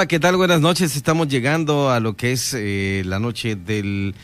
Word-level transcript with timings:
Hola, 0.00 0.08
¿qué 0.08 0.18
tal? 0.18 0.38
Buenas 0.38 0.62
noches. 0.62 0.96
Estamos 0.96 1.28
llegando 1.28 1.90
a 1.90 2.00
lo 2.00 2.16
que 2.16 2.32
es 2.32 2.54
eh, 2.56 3.02
la 3.04 3.18
noche 3.18 3.54
del 3.54 4.14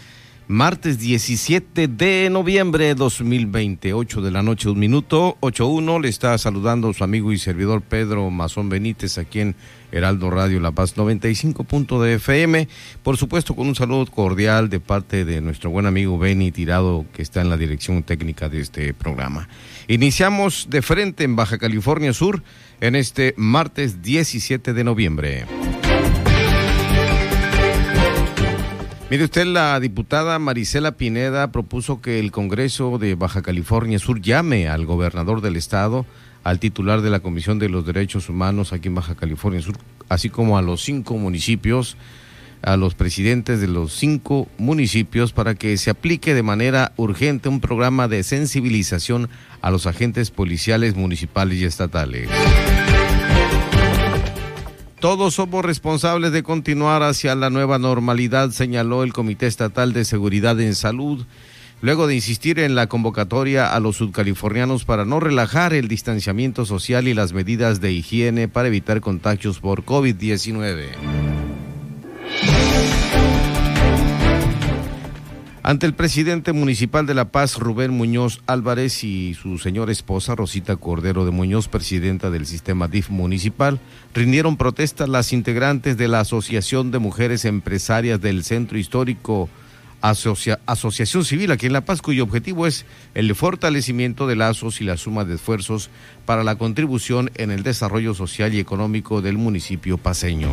martes 0.48 1.00
17 1.00 1.88
de 1.88 2.30
noviembre 2.30 2.86
de 2.86 2.94
2020, 2.94 3.92
8 3.92 4.22
de 4.22 4.30
la 4.30 4.42
noche, 4.42 4.68
un 4.68 4.78
minuto, 4.78 5.36
8.1. 5.40 6.00
Le 6.00 6.08
está 6.08 6.38
saludando 6.38 6.92
su 6.92 7.02
amigo 7.02 7.32
y 7.32 7.38
servidor 7.38 7.82
Pedro 7.82 8.30
Mazón 8.30 8.68
Benítez 8.68 9.18
aquí 9.18 9.40
en 9.40 9.56
Heraldo 9.90 10.30
Radio 10.30 10.60
La 10.60 10.70
Paz 10.70 10.96
95. 10.96 11.66
de 12.00 12.14
FM. 12.14 12.68
Por 13.02 13.16
supuesto, 13.16 13.54
con 13.56 13.66
un 13.66 13.74
saludo 13.74 14.06
cordial 14.06 14.68
de 14.68 14.80
parte 14.80 15.24
de 15.24 15.40
nuestro 15.40 15.70
buen 15.70 15.86
amigo 15.86 16.16
Benny 16.16 16.52
Tirado, 16.52 17.04
que 17.12 17.22
está 17.22 17.40
en 17.40 17.50
la 17.50 17.56
dirección 17.56 18.02
técnica 18.02 18.48
de 18.48 18.60
este 18.60 18.94
programa. 18.94 19.48
Iniciamos 19.88 20.68
de 20.70 20.82
frente 20.82 21.24
en 21.24 21.36
Baja 21.36 21.58
California 21.58 22.12
Sur 22.12 22.42
en 22.80 22.94
este 22.94 23.34
martes 23.36 24.02
17 24.02 24.72
de 24.72 24.84
noviembre. 24.84 25.44
Mire 29.08 29.22
usted, 29.22 29.46
la 29.46 29.78
diputada 29.78 30.36
Marisela 30.40 30.96
Pineda 30.96 31.52
propuso 31.52 32.00
que 32.00 32.18
el 32.18 32.32
Congreso 32.32 32.98
de 32.98 33.14
Baja 33.14 33.40
California 33.40 34.00
Sur 34.00 34.20
llame 34.20 34.66
al 34.68 34.84
gobernador 34.84 35.42
del 35.42 35.54
estado, 35.54 36.04
al 36.42 36.58
titular 36.58 37.02
de 37.02 37.10
la 37.10 37.20
Comisión 37.20 37.60
de 37.60 37.68
los 37.68 37.86
Derechos 37.86 38.28
Humanos 38.28 38.72
aquí 38.72 38.88
en 38.88 38.96
Baja 38.96 39.14
California 39.14 39.62
Sur, 39.62 39.76
así 40.08 40.28
como 40.28 40.58
a 40.58 40.62
los 40.62 40.82
cinco 40.82 41.16
municipios, 41.18 41.96
a 42.62 42.76
los 42.76 42.96
presidentes 42.96 43.60
de 43.60 43.68
los 43.68 43.92
cinco 43.92 44.48
municipios 44.58 45.32
para 45.32 45.54
que 45.54 45.76
se 45.76 45.90
aplique 45.90 46.34
de 46.34 46.42
manera 46.42 46.92
urgente 46.96 47.48
un 47.48 47.60
programa 47.60 48.08
de 48.08 48.24
sensibilización 48.24 49.28
a 49.62 49.70
los 49.70 49.86
agentes 49.86 50.32
policiales 50.32 50.96
municipales 50.96 51.58
y 51.58 51.64
estatales. 51.64 52.28
Todos 55.00 55.34
somos 55.34 55.62
responsables 55.62 56.32
de 56.32 56.42
continuar 56.42 57.02
hacia 57.02 57.34
la 57.34 57.50
nueva 57.50 57.78
normalidad, 57.78 58.50
señaló 58.50 59.02
el 59.02 59.12
Comité 59.12 59.46
Estatal 59.46 59.92
de 59.92 60.06
Seguridad 60.06 60.58
en 60.58 60.74
Salud, 60.74 61.26
luego 61.82 62.06
de 62.06 62.14
insistir 62.14 62.58
en 62.58 62.74
la 62.74 62.86
convocatoria 62.86 63.74
a 63.74 63.78
los 63.78 63.96
sudcalifornianos 63.96 64.86
para 64.86 65.04
no 65.04 65.20
relajar 65.20 65.74
el 65.74 65.88
distanciamiento 65.88 66.64
social 66.64 67.08
y 67.08 67.14
las 67.14 67.34
medidas 67.34 67.82
de 67.82 67.92
higiene 67.92 68.48
para 68.48 68.68
evitar 68.68 69.02
contagios 69.02 69.60
por 69.60 69.84
COVID-19. 69.84 71.35
Ante 75.66 75.84
el 75.84 75.94
presidente 75.94 76.52
municipal 76.52 77.06
de 77.06 77.14
La 77.14 77.30
Paz, 77.32 77.58
Rubén 77.58 77.90
Muñoz 77.90 78.40
Álvarez, 78.46 79.02
y 79.02 79.34
su 79.34 79.58
señora 79.58 79.90
esposa, 79.90 80.36
Rosita 80.36 80.76
Cordero 80.76 81.24
de 81.24 81.32
Muñoz, 81.32 81.66
presidenta 81.66 82.30
del 82.30 82.46
sistema 82.46 82.86
DIF 82.86 83.10
municipal, 83.10 83.80
rindieron 84.14 84.58
protesta 84.58 85.08
las 85.08 85.32
integrantes 85.32 85.96
de 85.96 86.06
la 86.06 86.20
Asociación 86.20 86.92
de 86.92 87.00
Mujeres 87.00 87.44
Empresarias 87.44 88.20
del 88.20 88.44
Centro 88.44 88.78
Histórico 88.78 89.48
Asociación 90.02 91.24
Civil 91.24 91.50
aquí 91.50 91.66
en 91.66 91.72
La 91.72 91.84
Paz, 91.84 92.00
cuyo 92.00 92.22
objetivo 92.22 92.68
es 92.68 92.86
el 93.14 93.34
fortalecimiento 93.34 94.28
de 94.28 94.36
lazos 94.36 94.80
y 94.80 94.84
la 94.84 94.96
suma 94.96 95.24
de 95.24 95.34
esfuerzos 95.34 95.90
para 96.26 96.44
la 96.44 96.54
contribución 96.54 97.32
en 97.34 97.50
el 97.50 97.64
desarrollo 97.64 98.14
social 98.14 98.54
y 98.54 98.60
económico 98.60 99.20
del 99.20 99.36
municipio 99.36 99.98
paseño. 99.98 100.52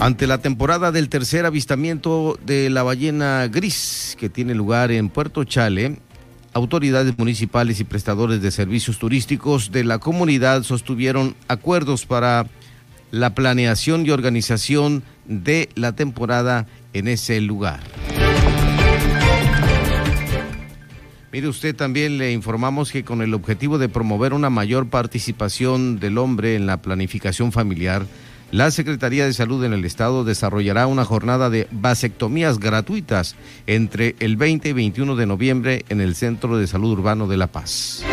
Ante 0.00 0.26
la 0.26 0.38
temporada 0.38 0.92
del 0.92 1.08
tercer 1.08 1.46
avistamiento 1.46 2.38
de 2.44 2.68
la 2.68 2.82
ballena 2.82 3.48
gris 3.48 4.16
que 4.18 4.28
tiene 4.28 4.54
lugar 4.54 4.90
en 4.90 5.08
Puerto 5.08 5.44
Chale, 5.44 5.98
autoridades 6.52 7.16
municipales 7.18 7.80
y 7.80 7.84
prestadores 7.84 8.42
de 8.42 8.50
servicios 8.50 8.98
turísticos 8.98 9.72
de 9.72 9.84
la 9.84 9.98
comunidad 9.98 10.62
sostuvieron 10.62 11.34
acuerdos 11.48 12.06
para 12.06 12.46
la 13.10 13.34
planeación 13.34 14.04
y 14.04 14.10
organización 14.10 15.02
de 15.26 15.68
la 15.74 15.92
temporada 15.92 16.66
en 16.92 17.08
ese 17.08 17.40
lugar. 17.40 17.80
Mire 21.32 21.48
usted, 21.48 21.74
también 21.74 22.16
le 22.16 22.30
informamos 22.30 22.92
que 22.92 23.02
con 23.02 23.20
el 23.20 23.34
objetivo 23.34 23.78
de 23.78 23.88
promover 23.88 24.34
una 24.34 24.50
mayor 24.50 24.88
participación 24.88 25.98
del 25.98 26.18
hombre 26.18 26.54
en 26.54 26.66
la 26.66 26.80
planificación 26.80 27.50
familiar, 27.50 28.06
la 28.54 28.70
Secretaría 28.70 29.26
de 29.26 29.32
Salud 29.32 29.64
en 29.64 29.72
el 29.72 29.84
Estado 29.84 30.22
desarrollará 30.22 30.86
una 30.86 31.04
jornada 31.04 31.50
de 31.50 31.66
vasectomías 31.72 32.60
gratuitas 32.60 33.34
entre 33.66 34.14
el 34.20 34.36
20 34.36 34.68
y 34.68 34.72
21 34.72 35.16
de 35.16 35.26
noviembre 35.26 35.84
en 35.88 36.00
el 36.00 36.14
Centro 36.14 36.56
de 36.56 36.68
Salud 36.68 36.92
Urbano 36.92 37.26
de 37.26 37.36
La 37.36 37.48
Paz. 37.48 38.04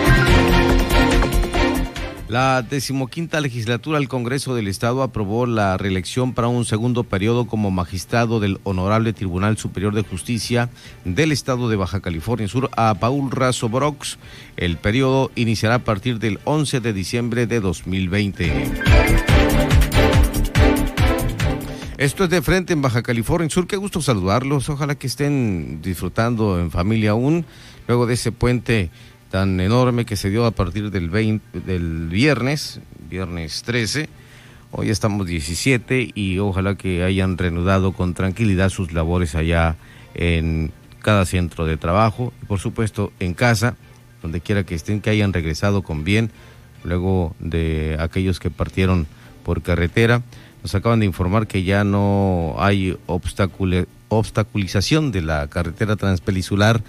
La 2.28 2.64
decimoquinta 2.64 3.40
legislatura 3.40 4.00
del 4.00 4.08
Congreso 4.08 4.56
del 4.56 4.68
Estado 4.68 5.04
aprobó 5.04 5.46
la 5.46 5.78
reelección 5.78 6.34
para 6.34 6.48
un 6.48 6.66
segundo 6.66 7.04
periodo 7.04 7.46
como 7.46 7.70
magistrado 7.70 8.40
del 8.40 8.60
Honorable 8.64 9.14
Tribunal 9.14 9.60
Superior 9.60 9.94
de 9.94 10.02
Justicia 10.02 10.72
del 11.06 11.32
Estado 11.32 11.70
de 11.70 11.76
Baja 11.76 12.00
California 12.00 12.48
Sur 12.48 12.72
a 12.76 12.96
Paul 12.96 13.30
Razo 13.30 13.70
Brox. 13.70 14.18
El 14.58 14.78
periodo 14.78 15.30
iniciará 15.36 15.76
a 15.76 15.84
partir 15.84 16.18
del 16.18 16.40
11 16.46 16.80
de 16.80 16.94
diciembre 16.94 17.46
de 17.46 17.60
2020. 17.60 19.31
Esto 22.02 22.24
es 22.24 22.32
de 22.32 22.42
frente 22.42 22.74
en 22.74 22.82
Baja 22.82 23.04
California 23.04 23.48
Sur. 23.48 23.68
Qué 23.68 23.78
gusto 23.78 24.02
saludarlos. 24.02 24.70
Ojalá 24.70 24.96
que 24.96 25.06
estén 25.06 25.84
disfrutando 25.84 26.60
en 26.60 26.72
familia 26.72 27.12
aún, 27.12 27.46
luego 27.88 28.08
de 28.08 28.16
ese 28.16 28.32
puente 28.32 28.90
tan 29.30 29.60
enorme 29.60 30.04
que 30.04 30.16
se 30.16 30.32
dio 30.32 30.48
a 30.48 30.50
partir 30.50 30.90
del, 30.90 31.12
del 31.12 32.08
viernes, 32.08 32.82
viernes 33.08 33.62
13. 33.62 34.10
Hoy 34.72 34.90
estamos 34.90 35.28
17 35.28 36.10
y 36.16 36.40
ojalá 36.40 36.74
que 36.74 37.04
hayan 37.04 37.38
reanudado 37.38 37.92
con 37.92 38.16
tranquilidad 38.16 38.70
sus 38.70 38.94
labores 38.94 39.36
allá 39.36 39.76
en 40.16 40.72
cada 41.04 41.24
centro 41.28 41.68
de 41.68 41.78
trabajo 41.78 42.34
y 42.42 42.48
por 42.48 42.58
supuesto 42.58 43.14
en 43.20 43.36
casa, 43.36 43.76
donde 44.24 44.42
quiera 44.42 44.64
que 44.64 44.74
estén, 44.74 45.02
que 45.02 45.12
hayan 45.12 45.34
regresado 45.34 45.84
con 45.84 46.04
bien, 46.04 46.32
luego 46.84 47.36
de 47.38 47.96
aquellos 48.00 48.40
que 48.40 48.50
partieron 48.50 49.06
por 49.44 49.62
carretera. 49.62 50.24
Nos 50.64 50.76
acaban 50.76 51.00
de 51.00 51.06
informar 51.06 51.48
que 51.48 51.64
ya 51.64 51.84
no 51.84 52.56
hay 52.60 52.98
obstaculización 53.08 55.12
de 55.12 55.22
la 55.22 55.48
carretera 55.48 55.96
transpeninsular 55.96 56.84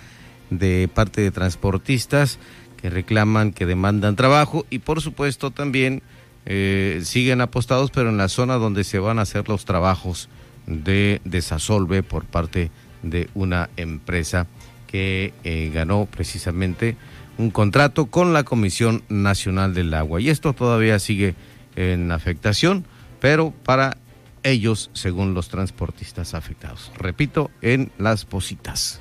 de 0.50 0.90
parte 0.92 1.22
de 1.22 1.30
transportistas 1.30 2.38
que 2.80 2.90
reclaman, 2.90 3.52
que 3.52 3.64
demandan 3.64 4.16
trabajo 4.16 4.66
y 4.68 4.80
por 4.80 5.00
supuesto 5.00 5.50
también 5.50 6.02
eh, 6.44 7.00
siguen 7.04 7.40
apostados, 7.40 7.90
pero 7.90 8.10
en 8.10 8.16
la 8.16 8.28
zona 8.28 8.56
donde 8.56 8.84
se 8.84 8.98
van 8.98 9.18
a 9.18 9.22
hacer 9.22 9.48
los 9.48 9.64
trabajos 9.64 10.28
de 10.66 11.20
desasolve 11.24 12.02
por 12.02 12.24
parte 12.24 12.70
de 13.02 13.28
una 13.34 13.70
empresa 13.76 14.46
que 14.86 15.32
eh, 15.44 15.70
ganó 15.72 16.06
precisamente 16.06 16.96
un 17.38 17.50
contrato 17.50 18.06
con 18.06 18.32
la 18.32 18.44
Comisión 18.44 19.02
Nacional 19.08 19.74
del 19.74 19.94
Agua. 19.94 20.20
Y 20.20 20.28
esto 20.28 20.52
todavía 20.52 20.98
sigue 20.98 21.34
en 21.76 22.12
afectación, 22.12 22.84
pero 23.22 23.52
para 23.52 23.98
ellos, 24.42 24.90
según 24.94 25.32
los 25.32 25.48
transportistas 25.48 26.34
afectados. 26.34 26.90
Repito, 26.98 27.52
en 27.62 27.92
las 27.96 28.24
positas. 28.24 29.00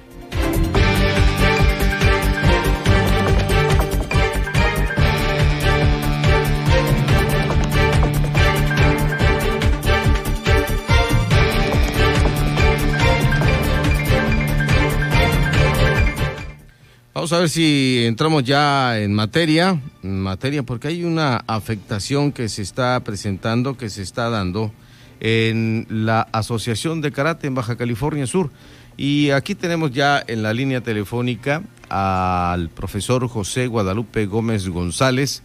Vamos 17.22 17.34
a 17.34 17.38
ver 17.38 17.50
si 17.50 18.04
entramos 18.08 18.44
ya 18.44 19.00
en 19.00 19.14
materia, 19.14 19.80
materia, 20.02 20.64
porque 20.64 20.88
hay 20.88 21.04
una 21.04 21.44
afectación 21.46 22.32
que 22.32 22.50
se 22.50 22.64
está 22.64 23.00
presentando, 23.02 23.78
que 23.78 23.92
se 23.92 24.02
está 24.02 24.32
dando 24.32 24.72
en 25.20 25.86
la 25.88 26.22
Asociación 26.32 27.00
de 27.00 27.12
Karate 27.12 27.46
en 27.46 27.54
Baja 27.54 27.76
California 27.76 28.26
Sur. 28.26 28.50
Y 28.98 29.30
aquí 29.30 29.54
tenemos 29.54 29.92
ya 29.92 30.24
en 30.26 30.42
la 30.42 30.52
línea 30.52 30.82
telefónica 30.82 31.62
al 31.90 32.70
profesor 32.70 33.28
José 33.28 33.68
Guadalupe 33.68 34.26
Gómez 34.26 34.68
González, 34.68 35.44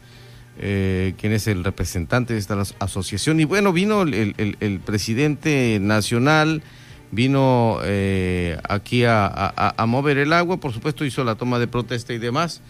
eh, 0.59 1.13
quien 1.19 1.35
es 1.35 1.47
el 1.47 1.63
representante 1.63 2.33
de 2.33 2.41
esta 2.41 2.59
asociación. 2.79 3.39
Y 3.39 3.45
bueno, 3.45 3.75
vino 3.75 4.01
el 4.01 4.81
presidente 4.83 5.77
nacional 5.79 6.63
vino 7.11 7.79
eh, 7.83 8.59
aquí 8.69 9.05
a, 9.05 9.75
mover 9.87 10.19
el 10.19 10.33
agua, 10.33 10.59
por 10.59 10.73
supuesto 10.73 11.05
hizo 11.05 11.25
la 11.25 11.35
toma 11.35 11.59
de 11.59 11.69
protesta 11.69 12.13
y 12.13 12.19
demás. 12.19 12.61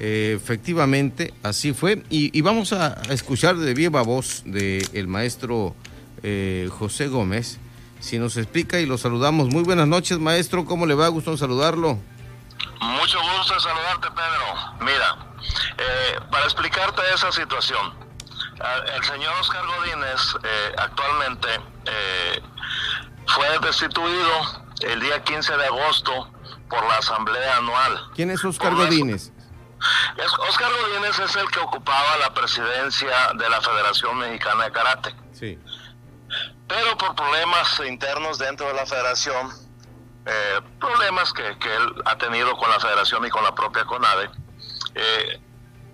Eh, 0.00 0.34
efectivamente, 0.36 1.34
así 1.42 1.72
fue. 1.72 2.02
Y, 2.08 2.40
vamos 2.42 2.72
a, 2.72 3.00
escuchar 3.10 3.56
de 3.56 3.74
viva 3.74 4.02
voz 4.02 4.42
del 4.44 5.08
maestro 5.08 5.74
eh, 6.22 6.68
José 6.78 7.08
Gómez, 7.08 7.58
si 8.00 8.18
nos 8.18 8.36
explica 8.36 8.80
y 8.80 8.86
lo 8.86 8.98
saludamos. 8.98 9.48
Muy 9.48 9.64
buenas 9.64 9.88
noches, 9.88 10.18
maestro, 10.18 10.64
¿cómo 10.64 10.86
le 10.86 10.94
va? 10.94 11.08
Gusto 11.08 11.36
saludarlo. 11.36 11.98
Mucho 12.80 13.18
gusto 13.38 13.58
saludarte, 13.58 14.08
Pedro. 14.10 14.84
Mira, 14.84 16.26
para 16.30 16.44
explicarte 16.44 17.02
esa 17.14 17.32
situación, 17.32 17.92
el 18.94 19.04
señor 19.04 19.32
Oscar 19.40 19.64
Godínez 19.66 20.20
actualmente 20.76 21.48
fue 23.28 23.58
destituido 23.60 24.32
el 24.80 25.00
día 25.00 25.22
15 25.22 25.56
de 25.56 25.66
agosto 25.66 26.30
por 26.68 26.82
la 26.86 26.96
Asamblea 26.98 27.56
Anual. 27.58 28.00
¿Quién 28.14 28.30
es 28.30 28.44
Oscar 28.44 28.74
Godínez? 28.74 29.32
Oscar 30.48 30.70
Godínez 30.72 31.18
es 31.18 31.36
el 31.36 31.48
que 31.50 31.60
ocupaba 31.60 32.16
la 32.18 32.34
presidencia 32.34 33.32
de 33.34 33.48
la 33.48 33.60
Federación 33.60 34.18
Mexicana 34.18 34.64
de 34.64 34.72
Karate. 34.72 35.14
Sí. 35.32 35.58
Pero 36.66 36.98
por 36.98 37.14
problemas 37.14 37.80
internos 37.86 38.38
dentro 38.38 38.66
de 38.66 38.74
la 38.74 38.86
federación, 38.86 39.50
eh, 40.26 40.60
problemas 40.78 41.32
que, 41.32 41.48
él 41.48 41.94
ha 42.04 42.18
tenido 42.18 42.56
con 42.56 42.68
la 42.70 42.80
federación 42.80 43.24
y 43.24 43.30
con 43.30 43.42
la 43.44 43.54
propia 43.54 43.84
CONADE, 43.84 44.30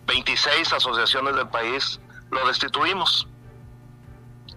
26 0.07 0.73
eh, 0.73 0.77
asociaciones 0.77 1.37
del 1.37 1.49
país 1.49 2.01
lo 2.31 2.47
destituimos. 2.49 3.29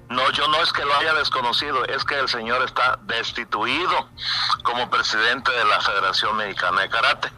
No, 0.09 0.31
yo 0.31 0.47
no 0.47 0.61
es 0.61 0.71
que 0.71 0.85
lo 0.85 0.95
haya 0.95 1.13
desconocido, 1.15 1.83
es 1.85 2.03
que 2.05 2.17
el 2.17 2.29
señor 2.29 2.63
está 2.63 2.97
destituido 3.03 4.09
como 4.63 4.89
presidente 4.89 5.51
de 5.51 5.65
la 5.65 5.81
Federación 5.81 6.37
Mexicana 6.37 6.81
de 6.81 6.89
Karate. 6.89 7.31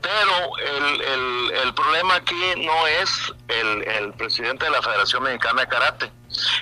Pero 0.00 0.58
el, 0.58 1.50
el, 1.52 1.74
problema 1.74 2.14
aquí 2.14 2.54
no 2.58 2.86
es 2.86 3.32
el, 3.48 3.82
el, 3.82 4.12
presidente 4.12 4.66
de 4.66 4.70
la 4.70 4.82
Federación 4.82 5.24
Mexicana 5.24 5.62
de 5.62 5.68
Karate. 5.68 6.12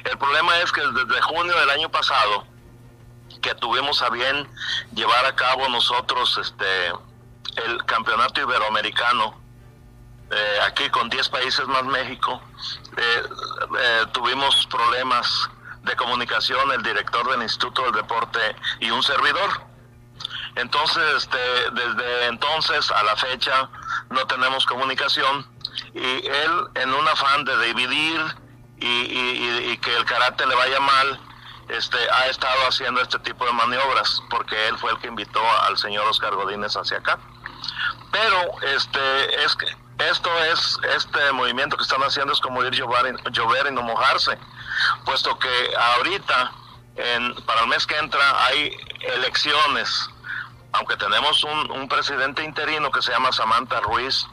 El 0.05 0.17
problema 0.17 0.59
es 0.61 0.73
que 0.73 0.81
desde 0.81 1.21
junio 1.23 1.59
del 1.59 1.71
año 1.71 1.91
pasado, 1.91 2.47
que 3.43 3.55
tuvimos 3.57 4.01
a 4.01 4.09
bien 4.09 4.49
llevar 4.95 5.27
a 5.27 5.35
cabo 5.35 5.69
nosotros 5.69 6.39
este 6.41 6.93
el 7.67 7.85
campeonato 7.85 8.41
iberoamericano 8.41 9.39
eh, 10.31 10.59
aquí 10.67 10.89
con 10.91 11.09
10 11.09 11.29
países 11.29 11.67
más 11.69 11.85
México, 11.85 12.41
eh, 12.97 13.23
eh, 13.79 14.07
tuvimos 14.13 14.67
problemas 14.67 15.51
de 15.83 15.97
comunicación, 15.97 16.71
el 16.73 16.83
director 16.83 17.31
del 17.31 17.43
Instituto 17.43 17.83
del 17.83 17.93
Deporte 17.93 18.41
y 18.81 18.91
un 18.91 19.03
servidor. 19.03 19.51
Entonces, 20.57 21.03
este, 21.17 21.39
desde 21.73 22.27
entonces 22.27 22.91
a 22.91 23.03
la 23.03 23.17
fecha 23.17 23.69
no 24.11 24.27
tenemos 24.27 24.65
comunicación 24.67 25.47
y 25.93 26.27
él 26.27 26.51
en 26.77 26.95
un 26.95 27.09
afán 27.09 27.45
de 27.45 27.67
dividir 27.67 28.21
y, 28.79 29.77
que 29.79 29.97
el 29.97 30.05
karate 30.05 30.47
le 30.47 30.55
vaya 30.55 30.81
mal, 30.81 31.21
este, 31.69 31.99
ha 32.11 32.27
estado 32.29 32.69
haciendo 32.69 33.01
este 33.01 33.19
tipo 33.19 33.45
de 33.45 33.53
maniobras 33.53 34.23
porque 34.31 34.69
él 34.69 34.79
fue 34.79 34.93
el 34.93 34.99
que 34.99 35.09
invitó 35.09 35.41
al 35.63 35.77
señor 35.77 36.07
Oscar 36.07 36.35
Godínez 36.35 36.77
hacia 36.77 36.99
acá. 36.99 37.19
Pero 38.13 38.61
este, 38.63 39.45
es 39.45 39.57
que 39.57 39.67
esto 39.99 40.31
es, 40.45 40.79
este 40.97 41.33
movimiento 41.33 41.77
que 41.77 41.83
están 41.83 42.03
haciendo 42.03 42.33
es 42.33 42.41
como 42.41 42.63
ir 42.65 42.73
llover, 42.73 43.67
y 43.69 43.73
no 43.73 43.83
mojarse, 43.83 44.39
puesto 45.05 45.39
que 45.39 45.77
ahorita, 45.77 46.53
para 47.47 47.61
el 47.63 47.69
mes 47.69 47.87
que 47.87 47.97
entra, 47.97 48.47
hay 48.47 48.77
elecciones, 49.01 50.09
aunque 50.73 50.97
tenemos 50.97 51.45
un, 51.45 51.89
presidente 51.89 52.43
interino 52.43 52.91
que 52.91 53.03
se 53.03 53.13
llama 53.13 53.31
Samantha 53.31 53.81
Ruiz, 53.81 54.27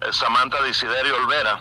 eh, 0.00 0.12
Samantha 0.12 0.62
Desiderio 0.62 1.16
Olvera, 1.16 1.60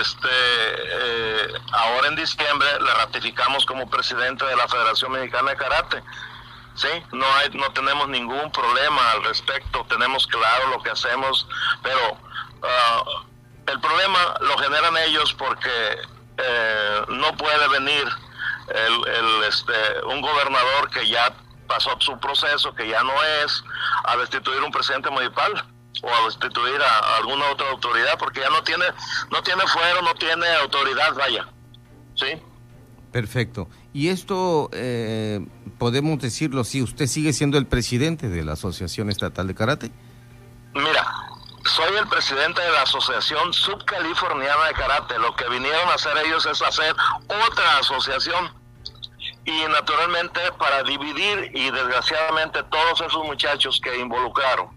este, 0.00 0.28
eh, 0.28 1.52
ahora 1.72 2.08
en 2.08 2.16
diciembre 2.16 2.68
le 2.80 2.94
ratificamos 2.94 3.64
como 3.64 3.88
presidente 3.88 4.44
de 4.44 4.56
la 4.56 4.66
Federación 4.66 5.12
Mexicana 5.12 5.50
de 5.50 5.56
Karate 5.56 6.02
Sí, 6.74 6.88
no 7.12 7.26
hay, 7.36 7.50
no 7.50 7.70
tenemos 7.72 8.08
ningún 8.08 8.50
problema 8.50 9.10
al 9.12 9.24
respecto, 9.24 9.84
tenemos 9.88 10.26
claro 10.26 10.68
lo 10.68 10.82
que 10.82 10.90
hacemos, 10.90 11.46
pero 11.82 12.16
ah, 12.62 13.04
el 13.66 13.80
problema 13.80 14.34
lo 14.40 14.56
generan 14.58 14.96
ellos 14.96 15.34
porque 15.34 15.98
eh, 16.38 17.02
no 17.08 17.36
puede 17.36 17.68
venir 17.68 18.04
el, 18.68 19.44
este, 19.44 19.72
un 20.06 20.20
gobernador 20.20 20.90
que 20.90 21.06
ya 21.08 21.34
pasó 21.66 21.90
su 22.00 22.18
proceso, 22.18 22.74
que 22.74 22.88
ya 22.88 23.02
no 23.02 23.12
es, 23.44 23.62
a 24.04 24.16
destituir 24.16 24.62
un 24.62 24.70
presidente 24.70 25.10
municipal 25.10 25.52
o 26.02 26.08
a 26.08 26.24
destituir 26.26 26.80
a, 26.82 27.16
alguna 27.16 27.50
otra 27.50 27.70
autoridad, 27.70 28.18
porque 28.18 28.40
ya 28.40 28.50
no 28.50 28.62
tiene, 28.62 28.84
no 29.30 29.42
tiene 29.42 29.62
fuero, 29.66 30.02
no 30.02 30.14
tiene 30.14 30.48
autoridad, 30.56 31.14
vaya. 31.14 31.46
¿Sí? 32.14 32.40
Perfecto. 33.12 33.68
Y 33.92 34.08
esto, 34.08 34.70
eh, 34.72 35.40
podemos 35.82 36.20
decirlo 36.20 36.62
si 36.62 36.80
usted 36.80 37.08
sigue 37.08 37.32
siendo 37.32 37.58
el 37.58 37.66
presidente 37.66 38.28
de 38.28 38.44
la 38.44 38.52
Asociación 38.52 39.10
Estatal 39.10 39.48
de 39.48 39.54
Karate. 39.56 39.90
Mira, 40.74 41.04
soy 41.64 41.92
el 41.96 42.06
presidente 42.06 42.60
de 42.60 42.70
la 42.70 42.82
Asociación 42.82 43.52
Subcaliforniana 43.52 44.66
de 44.66 44.74
Karate. 44.74 45.18
Lo 45.18 45.34
que 45.34 45.48
vinieron 45.48 45.88
a 45.88 45.94
hacer 45.94 46.16
ellos 46.24 46.46
es 46.46 46.62
hacer 46.62 46.94
otra 47.26 47.78
asociación. 47.80 48.54
Y 49.44 49.64
naturalmente 49.72 50.40
para 50.56 50.84
dividir 50.84 51.50
y 51.52 51.68
desgraciadamente 51.72 52.62
todos 52.70 53.00
esos 53.00 53.24
muchachos 53.24 53.80
que 53.82 53.98
involucraron 53.98 54.68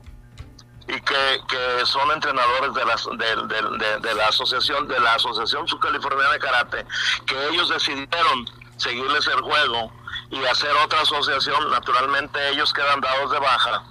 y 0.87 0.99
que, 1.01 1.39
que 1.47 1.85
son 1.85 2.09
entrenadores 2.13 2.73
de 2.73 2.83
la, 2.83 2.95
de, 2.95 3.99
de, 3.99 4.15
la 4.15 4.27
asociación 4.29 4.87
de 4.87 4.99
la 4.99 5.13
asociación 5.13 5.67
subcaliforniana 5.67 6.31
de 6.31 6.39
karate 6.39 6.85
que 7.27 7.47
ellos 7.49 7.69
decidieron 7.69 8.49
seguirles 8.77 9.27
el 9.27 9.41
juego 9.41 9.91
y 10.29 10.43
hacer 10.45 10.71
otra 10.83 11.01
asociación 11.01 11.69
naturalmente 11.69 12.49
ellos 12.49 12.73
quedan 12.73 13.01
dados 13.01 13.31
de 13.31 13.39
baja 13.39 13.83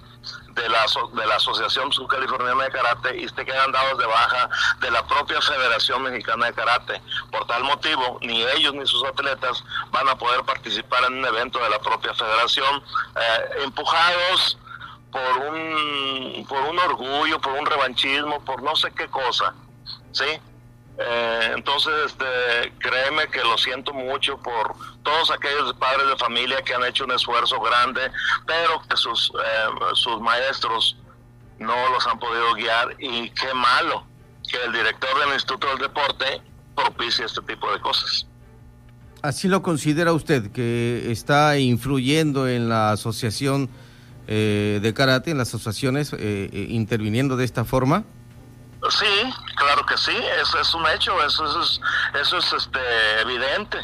de 0.55 0.69
la, 0.69 0.87
de 1.13 1.27
la 1.27 1.37
Asociación 1.37 1.93
Subcaliforniana 1.93 2.65
de 2.65 2.71
Karate 2.71 3.17
y 3.17 3.29
se 3.29 3.45
quedan 3.45 3.73
dados 3.73 3.99
de 3.99 4.07
baja 4.07 4.49
de 4.81 4.91
la 4.91 5.07
propia 5.07 5.41
Federación 5.41 6.03
Mexicana 6.03 6.47
de 6.47 6.55
Karate. 6.55 7.03
Por 7.31 7.47
tal 7.47 7.65
motivo, 7.65 8.19
ni 8.23 8.43
ellos 8.43 8.75
ni 8.75 8.87
sus 8.87 9.05
atletas 9.05 9.65
van 9.91 10.09
a 10.09 10.17
poder 10.17 10.45
participar 10.45 11.05
en 11.05 11.19
un 11.19 11.25
evento 11.27 11.59
de 11.59 11.71
la 11.71 11.79
propia 11.81 12.15
federación, 12.15 12.83
eh, 13.17 13.63
empujados 13.65 14.59
por 15.11 15.39
un, 15.39 16.47
por 16.49 16.63
un 16.63 16.79
orgullo, 16.79 17.41
por 17.41 17.53
un 17.53 17.67
revanchismo, 17.67 18.45
por 18.45 18.63
no 18.63 18.75
sé 18.77 18.93
qué 18.93 19.09
cosa, 19.09 19.55
¿sí? 20.13 20.41
Eh, 20.99 21.53
entonces, 21.55 21.93
este, 22.07 22.73
créeme 22.79 23.27
que 23.29 23.41
lo 23.41 23.59
siento 23.59 23.93
mucho 23.93 24.39
por 24.39 24.75
todos 25.03 25.31
aquellos 25.31 25.75
padres 25.75 26.07
de 26.09 26.17
familia 26.17 26.63
que 26.63 26.75
han 26.75 26.85
hecho 26.85 27.05
un 27.05 27.13
esfuerzo 27.13 27.61
grande, 27.61 28.01
pero 28.47 28.81
que 28.89 28.97
sus, 28.97 29.31
eh, 29.31 29.95
sus 29.95 30.21
maestros 30.21 30.97
no 31.59 31.75
los 31.91 32.07
han 32.07 32.19
podido 32.19 32.55
guiar 32.55 32.95
y 32.99 33.31
qué 33.31 33.53
malo 33.55 34.07
que 34.49 34.57
el 34.65 34.73
director 34.73 35.19
del 35.21 35.35
Instituto 35.35 35.67
del 35.69 35.79
Deporte 35.79 36.43
propicie 36.77 37.25
este 37.25 37.41
tipo 37.43 37.73
de 37.73 37.81
cosas. 37.81 38.27
¿Así 39.23 39.49
lo 39.49 39.63
considera 39.63 40.13
usted, 40.13 40.51
que 40.53 41.11
está 41.11 41.59
influyendo 41.59 42.47
en 42.47 42.69
la 42.69 42.93
asociación 42.93 43.71
eh, 44.27 44.81
de 44.83 44.95
karate 44.95 45.31
en 45.31 45.39
las 45.39 45.49
asociaciones 45.49 46.13
eh, 46.13 46.19
eh, 46.53 46.67
interviniendo 46.69 47.37
de 47.37 47.45
esta 47.45 47.65
forma? 47.65 48.05
Sí, 48.91 49.33
claro 49.57 49.87
que 49.87 49.97
sí, 49.97 50.13
eso 50.43 50.61
es 50.61 50.75
un 50.75 50.87
hecho, 50.95 51.13
eso 51.25 51.61
es, 51.61 51.81
eso 52.21 52.39
es 52.39 52.53
este, 52.53 52.79
evidente. 53.23 53.79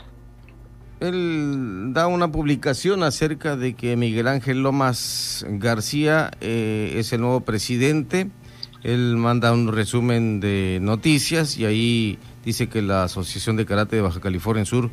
Él 1.01 1.95
da 1.95 2.07
una 2.07 2.31
publicación 2.31 3.03
acerca 3.03 3.57
de 3.57 3.75
que 3.75 3.97
Miguel 3.97 4.29
Ángel 4.29 4.63
Lomas 4.63 5.47
García 5.49 6.31
eh, 6.43 6.95
es 6.97 7.13
el 7.15 7.23
nuevo 7.23 7.41
presidente. 7.41 8.31
Él 8.83 9.17
manda 9.17 9.53
un 9.53 9.73
resumen 9.73 10.41
de 10.41 10.79
noticias 10.83 11.57
y 11.57 11.65
ahí 11.65 12.19
dice 12.45 12.69
que 12.69 12.83
la 12.83 13.05
Asociación 13.05 13.57
de 13.57 13.65
Karate 13.65 13.97
de 13.97 14.03
Baja 14.03 14.21
California 14.21 14.67
Sur 14.67 14.91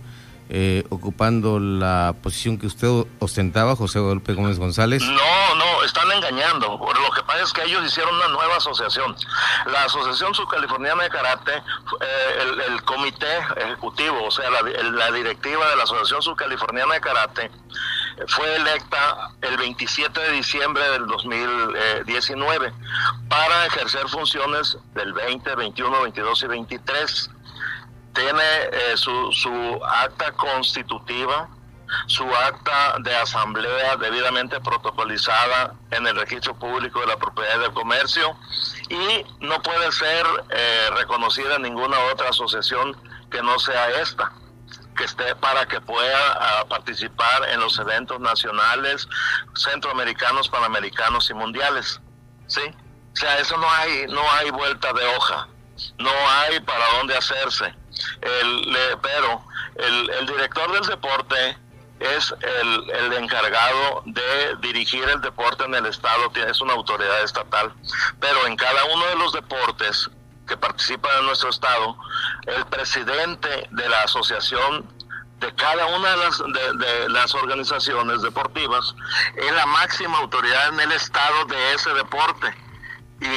eh, 0.49 0.85
ocupando 0.89 1.59
la 1.59 2.15
posición 2.23 2.57
que 2.57 2.67
usted 2.67 2.87
ostentaba, 3.19 3.75
José 3.75 3.99
Golpe 3.99 4.33
Gómez 4.33 4.59
González? 4.59 5.03
No, 5.03 5.55
no, 5.55 5.83
están 5.83 6.09
engañando. 6.11 6.79
Lo 6.79 7.11
que 7.11 7.23
pasa 7.23 7.43
es 7.43 7.51
que 7.51 7.63
ellos 7.63 7.85
hicieron 7.85 8.15
una 8.15 8.29
nueva 8.29 8.55
asociación. 8.55 9.15
La 9.65 9.83
Asociación 9.83 10.33
Subcaliforniana 10.33 11.03
de 11.03 11.09
Karate, 11.09 11.53
eh, 11.53 12.55
el, 12.67 12.81
comité 12.83 13.39
ejecutivo, 13.57 14.23
o 14.23 14.31
sea, 14.31 14.49
la, 14.49 15.11
directiva 15.11 15.69
de 15.69 15.75
la 15.75 15.83
Asociación 15.83 16.21
Subcaliforniana 16.21 16.93
de 16.93 17.01
Karate, 17.01 17.51
fue 18.27 18.55
electa 18.55 19.31
el 19.41 19.57
27 19.57 20.19
de 20.19 20.31
diciembre 20.31 20.89
del 20.91 21.07
2019 21.07 22.73
para 23.29 23.65
ejercer 23.65 24.07
funciones 24.07 24.77
del 24.95 25.13
20, 25.13 25.55
21, 25.55 26.01
22 26.01 26.43
y 26.43 26.47
23 26.47 27.29
tiene 28.17 28.43
eh, 28.71 28.97
su, 28.97 29.31
su 29.31 29.79
acta 29.85 30.31
constitutiva, 30.31 31.47
su 32.07 32.23
acta 32.35 32.97
de 32.99 33.15
asamblea 33.15 33.95
debidamente 33.95 34.59
protocolizada 34.59 35.75
en 35.91 36.07
el 36.07 36.15
registro 36.15 36.55
público 36.55 36.99
de 36.99 37.07
la 37.07 37.17
propiedad 37.17 37.59
del 37.59 37.73
comercio 37.73 38.35
y 38.89 39.23
no 39.39 39.61
puede 39.61 39.91
ser 39.91 40.25
eh, 40.49 40.89
reconocida 40.95 41.55
en 41.55 41.61
ninguna 41.61 41.97
otra 42.11 42.29
asociación 42.29 42.97
que 43.29 43.41
no 43.43 43.59
sea 43.59 44.01
esta 44.01 44.33
que 44.97 45.03
esté 45.03 45.35
para 45.35 45.67
que 45.67 45.79
pueda 45.79 46.33
ah, 46.33 46.65
participar 46.67 47.47
en 47.49 47.59
los 47.59 47.77
eventos 47.77 48.19
nacionales, 48.19 49.07
centroamericanos, 49.55 50.49
panamericanos 50.49 51.29
y 51.29 51.35
mundiales. 51.35 52.01
¿Sí? 52.47 52.61
O 53.13 53.15
sea, 53.15 53.37
eso 53.37 53.57
no 53.57 53.69
hay, 53.69 54.07
no 54.07 54.21
hay 54.31 54.49
vuelta 54.49 54.91
de 54.93 55.05
hoja, 55.15 55.47
no 55.97 56.11
hay 56.29 56.59
para 56.61 56.85
dónde 56.97 57.15
hacerse. 57.15 57.73
Pero 58.21 59.43
el, 59.75 60.25
director 60.27 60.71
del 60.71 60.85
deporte 60.85 61.57
es 61.99 62.33
el, 62.41 63.13
encargado 63.13 64.03
de 64.05 64.55
dirigir 64.61 65.03
el 65.09 65.21
deporte 65.21 65.65
en 65.65 65.75
el 65.75 65.85
estado, 65.85 66.31
es 66.35 66.61
una 66.61 66.73
autoridad 66.73 67.23
estatal, 67.23 67.73
pero 68.19 68.45
en 68.45 68.55
cada 68.55 68.85
uno 68.85 69.05
de 69.07 69.15
los 69.15 69.33
deportes 69.33 70.09
que 70.47 70.55
participan 70.55 71.11
en 71.19 71.25
nuestro 71.25 71.49
estado, 71.49 71.97
el 72.45 72.65
presidente 72.67 73.67
de 73.71 73.89
la 73.89 74.03
asociación 74.03 74.85
de 75.39 75.53
cada 75.53 75.85
una 75.87 76.09
de 76.11 76.17
las, 76.17 76.37
de 76.39 77.09
las 77.09 77.35
organizaciones 77.35 78.21
deportivas 78.23 78.95
es 79.35 79.51
la 79.51 79.65
máxima 79.67 80.17
autoridad 80.17 80.69
en 80.69 80.79
el 80.79 80.91
estado 80.93 81.45
de 81.45 81.73
ese 81.73 81.93
deporte 81.93 82.55
y 83.21 83.27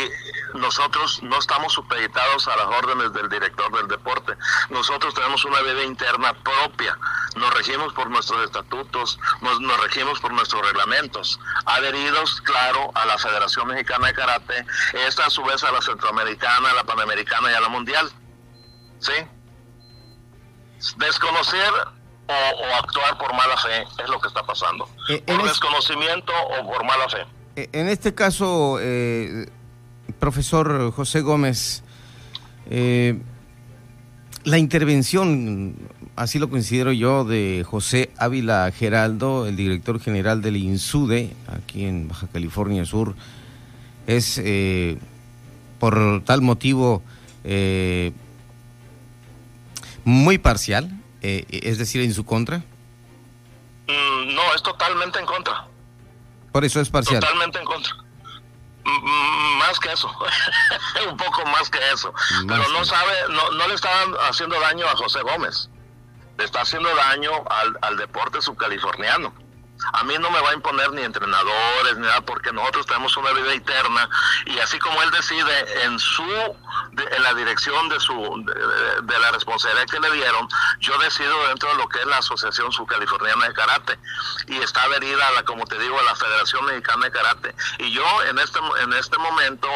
nosotros 0.55 1.23
no 1.23 1.39
estamos 1.39 1.73
supeditados 1.73 2.49
a 2.49 2.57
las 2.57 2.67
órdenes 2.67 3.13
del 3.13 3.29
director 3.29 3.73
del 3.77 3.89
deporte. 3.89 4.35
Nosotros 4.69 5.15
tenemos 5.15 5.45
una 5.45 5.61
vida 5.61 5.85
interna 5.85 6.33
propia, 6.35 6.99
nos 7.37 7.53
regimos 7.55 7.93
por 7.93 8.11
nuestros 8.11 8.45
estatutos, 8.45 9.19
nos, 9.41 9.61
nos 9.61 9.81
regimos 9.81 10.21
por 10.21 10.33
nuestros 10.33 10.67
reglamentos, 10.67 11.41
adheridos, 11.67 12.41
claro, 12.43 12.91
a 12.95 13.07
la 13.07 13.19
Federación 13.19 13.69
Mexicana 13.69 14.09
de 14.09 14.15
Karate, 14.15 14.67
esta 15.07 15.27
a 15.27 15.31
su 15.31 15.43
vez 15.45 15.63
a 15.65 15.73
la 15.73 15.83
Centroamericana, 15.83 16.71
a 16.71 16.75
la 16.75 16.85
Panamericana 16.85 17.51
y 17.51 17.55
a 17.55 17.61
la 17.61 17.69
Mundial. 17.69 18.11
¿Sí? 18.99 19.13
Desconocer 20.97 21.73
o, 22.31 22.75
actuar 22.77 23.19
por 23.19 23.33
mala 23.35 23.57
fe 23.57 23.87
es 24.03 24.09
lo 24.09 24.21
que 24.21 24.29
está 24.29 24.43
pasando. 24.45 24.89
Eh, 25.09 25.23
por 25.27 25.43
desconocimiento 25.43 26.33
o 26.33 26.67
por 26.67 26.85
mala 26.85 27.09
fe. 27.09 27.27
Eh, 27.57 27.69
en 27.73 27.89
este 27.89 28.15
caso, 28.15 28.79
eh, 28.81 29.47
profesor 30.21 30.93
José 30.93 31.23
Gómez, 31.23 31.83
eh, 32.71 33.19
la 34.45 34.59
intervención, 34.59 35.75
así 36.15 36.39
lo 36.39 36.49
considero 36.49 36.93
yo, 36.93 37.25
de 37.25 37.65
José 37.69 38.11
Ávila 38.17 38.71
Geraldo, 38.71 39.47
el 39.47 39.57
director 39.57 39.99
general 39.99 40.43
del 40.43 40.57
INSUDE, 40.57 41.35
aquí 41.49 41.85
en 41.85 42.09
Baja 42.09 42.29
California 42.33 42.85
Sur, 42.85 43.17
es 44.07 44.39
eh, 44.39 44.99
por 45.79 46.23
tal 46.25 46.43
motivo 46.43 47.03
eh, 47.45 48.13
muy 50.05 50.39
parcial, 50.39 50.97
es 51.23 51.77
decir, 51.77 52.01
en 52.01 52.15
su 52.15 52.25
contra. 52.25 52.59
Mm, 52.59 54.35
no, 54.35 54.55
es 54.55 54.63
totalmente 54.63 55.19
en 55.19 55.27
contra. 55.27 55.67
Por 56.53 56.65
eso 56.65 56.81
es 56.81 56.89
parcial. 56.89 57.21
Totalmente 57.21 57.59
en 57.59 57.65
contra. 57.65 58.10
Más 58.85 59.79
que 59.79 59.93
eso, 59.93 60.09
un 61.09 61.17
poco 61.17 61.45
más 61.47 61.69
que 61.71 61.79
eso. 61.93 62.13
Pero 62.47 62.69
no 62.69 62.85
sabe, 62.85 63.13
no, 63.29 63.51
no 63.51 63.69
le 63.69 63.75
estaban 63.75 64.15
haciendo 64.29 64.59
daño 64.61 64.87
a 64.87 64.97
José 64.97 65.21
Gómez, 65.23 65.69
le 66.39 66.45
está 66.45 66.63
haciendo 66.63 66.95
daño 66.95 67.31
al, 67.49 67.79
al 67.83 67.97
deporte 67.97 68.41
subcaliforniano. 68.41 69.33
A 69.93 70.05
mí 70.05 70.15
no 70.19 70.31
me 70.31 70.41
va 70.41 70.51
a 70.51 70.55
imponer 70.55 70.93
ni 70.93 71.03
entrenadores 71.03 71.97
ni 71.97 72.07
nada 72.07 72.21
porque 72.23 72.53
nosotros 72.53 72.87
tenemos 72.87 73.17
una 73.17 73.33
vida 73.33 73.53
eterna. 73.53 74.09
Y 74.47 74.59
así 74.59 74.79
como 74.79 75.03
él 75.03 75.11
decide 75.11 75.85
en 75.85 75.99
su 75.99 76.25
en 76.93 77.23
la 77.23 77.35
dirección 77.35 77.89
de 77.89 78.01
su 78.01 78.13
de, 79.03 79.19
la 79.19 79.31
responsabilidad 79.33 79.87
que 79.87 80.01
le 80.01 80.11
dieron, 80.13 80.49
yo 80.81 80.97
decido 80.99 81.47
dentro 81.49 81.69
de 81.71 81.77
lo 81.77 81.89
que 81.89 82.01
es 82.01 82.07
la 82.07 82.19
Asociación 82.19 82.73
Subcaliforniana 82.73 83.49
de 83.49 83.55
Karate. 83.55 83.99
Y 84.47 84.57
está 84.59 84.83
adherida 84.83 85.27
a 85.29 85.33
la 85.33 85.43
como 85.45 85.65
te 85.67 85.79
digo 85.79 85.99
a 85.99 86.03
la 86.03 86.15
Federación 86.15 86.65
Mexicana 86.67 87.07
de 87.07 87.13
Karate. 87.13 87.55
Y 87.79 87.93
yo 87.93 88.05
en 88.25 88.39
este 88.39 88.59
en 88.83 88.93
este 88.95 89.19
momento 89.19 89.69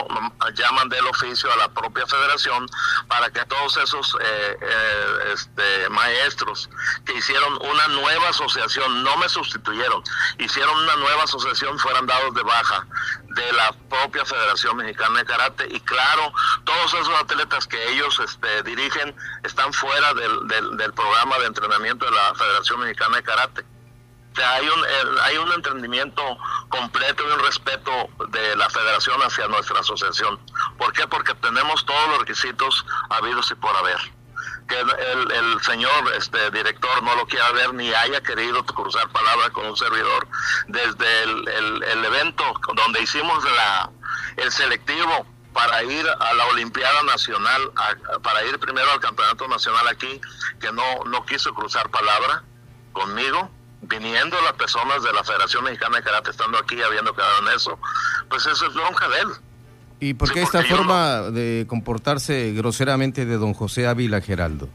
ya 0.55 0.73
mandé 0.73 0.99
el 0.99 1.07
oficio 1.07 1.53
a 1.53 1.57
la 1.57 1.69
propia 1.69 2.07
Federación 2.07 2.67
para 3.09 3.31
que 3.31 3.45
todos 3.45 3.77
esos 3.77 4.17
eh, 4.21 4.59
eh, 4.61 5.33
este, 5.33 5.89
maestros 5.91 6.69
que 7.05 7.15
hicieron 7.15 7.55
una 7.63 7.89
nueva 7.89 8.29
asociación 8.31 9.03
no 9.03 9.17
me 9.17 9.29
sustituyeron 9.29 9.94
hicieron 10.39 10.77
una 10.77 10.97
nueva 10.97 11.25
asociación, 11.25 11.79
fueran 11.79 12.07
dados 12.07 12.35
de 12.35 12.43
baja 12.43 12.87
de 13.35 13.53
la 13.53 13.73
propia 13.89 14.25
Federación 14.25 14.77
Mexicana 14.77 15.19
de 15.19 15.25
Karate 15.25 15.69
y 15.71 15.81
claro, 15.81 16.33
todos 16.65 16.95
esos 16.95 17.21
atletas 17.21 17.67
que 17.67 17.93
ellos 17.93 18.19
este, 18.21 18.63
dirigen 18.63 19.15
están 19.43 19.73
fuera 19.73 20.15
del, 20.15 20.93
programa 20.95 21.39
de 21.39 21.47
entrenamiento 21.47 22.05
de 22.05 22.13
la 22.13 22.35
Federación 22.35 22.81
Mexicana 22.81 23.17
de 23.17 23.23
Karate. 23.23 23.65
hay 24.37 24.69
un, 24.69 24.85
hay 25.23 25.37
un 25.39 25.53
entendimiento 25.53 26.23
completo 26.69 27.25
y 27.29 27.33
un 27.33 27.41
respeto 27.41 27.91
de 28.29 28.57
la 28.57 28.71
federación 28.71 29.21
hacia 29.23 29.49
nuestra 29.49 29.81
asociación. 29.81 30.39
¿Por 30.79 30.93
qué? 30.93 31.07
Porque 31.09 31.35
tenemos 31.35 31.85
todos 31.85 32.09
los 32.11 32.19
requisitos 32.21 32.87
habidos 33.11 33.51
y 33.51 33.55
por 33.57 33.77
haber 33.77 33.99
que 34.69 34.81
el, 34.81 35.31
el, 35.31 35.63
señor 35.63 36.13
este 36.17 36.51
director 36.51 37.03
no 37.03 37.15
lo 37.17 37.27
quiera 37.27 37.51
ver 37.53 37.75
ni 37.75 37.93
haya 37.93 38.23
querido 38.23 38.65
cruzar 38.65 39.09
palabra 39.11 39.51
con 39.51 39.67
un 39.67 39.77
servidor 39.77 40.27
desde 40.69 41.23
el, 41.25 41.83
el, 41.83 42.05
evento 42.05 42.45
donde 42.75 43.03
hicimos 43.03 43.45
la 43.45 43.91
el 44.37 44.51
selectivo 44.51 45.27
para 45.53 45.83
ir 45.85 46.07
a 46.09 46.35
la 46.35 46.47
Olimpiada 46.47 47.03
Nacional, 47.05 47.71
para 48.23 48.45
ir 48.45 48.59
primero 48.59 48.91
al 48.91 49.01
Campeonato 49.01 49.47
Nacional 49.47 49.87
aquí, 49.87 50.21
que 50.61 50.73
no, 50.73 51.05
no 51.05 51.25
quiso 51.25 51.55
cruzar 51.55 51.89
palabra 51.91 52.43
conmigo, 52.93 53.51
viniendo 53.83 54.41
las 54.43 54.55
personas 54.55 55.03
de 55.05 55.13
la 55.13 55.23
Federación 55.23 55.65
Mexicana 55.65 55.99
de 55.99 56.03
Karate, 56.03 56.31
estando 56.31 56.59
aquí, 56.59 56.83
habiendo 56.83 57.15
quedado 57.15 57.39
en 57.47 57.55
eso, 57.55 57.79
pues 58.29 58.45
eso 58.47 58.67
es 58.67 58.75
bronca 58.75 59.09
de 59.09 59.21
él. 59.21 59.29
¿Y 60.01 60.15
por 60.15 60.33
qué 60.33 60.43
esta 60.43 60.63
forma 60.65 61.31
de 61.31 61.65
comportarse 61.67 62.53
groseramente 62.53 63.25
de 63.25 63.37
don 63.37 63.55
José 63.55 63.87
Ávila 63.87 64.21
Geraldo? 64.21 64.69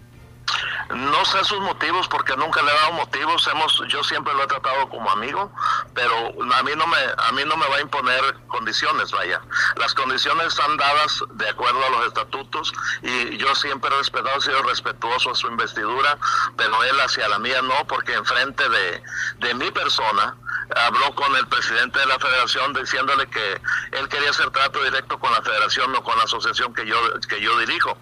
No 0.95 1.23
sé 1.25 1.43
sus 1.43 1.59
motivos 1.59 2.07
porque 2.07 2.35
nunca 2.35 2.61
le 2.61 2.71
he 2.71 2.75
dado 2.75 2.93
motivos. 2.93 3.47
Hemos, 3.47 3.81
yo 3.87 4.03
siempre 4.03 4.33
lo 4.33 4.43
he 4.43 4.47
tratado 4.47 4.89
como 4.89 5.09
amigo, 5.11 5.51
pero 5.93 6.13
a 6.53 6.63
mí 6.63 6.71
no 6.75 6.87
me, 6.87 6.97
a 7.17 7.31
mí 7.31 7.43
no 7.45 7.55
me 7.57 7.67
va 7.67 7.75
a 7.77 7.81
imponer 7.81 8.35
condiciones, 8.47 9.11
vaya. 9.11 9.41
Las 9.77 9.93
condiciones 9.93 10.47
están 10.47 10.77
dadas 10.77 11.23
de 11.33 11.49
acuerdo 11.49 11.85
a 11.85 11.89
los 11.89 12.07
estatutos 12.07 12.73
y 13.03 13.37
yo 13.37 13.53
siempre 13.55 13.93
he 13.93 13.97
respetado, 13.97 14.37
he 14.37 14.41
sido 14.41 14.63
respetuoso 14.63 15.31
a 15.31 15.35
su 15.35 15.47
investidura, 15.47 16.17
pero 16.57 16.83
él 16.83 16.99
hacia 17.01 17.27
la 17.29 17.39
mía 17.39 17.61
no, 17.61 17.85
porque 17.87 18.13
enfrente 18.13 18.67
de, 18.67 19.03
de 19.39 19.53
mi 19.53 19.69
persona 19.71 20.35
habló 20.75 21.13
con 21.15 21.35
el 21.35 21.47
presidente 21.47 21.99
de 21.99 22.05
la 22.05 22.19
federación 22.19 22.73
diciéndole 22.73 23.27
que 23.27 23.61
él 23.91 24.07
quería 24.09 24.29
hacer 24.29 24.49
trato 24.51 24.83
directo 24.83 25.19
con 25.19 25.31
la 25.31 25.41
federación, 25.41 25.91
no 25.91 26.03
con 26.03 26.17
la 26.17 26.23
asociación 26.23 26.73
que 26.73 26.85
yo, 26.85 26.97
que 27.27 27.41
yo 27.41 27.57
dirijo. 27.59 27.97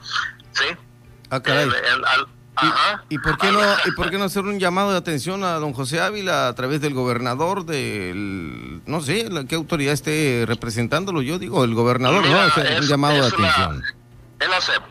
¿Sí? 0.53 0.65
¿Y, 3.09 3.17
por 3.19 3.37
qué 3.37 3.51
no, 3.51 3.59
¿Y 3.85 3.91
por 3.91 4.09
qué 4.09 4.17
no 4.17 4.25
hacer 4.25 4.43
un 4.43 4.59
llamado 4.59 4.91
de 4.91 4.97
atención 4.97 5.43
a 5.43 5.53
don 5.53 5.73
José 5.73 6.01
Ávila 6.01 6.47
a 6.47 6.55
través 6.55 6.81
del 6.81 6.93
gobernador, 6.93 7.65
del, 7.65 8.81
no 8.85 9.01
sé, 9.01 9.29
la, 9.29 9.45
qué 9.45 9.55
autoridad 9.55 9.93
esté 9.93 10.45
representándolo? 10.47 11.21
Yo 11.21 11.39
digo, 11.39 11.63
el 11.63 11.73
gobernador, 11.75 12.25
¿no? 12.25 12.77
un 12.77 12.87
llamado 12.87 13.15
de 13.15 13.27
atención. 13.27 13.83
El 14.39 14.53
ACEP. 14.53 14.83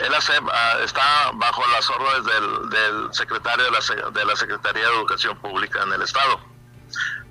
El 0.00 0.14
ACEP 0.14 0.42
ah, 0.52 0.78
está 0.84 1.02
bajo 1.34 1.62
las 1.70 1.88
órdenes 1.90 2.24
del, 2.24 2.70
del 2.70 3.14
secretario 3.14 3.64
de 3.64 3.70
la, 3.70 4.10
de 4.10 4.24
la 4.24 4.36
Secretaría 4.36 4.82
de 4.82 4.94
Educación 4.96 5.36
Pública 5.38 5.82
en 5.84 5.92
el 5.92 6.02
Estado 6.02 6.40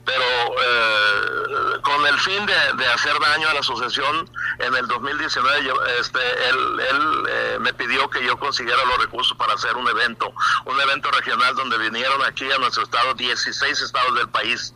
pero 0.05 0.23
eh, 0.23 1.81
con 1.81 2.05
el 2.05 2.17
fin 2.19 2.45
de, 2.45 2.85
hacer 2.87 3.13
daño 3.19 3.47
a 3.49 3.53
la 3.53 3.59
asociación, 3.61 4.29
en 4.59 4.75
el 4.75 4.87
2019 4.87 5.73
este, 5.99 6.19
él, 6.49 6.79
él 6.79 7.23
eh, 7.29 7.57
me 7.59 7.73
pidió 7.73 8.09
que 8.09 8.23
yo 8.25 8.37
consiguiera 8.37 8.83
los 8.85 8.97
recursos 8.97 9.37
para 9.37 9.53
hacer 9.53 9.75
un 9.75 9.87
evento, 9.87 10.33
un 10.65 10.79
evento 10.81 11.09
regional 11.11 11.55
donde 11.55 11.77
vinieron 11.77 12.21
aquí 12.23 12.51
a 12.51 12.57
nuestro 12.57 12.83
estado 12.83 13.13
16 13.13 13.81
estados 13.81 14.15
del 14.15 14.29
país. 14.29 14.73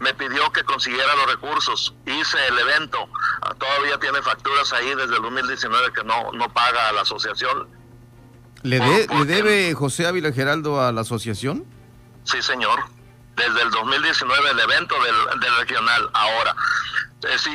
Me 0.00 0.12
pidió 0.14 0.50
que 0.52 0.62
consiguiera 0.64 1.14
los 1.16 1.26
recursos, 1.26 1.94
hice 2.04 2.38
el 2.48 2.58
evento, 2.58 3.08
ah, 3.42 3.54
todavía 3.54 3.98
tiene 3.98 4.20
facturas 4.22 4.72
ahí 4.72 4.94
desde 4.94 5.16
el 5.16 5.22
2019 5.22 5.92
que 5.92 6.04
no, 6.04 6.32
no 6.32 6.52
paga 6.52 6.88
a 6.88 6.92
la 6.92 7.02
asociación. 7.02 7.68
¿Le, 8.62 8.78
¿Le 8.78 9.24
debe 9.24 9.72
José 9.74 10.06
Ávila 10.06 10.32
Geraldo 10.32 10.80
a 10.80 10.92
la 10.92 11.02
asociación? 11.02 11.64
Sí, 12.24 12.42
señor 12.42 12.97
desde 13.38 13.62
el 13.62 13.70
2019 13.70 14.50
el 14.50 14.60
evento 14.60 14.94
del, 15.02 15.56
regional 15.56 16.10
ahora. 16.12 16.54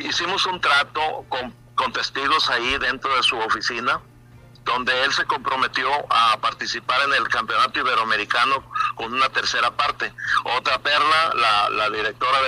hicimos 0.02 0.46
un 0.46 0.60
trato 0.60 1.24
con, 1.28 1.92
testigos 1.92 2.48
ahí 2.50 2.78
dentro 2.78 3.14
de 3.14 3.22
su 3.22 3.38
oficina 3.38 4.00
donde 4.64 5.04
él 5.04 5.12
se 5.12 5.26
comprometió 5.26 5.86
a 6.08 6.38
participar 6.38 6.98
en 7.02 7.12
el 7.12 7.28
campeonato 7.28 7.78
iberoamericano 7.80 8.64
con 8.94 9.12
una 9.12 9.28
tercera 9.28 9.70
parte. 9.70 10.10
Otra 10.56 10.78
perla, 10.78 11.68
la, 11.70 11.90
directora 11.90 12.38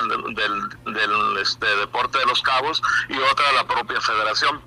del 0.86 1.36
este, 1.38 1.66
deporte 1.76 2.18
de 2.18 2.24
los 2.24 2.40
cabos 2.40 2.82
y 3.10 3.18
otra 3.18 3.52
la 3.52 3.66
propia 3.66 4.00
federación. 4.00 4.62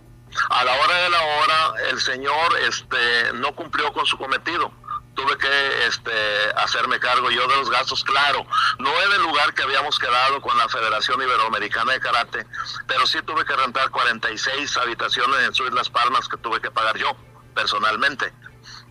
A 0.51 0.63
la 0.63 0.73
hora 0.73 0.95
de 0.97 1.09
la 1.09 1.21
hora, 1.21 1.73
el 1.89 1.99
señor 1.99 2.59
este, 2.67 3.33
no 3.33 3.55
cumplió 3.55 3.91
con 3.93 4.05
su 4.05 4.15
cometido 4.15 4.71
tuve 5.19 5.37
que 5.37 5.87
este, 5.87 6.11
hacerme 6.55 6.99
cargo 6.99 7.29
yo 7.29 7.45
de 7.47 7.57
los 7.57 7.69
gastos, 7.69 8.03
claro, 8.03 8.45
no 8.79 8.89
es 8.89 9.15
el 9.15 9.23
lugar 9.23 9.53
que 9.53 9.63
habíamos 9.63 9.99
quedado 9.99 10.41
con 10.41 10.57
la 10.57 10.69
Federación 10.69 11.21
Iberoamericana 11.21 11.93
de 11.93 11.99
Karate, 11.99 12.45
pero 12.87 13.05
sí 13.05 13.19
tuve 13.25 13.43
que 13.43 13.53
rentar 13.55 13.89
46 13.89 14.77
habitaciones 14.77 15.39
en 15.45 15.53
Suiz 15.53 15.73
Las 15.73 15.89
Palmas 15.89 16.29
que 16.29 16.37
tuve 16.37 16.61
que 16.61 16.71
pagar 16.71 16.97
yo 16.97 17.17
personalmente, 17.53 18.31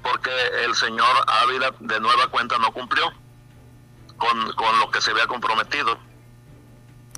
porque 0.03 0.31
el 0.65 0.75
señor 0.75 1.17
Ávila 1.27 1.75
de 1.81 2.01
nueva 2.01 2.29
cuenta 2.29 2.59
no 2.59 2.73
cumplió 2.73 3.11
con, 4.19 4.53
con 4.53 4.79
lo 4.81 4.91
que 4.91 5.01
se 5.01 5.13
había 5.13 5.27
comprometido. 5.27 5.99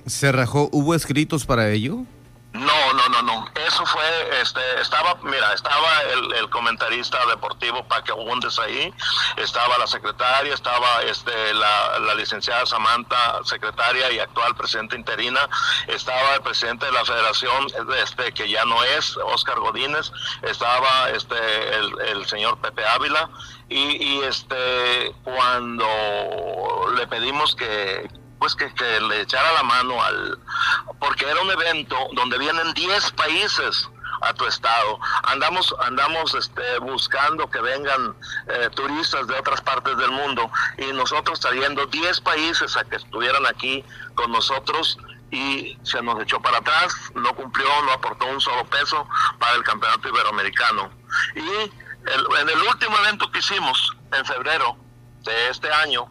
¿Se 0.06 0.30
rajó? 0.30 0.68
¿Hubo 0.70 0.94
escritos 0.94 1.46
para 1.46 1.68
ello? 1.70 2.04
No, 2.52 2.92
no, 2.94 3.08
no, 3.08 3.22
no. 3.22 3.48
Eso 3.66 3.86
fue, 3.86 4.40
este, 4.42 4.60
estaba, 4.80 5.14
mira, 5.22 5.52
estaba 5.54 6.02
el, 6.36 6.50
comentarista 6.50 7.24
deportivo 7.26 7.86
Paque 7.86 8.12
Hundes 8.12 8.58
ahí, 8.58 8.92
estaba 9.36 9.78
la 9.78 9.86
secretaria, 9.86 10.52
estaba 10.52 11.02
este, 11.02 11.54
la, 11.54 12.14
licenciada 12.16 12.66
Samantha, 12.66 13.38
secretaria 13.44 14.10
y 14.10 14.18
actual 14.18 14.56
presidenta 14.56 14.96
interina, 14.96 15.48
estaba 15.86 16.34
el 16.34 16.42
presidente 16.42 16.86
de 16.86 16.92
la 16.92 17.04
federación, 17.04 17.68
este, 18.02 18.32
que 18.32 18.48
ya 18.48 18.64
no 18.64 18.82
es, 18.82 19.16
Oscar 19.16 19.60
Godínez, 19.60 20.10
estaba 20.42 21.10
este, 21.10 21.36
el, 22.10 22.26
señor 22.26 22.60
Pepe 22.60 22.84
Ávila, 22.84 23.30
y, 23.68 23.78
y 23.78 24.22
este, 24.22 25.14
cuando 25.22 25.86
le 26.96 27.06
pedimos 27.06 27.54
que, 27.54 28.08
pues 28.40 28.56
que, 28.56 28.68
le 29.00 29.20
echara 29.20 29.52
la 29.52 29.62
mano 29.62 30.02
al 30.02 30.38
porque 30.98 31.28
era 31.28 31.40
un 31.40 31.50
evento 31.50 31.96
donde 32.14 32.38
vienen 32.38 32.72
10 32.72 33.12
países 33.12 33.88
a 34.22 34.34
tu 34.34 34.46
estado. 34.46 34.98
Andamos 35.24 35.74
andamos 35.80 36.34
este, 36.34 36.78
buscando 36.78 37.48
que 37.48 37.60
vengan 37.60 38.16
eh, 38.48 38.70
turistas 38.74 39.26
de 39.26 39.38
otras 39.38 39.60
partes 39.60 39.96
del 39.96 40.10
mundo 40.10 40.50
y 40.78 40.86
nosotros 40.92 41.38
trayendo 41.38 41.86
10 41.86 42.20
países 42.22 42.76
a 42.76 42.84
que 42.84 42.96
estuvieran 42.96 43.46
aquí 43.46 43.84
con 44.14 44.32
nosotros 44.32 44.98
y 45.30 45.78
se 45.82 46.02
nos 46.02 46.20
echó 46.22 46.40
para 46.40 46.58
atrás, 46.58 46.94
no 47.14 47.34
cumplió, 47.34 47.68
no 47.84 47.92
aportó 47.92 48.26
un 48.26 48.40
solo 48.40 48.64
peso 48.64 49.06
para 49.38 49.54
el 49.54 49.62
campeonato 49.62 50.08
iberoamericano. 50.08 50.90
Y 51.36 51.70
en 52.40 52.48
el 52.48 52.62
último 52.62 52.96
evento 52.98 53.30
que 53.30 53.38
hicimos 53.38 53.96
en 54.12 54.24
febrero 54.24 54.76
de 55.22 55.48
este 55.50 55.70
año, 55.72 56.08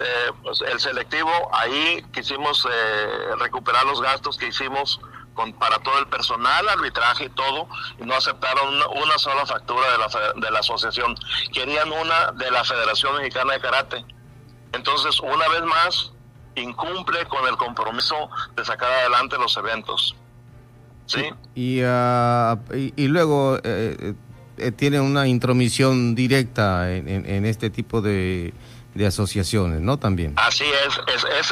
eh, 0.00 0.32
pues 0.42 0.60
el 0.60 0.80
selectivo, 0.80 1.30
ahí 1.52 2.04
quisimos 2.12 2.66
eh, 2.68 3.36
recuperar 3.38 3.86
los 3.86 4.00
gastos 4.02 4.36
que 4.36 4.48
hicimos 4.48 5.00
con, 5.34 5.52
para 5.52 5.78
todo 5.78 5.98
el 6.00 6.06
personal, 6.08 6.68
arbitraje 6.68 7.26
y 7.26 7.28
todo, 7.28 7.68
y 8.00 8.04
no 8.04 8.14
aceptaron 8.14 8.74
una, 8.74 9.18
sola 9.18 9.46
factura 9.46 9.92
de 9.92 9.98
la, 9.98 10.08
de 10.34 10.50
la 10.50 10.58
asociación. 10.58 11.14
Querían 11.52 11.92
una 11.92 12.32
de 12.32 12.50
la 12.50 12.64
Federación 12.64 13.16
Mexicana 13.18 13.52
de 13.52 13.60
Karate. 13.60 14.04
Entonces, 14.72 15.20
una 15.20 15.48
vez 15.48 15.62
más, 15.62 16.12
incumple 16.56 17.24
con 17.26 17.46
el 17.48 17.56
compromiso 17.56 18.30
de 18.56 18.64
sacar 18.64 18.90
adelante 18.90 19.36
los 19.38 19.56
eventos. 19.56 20.16
¿Sí? 21.06 21.22
Y, 21.54 21.82
ah, 21.84 22.58
y, 22.72 23.08
luego 23.08 23.58
eh, 23.62 24.14
tiene 24.76 25.00
una 25.00 25.28
intromisión 25.28 26.14
directa 26.14 26.92
en 26.92 27.44
este 27.44 27.70
tipo 27.70 28.00
de 28.00 28.54
de 28.94 29.06
asociaciones, 29.06 29.80
¿no? 29.80 29.98
También. 29.98 30.34
Así 30.36 30.64
es, 30.64 31.00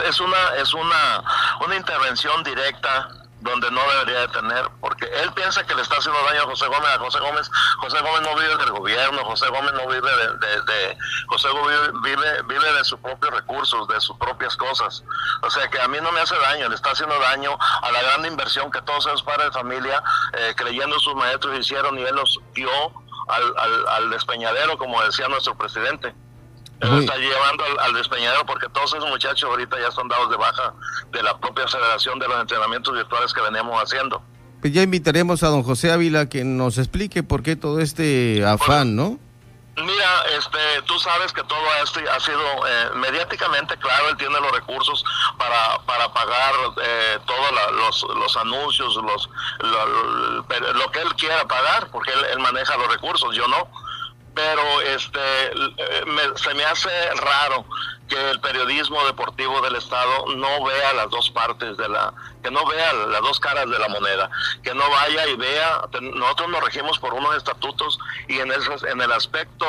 es, 0.06 0.20
una, 0.20 0.54
es 0.60 0.72
una, 0.74 1.24
una 1.64 1.76
intervención 1.76 2.42
directa 2.44 3.08
donde 3.40 3.68
no 3.72 3.80
debería 3.90 4.20
de 4.20 4.28
tener, 4.28 4.70
porque 4.80 5.04
él 5.20 5.32
piensa 5.32 5.66
que 5.66 5.74
le 5.74 5.82
está 5.82 5.96
haciendo 5.96 6.22
daño 6.22 6.42
a 6.42 6.46
José 6.46 6.66
Gómez, 6.66 6.88
a 6.94 6.98
José 6.98 7.18
Gómez, 7.18 7.50
José 7.78 7.98
Gómez 8.00 8.22
no 8.22 8.36
vive 8.36 8.56
del 8.56 8.70
gobierno, 8.70 9.24
José 9.24 9.48
Gómez 9.48 9.72
no 9.72 9.88
vive 9.88 10.10
de, 10.10 10.62
de, 10.62 10.98
José 11.26 11.48
Gómez 11.48 11.76
vive, 12.04 12.42
vive 12.42 12.72
de 12.72 12.84
sus 12.84 13.00
propios 13.00 13.34
recursos, 13.34 13.88
de 13.88 14.00
sus 14.00 14.16
propias 14.16 14.56
cosas, 14.56 15.02
o 15.42 15.50
sea 15.50 15.68
que 15.68 15.80
a 15.80 15.88
mí 15.88 15.98
no 16.00 16.12
me 16.12 16.20
hace 16.20 16.38
daño, 16.38 16.68
le 16.68 16.76
está 16.76 16.92
haciendo 16.92 17.18
daño 17.18 17.58
a 17.60 17.90
la 17.90 18.02
gran 18.02 18.24
inversión 18.26 18.70
que 18.70 18.80
todos 18.82 19.06
esos 19.06 19.24
padres 19.24 19.46
de 19.46 19.52
familia, 19.52 20.02
eh, 20.34 20.54
creyendo 20.56 20.98
sus 21.00 21.16
maestros 21.16 21.58
hicieron 21.58 21.98
y 21.98 22.02
él 22.02 22.14
los 22.14 22.38
dio 22.54 22.70
al, 23.28 23.54
al, 23.58 23.88
al 23.88 24.10
despeñadero, 24.10 24.78
como 24.78 25.02
decía 25.02 25.26
nuestro 25.26 25.56
presidente 25.58 26.14
está 26.82 27.16
llevando 27.16 27.64
al, 27.80 27.94
despeñadero 27.94 28.44
porque 28.44 28.68
todos 28.70 28.92
esos 28.94 29.08
muchachos 29.08 29.48
ahorita 29.48 29.78
ya 29.80 29.90
son 29.90 30.08
dados 30.08 30.30
de 30.30 30.36
baja 30.36 30.74
de 31.12 31.22
la 31.22 31.38
propia 31.38 31.68
federación 31.68 32.18
de 32.18 32.28
los 32.28 32.40
entrenamientos 32.40 32.92
virtuales 32.94 33.32
que 33.32 33.40
veníamos 33.40 33.80
haciendo. 33.80 34.22
Pues 34.60 34.72
ya 34.72 34.82
invitaremos 34.82 35.42
a 35.42 35.48
don 35.48 35.62
José 35.62 35.92
Ávila 35.92 36.28
que 36.28 36.44
nos 36.44 36.78
explique 36.78 37.22
por 37.22 37.42
qué 37.42 37.56
todo 37.56 37.80
este 37.80 38.44
afán, 38.44 38.96
¿no? 38.96 39.18
Mira, 39.76 40.22
este, 40.36 40.82
tú 40.84 40.98
sabes 40.98 41.32
que 41.32 41.42
todo 41.44 41.58
esto 41.82 42.00
ha 42.14 42.20
sido 42.20 42.40
eh, 42.68 42.90
mediáticamente, 42.96 43.74
claro, 43.78 44.10
él 44.10 44.16
tiene 44.18 44.38
los 44.38 44.52
recursos 44.52 45.02
para, 45.38 45.78
para 45.86 46.12
pagar 46.12 46.52
eh, 46.82 47.18
todos 47.24 47.50
los, 47.72 48.06
los 48.14 48.36
anuncios, 48.36 48.94
los, 48.96 49.30
lo, 50.74 50.90
que 50.90 51.00
él 51.00 51.14
quiera 51.16 51.48
pagar, 51.48 51.88
porque 51.90 52.10
él 52.32 52.38
maneja 52.40 52.76
los 52.76 52.88
recursos, 52.88 53.34
yo 53.34 53.48
no 53.48 53.66
pero 54.34 54.80
este 54.82 55.20
eh, 55.46 56.32
se 56.36 56.54
me 56.54 56.64
hace 56.64 56.90
raro 57.16 57.64
que 58.08 58.30
el 58.30 58.40
periodismo 58.40 59.04
deportivo 59.06 59.60
del 59.62 59.76
estado 59.76 60.26
no 60.36 60.64
vea 60.64 60.92
las 60.94 61.10
dos 61.10 61.30
partes 61.30 61.76
de 61.76 61.88
la 61.88 62.12
que 62.42 62.50
no 62.50 62.66
vea 62.66 62.92
las 62.92 63.20
dos 63.22 63.38
caras 63.40 63.68
de 63.70 63.78
la 63.78 63.88
moneda 63.88 64.30
que 64.62 64.74
no 64.74 64.88
vaya 64.88 65.26
y 65.28 65.36
vea 65.36 65.82
nosotros 66.00 66.48
nos 66.48 66.64
regimos 66.64 66.98
por 66.98 67.14
unos 67.14 67.36
estatutos 67.36 67.98
y 68.28 68.38
en 68.38 68.50
el, 68.50 68.60
en 68.88 69.00
el 69.00 69.12
aspecto 69.12 69.66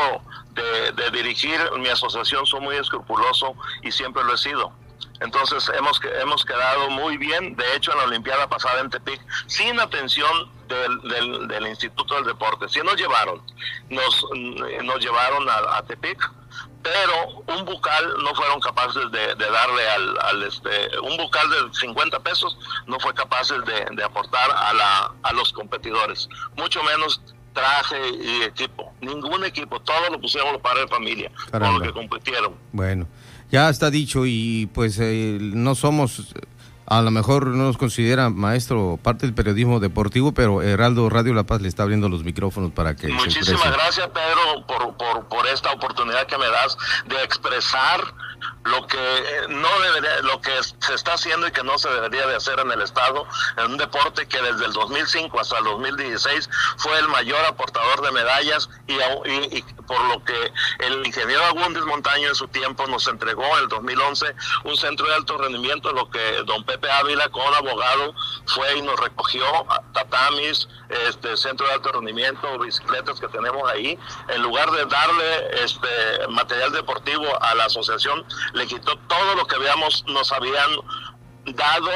de, 0.52 0.92
de 0.92 1.12
dirigir 1.12 1.60
mi 1.80 1.90
asociación 1.90 2.46
soy 2.46 2.62
muy 2.62 2.76
escrupuloso 2.76 3.56
y 3.82 3.92
siempre 3.92 4.24
lo 4.24 4.34
he 4.34 4.38
sido. 4.38 4.72
Entonces 5.20 5.72
hemos, 5.78 6.02
hemos 6.22 6.44
quedado 6.44 6.90
muy 6.90 7.18
bien, 7.18 7.56
de 7.56 7.76
hecho 7.76 7.92
en 7.92 7.98
la 8.00 8.04
Olimpiada 8.06 8.48
pasada 8.50 8.82
en 8.82 8.90
Tepic, 8.90 9.22
sin 9.48 9.80
atención 9.80 10.52
del, 10.68 11.48
del, 11.48 11.68
Instituto 11.68 12.16
del 12.16 12.26
Deporte. 12.26 12.68
Sí 12.70 12.80
nos 12.84 12.96
llevaron, 12.96 13.42
nos, 13.90 14.26
nos 14.84 15.00
llevaron 15.00 15.48
a, 15.50 15.84
Tepic, 15.84 16.32
pero 16.82 17.44
un 17.48 17.66
bucal 17.66 18.14
no 18.24 18.36
fueron 18.36 18.60
capaces 18.60 19.12
de, 19.12 19.36
darle 19.36 19.90
al, 19.90 20.18
al, 20.20 20.44
este, 20.44 21.00
un 21.00 21.18
bucal 21.18 21.50
de 21.50 21.74
50 21.74 22.20
pesos 22.20 22.58
no 22.88 23.00
fue 23.00 23.14
capaces 23.14 23.58
de, 23.66 24.04
aportar 24.04 24.52
a, 24.52 24.74
la, 24.74 25.14
a 25.24 25.34
los 25.34 25.54
competidores, 25.54 26.28
mucho 26.58 26.84
menos 26.84 27.22
traje 27.54 27.98
y 28.10 28.42
equipo, 28.44 28.94
ningún 29.02 29.46
equipo, 29.46 29.80
todo 29.80 30.10
lo 30.10 30.20
pusieron 30.20 30.54
los 30.54 30.62
padres 30.62 30.86
de 30.86 30.88
familia, 30.90 31.32
con 31.52 31.74
lo 31.74 31.82
que 31.82 31.94
compitieron. 31.94 32.56
Bueno. 32.72 33.08
Ya 33.54 33.70
está 33.70 33.92
dicho 33.92 34.26
y 34.26 34.68
pues 34.74 34.98
eh, 35.00 35.38
no 35.40 35.76
somos, 35.76 36.34
a 36.98 37.02
lo 37.02 37.12
mejor 37.12 37.48
no 37.48 37.64
nos 37.64 37.78
considera 37.78 38.30
maestro 38.30 39.00
parte 39.02 39.26
del 39.26 39.34
periodismo 39.34 39.80
deportivo, 39.80 40.34
pero 40.34 40.62
Heraldo 40.62 41.10
Radio 41.10 41.34
La 41.34 41.44
Paz 41.44 41.62
le 41.62 41.68
está 41.68 41.84
abriendo 41.84 42.08
los 42.08 42.24
micrófonos 42.24 42.72
para 42.72 42.96
que... 42.96 43.08
Muchísimas 43.08 43.72
gracias 43.74 44.08
Pedro 44.10 44.66
por, 44.68 44.96
por, 44.96 45.28
por 45.28 45.48
esta 45.48 45.72
oportunidad 45.72 46.28
que 46.28 46.38
me 46.38 46.48
das 46.48 46.78
de 47.08 47.24
expresar 47.24 48.00
lo 48.66 48.88
que 48.88 48.98
eh, 48.98 49.48
no 49.50 49.70
debería, 49.82 50.22
lo 50.22 50.40
que 50.42 50.52
se 50.80 50.94
está 50.94 51.14
haciendo 51.14 51.48
y 51.48 51.52
que 51.52 51.64
no 51.64 51.78
se 51.78 51.90
debería 51.90 52.26
de 52.28 52.36
hacer 52.36 52.60
en 52.60 52.72
el 52.72 52.82
estado, 52.82 53.28
en 53.58 53.72
un 53.72 53.78
deporte 53.78 54.28
que 54.28 54.42
desde 54.42 54.66
el 54.66 54.74
2005 54.74 55.40
hasta 55.40 55.58
el 55.58 55.66
2016 55.66 56.50
fue 56.78 56.98
el 57.00 57.08
mayor 57.10 57.44
aportador 57.46 58.02
de 58.02 58.12
medallas 58.12 58.70
y, 58.88 58.94
y, 59.58 59.64
por 59.88 60.02
lo 60.06 60.24
que 60.24 60.54
el 60.80 61.06
ingeniero 61.06 61.44
Agúndez 61.46 61.84
Montaño 61.84 62.30
en 62.30 62.36
su 62.36 62.48
tiempo 62.48 62.88
nos 62.88 63.08
entregó 63.08 63.46
en 63.58 63.64
el 63.64 63.68
2011 63.68 64.34
un 64.64 64.78
centro 64.78 65.08
de 65.08 65.16
alto 65.16 65.38
rendimiento, 65.38 65.92
lo 65.92 66.10
que 66.10 66.44
don 66.46 66.64
Pepe 66.64 66.90
Ávila 66.90 67.28
con 67.30 67.54
abogado 67.54 68.14
fue 68.46 68.78
y 68.78 68.82
nos 68.82 69.00
recogió 69.00 69.46
tatamis, 69.94 70.68
este 70.90 71.36
centro 71.38 71.68
de 71.68 71.74
alto 71.74 71.92
rendimiento, 71.92 72.60
bicicletas 72.60 73.20
que 73.20 73.28
tenemos 73.28 73.70
ahí, 73.70 73.98
en 74.30 74.42
lugar 74.42 74.72
de 74.72 74.86
darle 74.86 75.64
este 75.64 76.28
material 76.30 76.72
deportivo 76.72 77.26
a 77.42 77.56
la 77.56 77.66
asociación, 77.66 78.26
le 78.54 78.68
quitó 78.68 78.98
todo 79.08 79.36
lo 79.36 79.46
que 79.46 79.56
habíamos, 79.56 80.04
nos 80.08 80.32
habían 80.32 80.70
dado, 81.46 81.90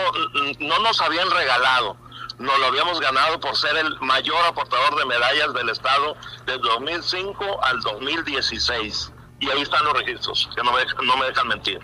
no 0.60 0.80
nos 0.80 1.02
habían 1.02 1.30
regalado, 1.32 1.98
nos 2.39 2.60
lo 2.60 2.65
habíamos 2.65 3.00
ganado 3.00 3.39
por 3.39 3.56
ser 3.56 3.76
el 3.78 4.00
mayor 4.02 4.43
aportador 4.46 4.98
de 4.98 5.06
medallas 5.06 5.54
del 5.54 5.70
Estado 5.70 6.15
desde 6.46 6.60
2005 6.60 7.63
al 7.63 7.80
2016. 7.82 9.12
Y 9.39 9.50
ahí 9.50 9.62
están 9.62 9.86
los 9.86 9.93
registros, 9.93 10.50
que 10.56 10.63
no 10.63 10.72
me, 10.72 10.80
no 11.06 11.17
me 11.17 11.28
dejan 11.28 11.48
mentir. 11.48 11.80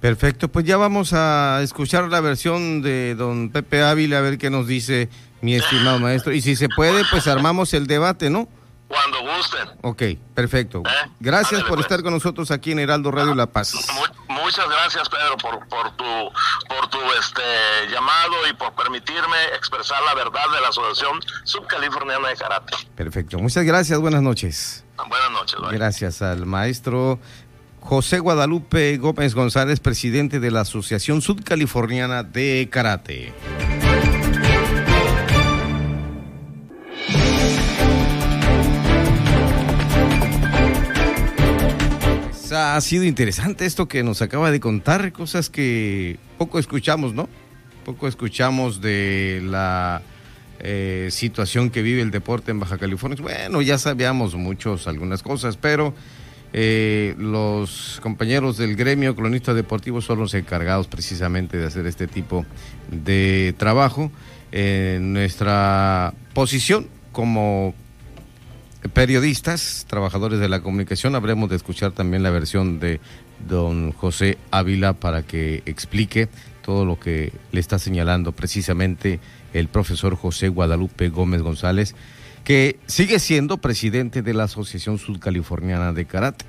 Perfecto, 0.00 0.48
pues 0.48 0.64
ya 0.64 0.76
vamos 0.76 1.12
a 1.12 1.60
escuchar 1.62 2.08
la 2.08 2.20
versión 2.20 2.82
de 2.82 3.14
don 3.14 3.50
Pepe 3.50 3.84
Ávila, 3.84 4.18
a 4.18 4.20
ver 4.20 4.36
qué 4.36 4.50
nos 4.50 4.66
dice 4.66 5.08
mi 5.42 5.54
estimado 5.54 6.00
maestro. 6.00 6.32
Y 6.32 6.40
si 6.40 6.56
se 6.56 6.68
puede, 6.68 7.04
pues 7.08 7.28
armamos 7.28 7.72
el 7.72 7.86
debate, 7.86 8.28
¿no? 8.28 8.48
Cuando 8.92 9.22
gusten. 9.22 9.70
Ok, 9.80 10.02
perfecto. 10.34 10.82
¿Eh? 10.84 11.10
Gracias 11.18 11.62
por 11.62 11.76
pues. 11.76 11.80
estar 11.86 12.02
con 12.02 12.12
nosotros 12.12 12.50
aquí 12.50 12.72
en 12.72 12.78
Heraldo 12.78 13.10
Radio 13.10 13.34
La 13.34 13.46
Paz. 13.46 13.72
muchas 14.28 14.68
gracias, 14.68 15.08
Pedro, 15.08 15.38
por, 15.38 15.66
por 15.66 15.96
tu, 15.96 16.04
por 16.68 16.90
tu 16.90 16.98
este, 17.18 17.42
llamado 17.90 18.46
y 18.50 18.52
por 18.52 18.74
permitirme 18.74 19.36
expresar 19.56 19.96
la 20.02 20.14
verdad 20.14 20.44
de 20.54 20.60
la 20.60 20.68
Asociación 20.68 21.20
Subcaliforniana 21.44 22.28
de 22.28 22.36
Karate. 22.36 22.76
Perfecto. 22.94 23.38
Muchas 23.38 23.64
gracias. 23.64 23.98
Buenas 23.98 24.20
noches. 24.20 24.84
Buenas 25.08 25.30
noches. 25.30 25.58
Gracias 25.70 26.20
al 26.20 26.44
maestro 26.44 27.18
José 27.80 28.18
Guadalupe 28.18 28.98
Gómez 28.98 29.34
González, 29.34 29.80
presidente 29.80 30.38
de 30.38 30.50
la 30.50 30.60
Asociación 30.60 31.22
Subcaliforniana 31.22 32.24
de 32.24 32.68
Karate. 32.70 33.32
Ha 42.54 42.80
sido 42.80 43.04
interesante 43.04 43.66
esto 43.66 43.88
que 43.88 44.02
nos 44.02 44.22
acaba 44.22 44.50
de 44.50 44.60
contar, 44.60 45.12
cosas 45.12 45.50
que 45.50 46.18
poco 46.38 46.58
escuchamos, 46.58 47.14
¿no? 47.14 47.28
Poco 47.84 48.06
escuchamos 48.08 48.80
de 48.80 49.40
la 49.44 50.02
eh, 50.60 51.08
situación 51.10 51.70
que 51.70 51.82
vive 51.82 52.02
el 52.02 52.10
deporte 52.10 52.50
en 52.50 52.60
Baja 52.60 52.78
California. 52.78 53.18
Bueno, 53.20 53.62
ya 53.62 53.78
sabíamos 53.78 54.34
muchos, 54.34 54.86
algunas 54.86 55.22
cosas, 55.22 55.56
pero 55.56 55.94
eh, 56.52 57.14
los 57.18 57.98
compañeros 58.02 58.58
del 58.58 58.76
gremio 58.76 59.16
cronista 59.16 59.54
deportivo 59.54 60.00
son 60.00 60.18
los 60.18 60.34
encargados 60.34 60.86
precisamente 60.86 61.56
de 61.56 61.66
hacer 61.66 61.86
este 61.86 62.06
tipo 62.06 62.44
de 62.90 63.54
trabajo. 63.56 64.12
Nuestra 65.00 66.12
posición 66.34 66.86
como 67.12 67.74
periodistas, 68.88 69.86
trabajadores 69.88 70.40
de 70.40 70.48
la 70.48 70.60
comunicación, 70.60 71.14
habremos 71.14 71.48
de 71.48 71.56
escuchar 71.56 71.92
también 71.92 72.22
la 72.22 72.30
versión 72.30 72.80
de 72.80 73.00
don 73.48 73.92
José 73.92 74.38
Ávila 74.50 74.92
para 74.94 75.22
que 75.22 75.62
explique 75.66 76.28
todo 76.62 76.84
lo 76.84 76.98
que 76.98 77.32
le 77.52 77.60
está 77.60 77.78
señalando 77.78 78.32
precisamente 78.32 79.20
el 79.52 79.68
profesor 79.68 80.16
José 80.16 80.48
Guadalupe 80.48 81.08
Gómez 81.08 81.42
González, 81.42 81.94
que 82.44 82.78
sigue 82.86 83.18
siendo 83.18 83.58
presidente 83.58 84.22
de 84.22 84.34
la 84.34 84.44
Asociación 84.44 84.98
Sudcaliforniana 84.98 85.92
de 85.92 86.04
Karate. 86.06 86.44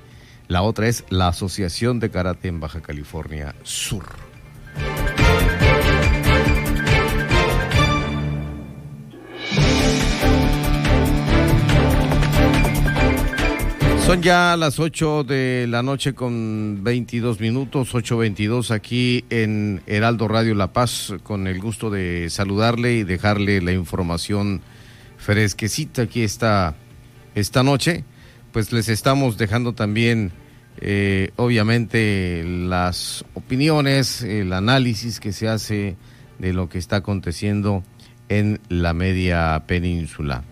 La 0.48 0.62
otra 0.62 0.88
es 0.88 1.04
la 1.10 1.28
Asociación 1.28 2.00
de 2.00 2.10
Karate 2.10 2.48
en 2.48 2.60
Baja 2.60 2.80
California 2.80 3.54
Sur. 3.62 4.04
Son 14.06 14.20
ya 14.20 14.54
las 14.58 14.78
8 14.80 15.24
de 15.24 15.66
la 15.66 15.82
noche 15.82 16.12
con 16.12 16.84
22 16.84 17.40
minutos, 17.40 17.94
8.22 17.94 18.70
aquí 18.70 19.24
en 19.30 19.80
Heraldo 19.86 20.28
Radio 20.28 20.54
La 20.54 20.74
Paz, 20.74 21.14
con 21.22 21.46
el 21.46 21.58
gusto 21.58 21.88
de 21.88 22.28
saludarle 22.28 22.96
y 22.96 23.04
dejarle 23.04 23.62
la 23.62 23.72
información 23.72 24.60
fresquecita 25.16 26.02
aquí 26.02 26.22
esta, 26.22 26.76
esta 27.34 27.62
noche. 27.62 28.04
Pues 28.52 28.72
les 28.72 28.90
estamos 28.90 29.38
dejando 29.38 29.72
también, 29.72 30.32
eh, 30.82 31.30
obviamente, 31.36 32.44
las 32.44 33.24
opiniones, 33.32 34.20
el 34.20 34.52
análisis 34.52 35.18
que 35.18 35.32
se 35.32 35.48
hace 35.48 35.96
de 36.38 36.52
lo 36.52 36.68
que 36.68 36.76
está 36.76 36.96
aconteciendo 36.96 37.82
en 38.28 38.60
la 38.68 38.92
media 38.92 39.64
península. 39.66 40.44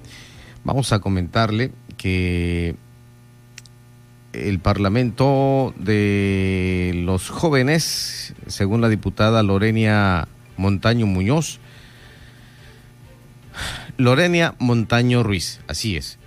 Vamos 0.65 0.95
a 0.95 1.01
comentarle 1.01 1.71
que 1.99 2.77
el 4.33 4.61
Parlamento 4.61 5.75
de 5.77 6.93
los 7.05 7.29
Jóvenes, 7.29 8.35
según 8.47 8.81
la 8.81 8.89
diputada 8.89 9.43
Lorenia 9.43 10.29
Montaño 10.57 11.07
Muñoz, 11.07 11.61
Lorenia 13.97 14.55
Montaño 14.59 15.23
Ruiz, 15.23 15.61
así 15.69 15.97
es. 15.97 16.19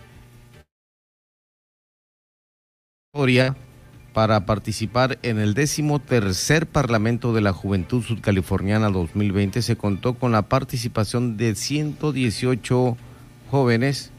Para 4.14 4.46
participar 4.46 5.20
en 5.24 5.40
el 5.40 5.54
décimo 5.54 6.00
tercer 6.00 6.68
Parlamento 6.68 7.34
de 7.34 7.42
la 7.42 7.54
Juventud 7.54 8.04
Sudcaliforniana 8.04 8.90
2020 8.90 9.62
se 9.62 9.76
contó 9.76 10.14
con 10.14 10.32
la 10.32 10.44
participación 10.44 11.36
de 11.36 11.56
118 11.56 12.98
jóvenes, 13.52 14.12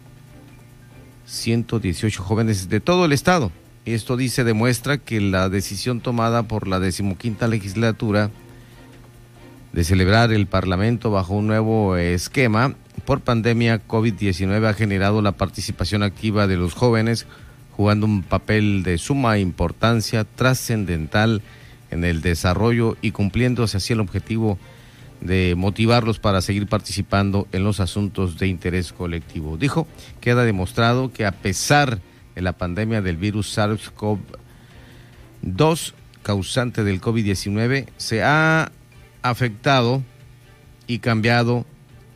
118 1.24 2.22
jóvenes 2.22 2.68
de 2.68 2.80
todo 2.80 3.06
el 3.06 3.12
estado 3.12 3.52
esto 3.94 4.16
dice, 4.16 4.44
demuestra 4.44 4.98
que 4.98 5.20
la 5.20 5.48
decisión 5.48 6.00
tomada 6.00 6.42
por 6.42 6.66
la 6.66 6.80
decimoquinta 6.80 7.46
legislatura 7.46 8.30
de 9.72 9.84
celebrar 9.84 10.32
el 10.32 10.46
Parlamento 10.46 11.10
bajo 11.10 11.34
un 11.34 11.46
nuevo 11.46 11.96
esquema 11.96 12.74
por 13.04 13.20
pandemia 13.20 13.86
COVID-19 13.86 14.66
ha 14.66 14.74
generado 14.74 15.22
la 15.22 15.32
participación 15.32 16.02
activa 16.02 16.46
de 16.46 16.56
los 16.56 16.74
jóvenes, 16.74 17.26
jugando 17.76 18.06
un 18.06 18.22
papel 18.22 18.82
de 18.82 18.98
suma 18.98 19.38
importancia 19.38 20.24
trascendental 20.24 21.42
en 21.90 22.04
el 22.04 22.22
desarrollo 22.22 22.96
y 23.02 23.12
cumpliéndose 23.12 23.76
así 23.76 23.92
el 23.92 24.00
objetivo 24.00 24.58
de 25.20 25.54
motivarlos 25.56 26.18
para 26.18 26.42
seguir 26.42 26.66
participando 26.66 27.46
en 27.52 27.64
los 27.64 27.80
asuntos 27.80 28.38
de 28.38 28.48
interés 28.48 28.92
colectivo. 28.92 29.56
Dijo, 29.56 29.86
queda 30.20 30.44
demostrado 30.44 31.12
que 31.12 31.26
a 31.26 31.32
pesar 31.32 31.96
de 31.96 32.15
en 32.36 32.44
la 32.44 32.52
pandemia 32.52 33.02
del 33.02 33.16
virus 33.16 33.58
SARS-CoV-2 33.58 35.94
causante 36.22 36.84
del 36.84 37.00
COVID-19 37.00 37.88
se 37.96 38.22
ha 38.22 38.70
afectado 39.22 40.04
y 40.86 41.00
cambiado 41.00 41.66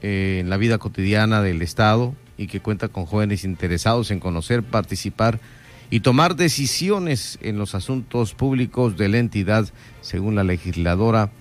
eh, 0.03 0.39
en 0.41 0.51
la 0.51 0.57
vida 0.57 0.79
cotidiana 0.79 1.43
del 1.43 1.63
Estado 1.63 2.15
y 2.37 2.47
que 2.47 2.61
cuenta 2.61 2.89
con 2.89 3.07
jóvenes 3.07 3.45
interesados 3.45 4.11
en 4.11 4.21
conocer, 4.21 4.63
participar 4.63 5.41
y 5.91 6.01
tomar 6.01 6.37
decisiones 6.37 7.39
en 7.43 7.59
los 7.59 7.75
asuntos 7.75 8.35
públicos 8.35 8.97
de 8.97 9.09
la 9.09 9.19
entidad, 9.19 9.69
según 10.01 10.37
la 10.37 10.45
legisladora 10.45 11.33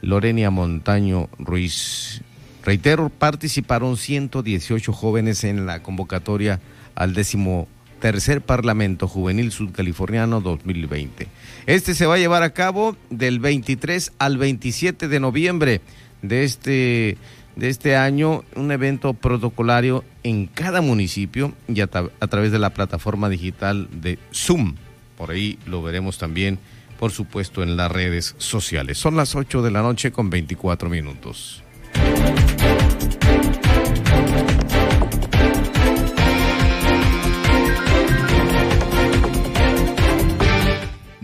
Lorenia 0.00 0.50
Montaño 0.50 1.28
Ruiz. 1.38 2.22
Reitero, 2.64 3.10
participaron 3.10 3.96
118 3.96 4.92
jóvenes 4.92 5.44
en 5.44 5.66
la 5.66 5.82
convocatoria 5.82 6.60
al 6.94 7.14
décimo 7.14 7.68
tercer 8.00 8.40
Parlamento 8.40 9.06
Juvenil 9.06 9.52
Sudcaliforniano 9.52 10.40
2020. 10.40 11.28
Este 11.66 11.94
se 11.94 12.06
va 12.06 12.14
a 12.14 12.18
llevar 12.18 12.42
a 12.42 12.52
cabo 12.52 12.96
del 13.10 13.38
23 13.38 14.12
al 14.18 14.38
27 14.38 15.06
de 15.06 15.20
noviembre 15.20 15.80
de 16.22 16.44
este, 16.44 17.18
de 17.56 17.68
este 17.68 17.96
año, 17.96 18.44
un 18.56 18.72
evento 18.72 19.14
protocolario 19.14 20.04
en 20.24 20.46
cada 20.46 20.80
municipio 20.80 21.52
y 21.68 21.80
a, 21.80 21.84
a 21.84 22.26
través 22.26 22.50
de 22.50 22.58
la 22.58 22.70
plataforma 22.70 23.28
digital 23.28 23.88
de 23.92 24.18
Zoom. 24.34 24.74
Por 25.16 25.30
ahí 25.30 25.58
lo 25.66 25.82
veremos 25.82 26.18
también, 26.18 26.58
por 26.98 27.12
supuesto, 27.12 27.62
en 27.62 27.76
las 27.76 27.92
redes 27.92 28.34
sociales. 28.38 28.98
Son 28.98 29.16
las 29.16 29.34
8 29.34 29.62
de 29.62 29.70
la 29.70 29.82
noche 29.82 30.10
con 30.10 30.30
24 30.30 30.88
minutos. 30.88 31.62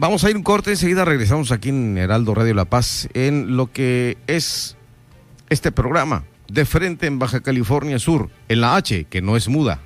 Vamos 0.07 0.23
a 0.23 0.31
ir 0.31 0.37
un 0.37 0.45
corte, 0.45 0.71
enseguida 0.71 1.05
regresamos 1.05 1.51
aquí 1.51 1.71
en 1.71 1.99
Heraldo 1.99 2.33
Radio 2.33 2.55
La 2.55 2.65
Paz 2.65 3.09
en 3.13 3.57
lo 3.57 3.73
que 3.73 4.17
es 4.29 4.77
este 5.51 5.73
programa 5.73 6.23
de 6.47 6.65
frente 6.65 7.09
en 7.09 7.19
Baja 7.19 7.41
California 7.41 7.99
Sur, 7.99 8.31
en 8.49 8.61
la 8.61 8.77
H, 8.77 9.07
que 9.11 9.21
no 9.21 9.37
es 9.37 9.49
muda. 9.49 9.81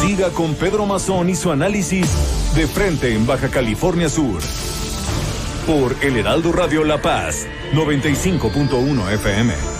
Siga 0.00 0.30
con 0.30 0.56
Pedro 0.56 0.86
Mazón 0.86 1.30
y 1.30 1.36
su 1.36 1.52
análisis 1.52 2.10
de 2.56 2.66
frente 2.66 3.14
en 3.14 3.28
Baja 3.28 3.48
California 3.48 4.08
Sur. 4.08 4.42
Por 5.68 5.94
El 6.02 6.16
Heraldo 6.16 6.50
Radio 6.50 6.82
La 6.82 7.00
Paz, 7.00 7.46
95.1 7.74 9.12
FM. 9.12 9.79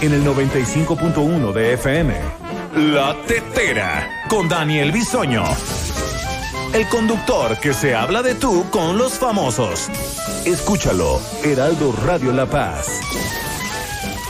En 0.00 0.12
el 0.12 0.24
95.1 0.24 1.52
de 1.52 1.74
FM. 1.74 2.14
La 2.74 3.16
Tetera 3.26 4.08
con 4.28 4.48
Daniel 4.48 4.92
Bisoño. 4.92 5.44
El 6.74 6.86
conductor 6.88 7.58
que 7.58 7.72
se 7.72 7.94
habla 7.94 8.22
de 8.22 8.34
tú 8.34 8.64
con 8.70 8.98
los 8.98 9.14
famosos. 9.14 9.88
Escúchalo, 10.44 11.20
Heraldo 11.44 11.94
Radio 12.04 12.32
La 12.32 12.46
Paz. 12.46 13.00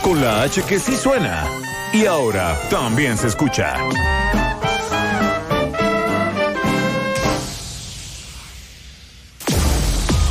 Con 0.02 0.20
la 0.20 0.42
H 0.42 0.62
que 0.62 0.78
sí 0.78 0.96
suena. 0.96 1.44
Y 1.92 2.06
ahora 2.06 2.56
también 2.70 3.16
se 3.16 3.26
escucha. 3.28 3.76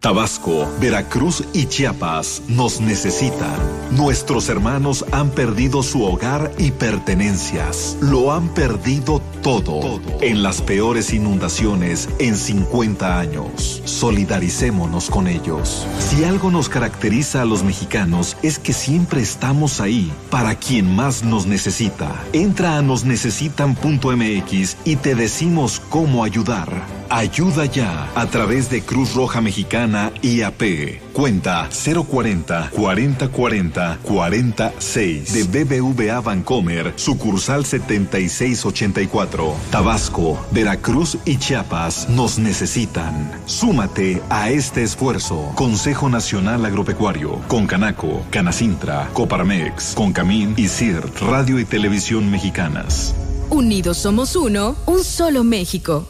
Tabasco, 0.00 0.66
Veracruz 0.80 1.44
y 1.52 1.66
Chiapas 1.66 2.40
nos 2.48 2.80
necesitan. 2.80 3.60
Nuestros 3.90 4.48
hermanos 4.48 5.04
han 5.12 5.28
perdido 5.28 5.82
su 5.82 6.02
hogar 6.04 6.52
y 6.56 6.70
pertenencias. 6.70 7.98
Lo 8.00 8.32
han 8.32 8.48
perdido 8.54 9.20
todo, 9.42 10.00
en 10.22 10.42
las 10.42 10.62
peores 10.62 11.12
inundaciones 11.12 12.08
en 12.18 12.34
50 12.34 13.20
años. 13.20 13.82
Solidaricémonos 13.84 15.10
con 15.10 15.28
ellos. 15.28 15.86
Si 15.98 16.24
algo 16.24 16.50
nos 16.50 16.70
caracteriza 16.70 17.42
a 17.42 17.44
los 17.44 17.62
mexicanos 17.62 18.38
es 18.42 18.58
que 18.58 18.72
siempre 18.72 19.20
estamos 19.20 19.82
ahí 19.82 20.10
para 20.30 20.54
quien 20.54 20.96
más 20.96 21.24
nos 21.24 21.44
necesita. 21.44 22.24
Entra 22.32 22.78
a 22.78 22.82
nosnecesitan.mx 22.82 24.76
y 24.82 24.96
te 24.96 25.14
decimos 25.14 25.82
cómo 25.90 26.24
ayudar. 26.24 26.99
Ayuda 27.12 27.64
ya 27.66 28.08
a 28.14 28.26
través 28.26 28.70
de 28.70 28.82
Cruz 28.82 29.14
Roja 29.14 29.40
Mexicana 29.40 30.12
IAP. 30.22 31.02
Cuenta 31.12 31.68
040 31.68 32.70
4040 32.70 33.98
46 34.00 35.32
de 35.32 35.64
BBVA 35.64 36.20
Bancomer, 36.20 36.92
sucursal 36.94 37.66
7684. 37.66 39.54
Tabasco, 39.72 40.38
Veracruz 40.52 41.18
y 41.24 41.36
Chiapas 41.36 42.08
nos 42.08 42.38
necesitan. 42.38 43.32
Súmate 43.44 44.22
a 44.30 44.50
este 44.50 44.84
esfuerzo. 44.84 45.50
Consejo 45.56 46.08
Nacional 46.08 46.64
Agropecuario, 46.64 47.40
Concanaco, 47.48 48.22
Canacintra, 48.30 49.10
Coparmex, 49.14 49.94
Concamín 49.96 50.54
y 50.56 50.68
CIRT, 50.68 51.22
Radio 51.22 51.58
y 51.58 51.64
Televisión 51.64 52.30
Mexicanas. 52.30 53.16
Unidos 53.50 53.98
somos 53.98 54.36
uno, 54.36 54.76
un 54.86 55.02
solo 55.02 55.42
México. 55.42 56.06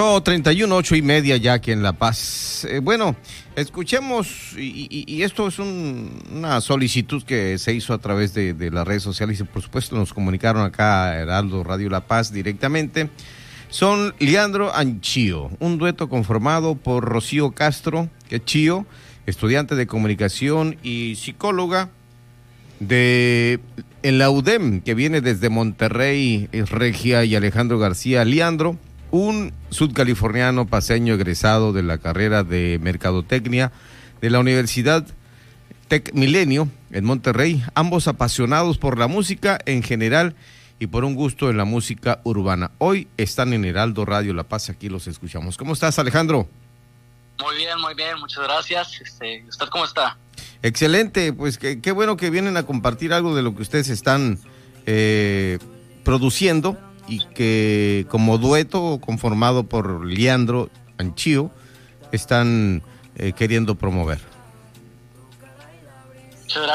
8.31, 0.00 0.72
ocho 0.72 0.96
y 0.96 1.02
media 1.02 1.36
ya 1.36 1.52
aquí 1.52 1.72
en 1.72 1.82
La 1.82 1.92
Paz. 1.92 2.64
Eh, 2.64 2.78
bueno, 2.78 3.16
escuchemos, 3.54 4.54
y, 4.56 5.22
esto 5.22 5.48
es 5.48 5.58
una 5.58 6.62
solicitud 6.62 7.22
que 7.22 7.58
se 7.58 7.74
hizo 7.74 7.92
a 7.92 7.98
través 7.98 8.32
de, 8.32 8.70
las 8.70 8.88
redes 8.88 9.02
sociales 9.02 9.38
y 9.40 9.44
por 9.44 9.60
supuesto 9.60 9.96
nos 9.96 10.14
comunicaron 10.14 10.64
acá 10.64 11.10
a 11.10 11.18
Heraldo 11.18 11.62
Radio 11.64 11.90
La 11.90 12.00
Paz 12.00 12.32
directamente. 12.32 13.10
Son 13.68 14.14
Leandro 14.18 14.74
Anchío, 14.74 15.50
un 15.60 15.76
dueto 15.76 16.08
conformado 16.08 16.76
por 16.76 17.04
Rocío 17.04 17.50
Castro, 17.50 18.08
que 18.26 18.36
es 18.36 18.44
Chío, 18.46 18.86
estudiante 19.26 19.74
de 19.74 19.86
comunicación 19.86 20.78
y 20.82 21.16
psicóloga 21.16 21.90
de 22.78 23.60
en 24.02 24.16
la 24.16 24.30
UDEM, 24.30 24.80
que 24.80 24.94
viene 24.94 25.20
desde 25.20 25.50
Monterrey, 25.50 26.48
Regia 26.70 27.22
y 27.26 27.36
Alejandro 27.36 27.78
García 27.78 28.24
Leandro 28.24 28.78
un 29.10 29.52
sudcaliforniano 29.70 30.66
paseño 30.66 31.14
egresado 31.14 31.72
de 31.72 31.82
la 31.82 31.98
carrera 31.98 32.44
de 32.44 32.78
Mercadotecnia 32.80 33.72
de 34.20 34.30
la 34.30 34.40
Universidad 34.40 35.06
Tec 35.88 36.12
Milenio 36.14 36.68
en 36.92 37.04
Monterrey, 37.04 37.64
ambos 37.74 38.06
apasionados 38.06 38.78
por 38.78 38.98
la 38.98 39.08
música 39.08 39.58
en 39.66 39.82
general 39.82 40.36
y 40.78 40.86
por 40.86 41.04
un 41.04 41.14
gusto 41.14 41.50
en 41.50 41.56
la 41.56 41.64
música 41.64 42.20
urbana. 42.24 42.70
Hoy 42.78 43.08
están 43.16 43.52
en 43.52 43.64
Heraldo 43.64 44.04
Radio 44.04 44.32
La 44.32 44.44
Paz, 44.44 44.70
aquí 44.70 44.88
los 44.88 45.06
escuchamos. 45.08 45.56
¿Cómo 45.56 45.72
estás, 45.72 45.98
Alejandro? 45.98 46.48
Muy 47.42 47.56
bien, 47.56 47.80
muy 47.80 47.94
bien, 47.94 48.18
muchas 48.20 48.44
gracias. 48.44 49.00
Este, 49.00 49.44
¿Usted 49.48 49.66
cómo 49.66 49.84
está? 49.84 50.16
Excelente, 50.62 51.32
pues 51.32 51.58
qué 51.58 51.92
bueno 51.92 52.16
que 52.16 52.30
vienen 52.30 52.56
a 52.56 52.64
compartir 52.64 53.12
algo 53.12 53.34
de 53.34 53.42
lo 53.42 53.56
que 53.56 53.62
ustedes 53.62 53.88
están 53.88 54.38
eh, 54.86 55.58
produciendo 56.04 56.78
y 57.10 57.18
que 57.34 58.06
como 58.08 58.38
dueto 58.38 59.00
conformado 59.04 59.64
por 59.64 60.06
Leandro 60.06 60.70
Anchío 60.96 61.50
están 62.12 62.82
eh, 63.16 63.32
queriendo 63.32 63.74
promover. 63.74 64.20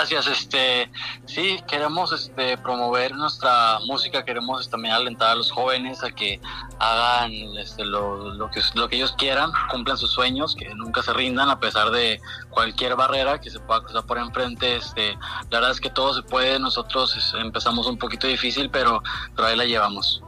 Gracias. 0.08 0.38
Este, 0.38 0.92
sí, 1.26 1.60
queremos 1.68 2.12
este, 2.12 2.60
promover 2.60 3.16
nuestra 3.16 3.80
música, 3.88 4.24
queremos 4.24 4.70
también 4.70 4.94
alentar 4.94 5.32
a 5.32 5.36
los 5.36 5.50
jóvenes 5.50 6.04
a 6.04 6.12
que 6.12 6.40
hagan 6.78 7.32
este, 7.58 7.84
lo, 7.84 8.36
lo, 8.36 8.52
que, 8.52 8.62
lo 8.76 8.88
que 8.88 8.98
ellos 8.98 9.16
quieran, 9.18 9.50
cumplan 9.72 9.98
sus 9.98 10.12
sueños, 10.12 10.56
que 10.56 10.70
nunca 10.76 11.02
se 11.02 11.12
rindan 11.12 11.50
a 11.50 11.60
pesar 11.60 11.90
de 11.90 12.22
cualquier 12.52 12.96
barrera 12.96 13.42
que 13.42 13.50
se 13.50 13.60
pueda 13.60 13.82
cruzar 13.82 14.06
por 14.06 14.20
enfrente. 14.20 14.76
Este, 14.76 15.18
la 15.50 15.60
verdad 15.60 15.72
es 15.72 15.82
que 15.82 15.90
todo 15.90 16.14
se 16.14 16.22
puede. 16.22 16.60
Nosotros 16.60 17.34
empezamos 17.40 17.88
un 17.88 17.98
poquito 17.98 18.28
difícil, 18.28 18.70
pero, 18.70 19.02
pero 19.36 19.48
ahí 19.48 19.56
la 19.56 19.66
llevamos. 19.66 20.22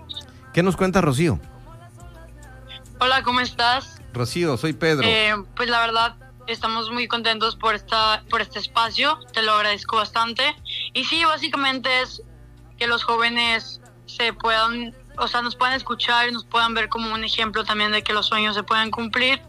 ¿Qué 0.54 0.64
nos 0.64 0.76
cuenta 0.76 1.02
Rocío? 1.02 1.40
Hola, 3.00 3.22
¿cómo 3.22 3.42
estás? 3.42 4.02
Rocío, 4.12 4.58
soy 4.58 4.74
Pedro. 4.74 5.08
Eh, 5.08 5.36
pues 5.56 5.70
la 5.70 5.82
verdad, 5.82 6.16
estamos 6.48 6.90
muy 6.92 7.08
contentos 7.08 7.56
por, 7.56 7.76
esta, 7.76 8.24
por 8.30 8.42
este 8.42 8.60
espacio, 8.60 9.20
te 9.34 9.42
lo 9.42 9.54
agradezco 9.54 9.98
bastante. 9.98 10.44
Y 10.94 11.04
sí, 11.06 11.24
básicamente 11.26 12.02
es 12.02 12.24
que 12.78 12.88
los 12.88 13.04
jóvenes 13.04 13.82
se 14.06 14.34
puedan, 14.34 14.96
o 15.18 15.28
sea, 15.28 15.42
nos 15.42 15.56
puedan 15.56 15.76
escuchar 15.76 16.30
y 16.30 16.32
nos 16.32 16.46
puedan 16.46 16.74
ver 16.74 16.90
como 16.90 17.14
un 17.14 17.24
ejemplo 17.24 17.64
también 17.64 17.92
de 17.92 18.02
que 18.04 18.14
los 18.14 18.28
sueños 18.28 18.56
se 18.56 18.64
pueden 18.64 18.92
cumplir 18.92 19.42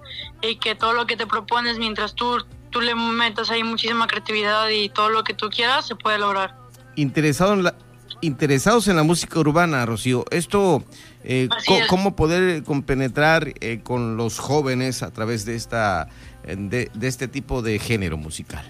y 0.42 0.56
que 0.56 0.74
todo 0.74 0.92
lo 0.92 1.06
que 1.06 1.16
te 1.16 1.26
propones 1.26 1.78
mientras 1.78 2.14
tú, 2.14 2.44
tú 2.70 2.80
le 2.80 2.94
metas 2.94 3.50
ahí 3.50 3.62
muchísima 3.62 4.06
creatividad 4.06 4.68
y 4.68 4.88
todo 4.88 5.10
lo 5.10 5.24
que 5.24 5.34
tú 5.34 5.48
quieras 5.48 5.86
se 5.86 5.94
puede 5.94 6.18
lograr. 6.18 6.56
Interesado 6.96 7.54
en 7.54 7.64
la, 7.64 7.74
interesados 8.20 8.88
en 8.88 8.96
la 8.96 9.02
música 9.02 9.38
urbana, 9.38 9.86
Rocío. 9.86 10.24
Esto, 10.30 10.84
eh, 11.24 11.48
¿cómo 11.88 12.16
poder 12.16 12.62
compenetrar 12.64 13.52
eh, 13.60 13.80
con 13.82 14.16
los 14.16 14.38
jóvenes 14.38 15.02
a 15.02 15.12
través 15.12 15.44
de, 15.44 15.54
esta, 15.54 16.08
de, 16.56 16.90
este 17.02 17.28
tipo 17.28 17.62
de 17.62 17.78
género 17.78 18.16
musical? 18.16 18.64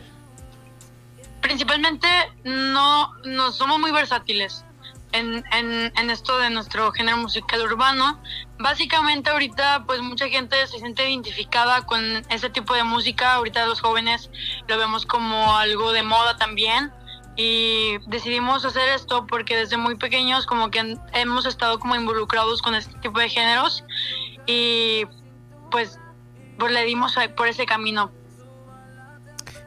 Principalmente 1.41 2.09
no, 2.45 3.13
no 3.25 3.53
somos 3.53 3.79
muy 3.79 3.91
versátiles. 3.91 4.65
En, 5.13 5.43
en, 5.53 5.91
en, 5.97 6.11
esto 6.11 6.39
de 6.39 6.51
nuestro 6.51 6.93
género 6.93 7.17
musical 7.17 7.63
urbano. 7.63 8.21
Básicamente 8.59 9.31
ahorita 9.31 9.85
pues 9.87 10.03
mucha 10.03 10.29
gente 10.29 10.55
se 10.67 10.79
siente 10.79 11.09
identificada 11.09 11.87
con 11.87 12.03
ese 12.29 12.51
tipo 12.51 12.75
de 12.75 12.85
música, 12.85 13.33
ahorita 13.35 13.65
los 13.65 13.81
jóvenes 13.81 14.31
lo 14.67 14.77
vemos 14.77 15.07
como 15.07 15.57
algo 15.57 15.93
de 15.93 16.03
moda 16.03 16.37
también 16.37 16.93
y 17.39 17.99
decidimos 18.09 18.65
hacer 18.65 18.89
esto 18.91 19.27
porque 19.27 19.57
desde 19.57 19.77
muy 19.77 19.95
pequeños 19.95 20.45
como 20.45 20.71
que 20.71 20.99
hemos 21.15 21.47
estado 21.47 21.79
como 21.79 21.95
involucrados 21.95 22.61
con 22.61 22.75
este 22.75 22.93
tipo 22.99 23.21
de 23.21 23.29
géneros 23.29 23.85
y 24.49 25.07
pues, 25.71 26.01
pues 26.59 26.73
le 26.73 26.85
dimos 26.85 27.15
por 27.37 27.49
ese 27.49 27.67
camino. 27.67 28.11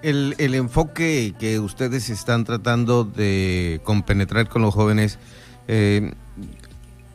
El, 0.02 0.36
el 0.40 0.56
enfoque 0.56 1.34
que 1.40 1.60
ustedes 1.60 2.10
están 2.10 2.44
tratando 2.44 3.04
de 3.04 3.82
compenetrar 3.84 4.50
con 4.50 4.64
los 4.64 4.74
jóvenes, 4.74 5.20
eh, 5.68 6.14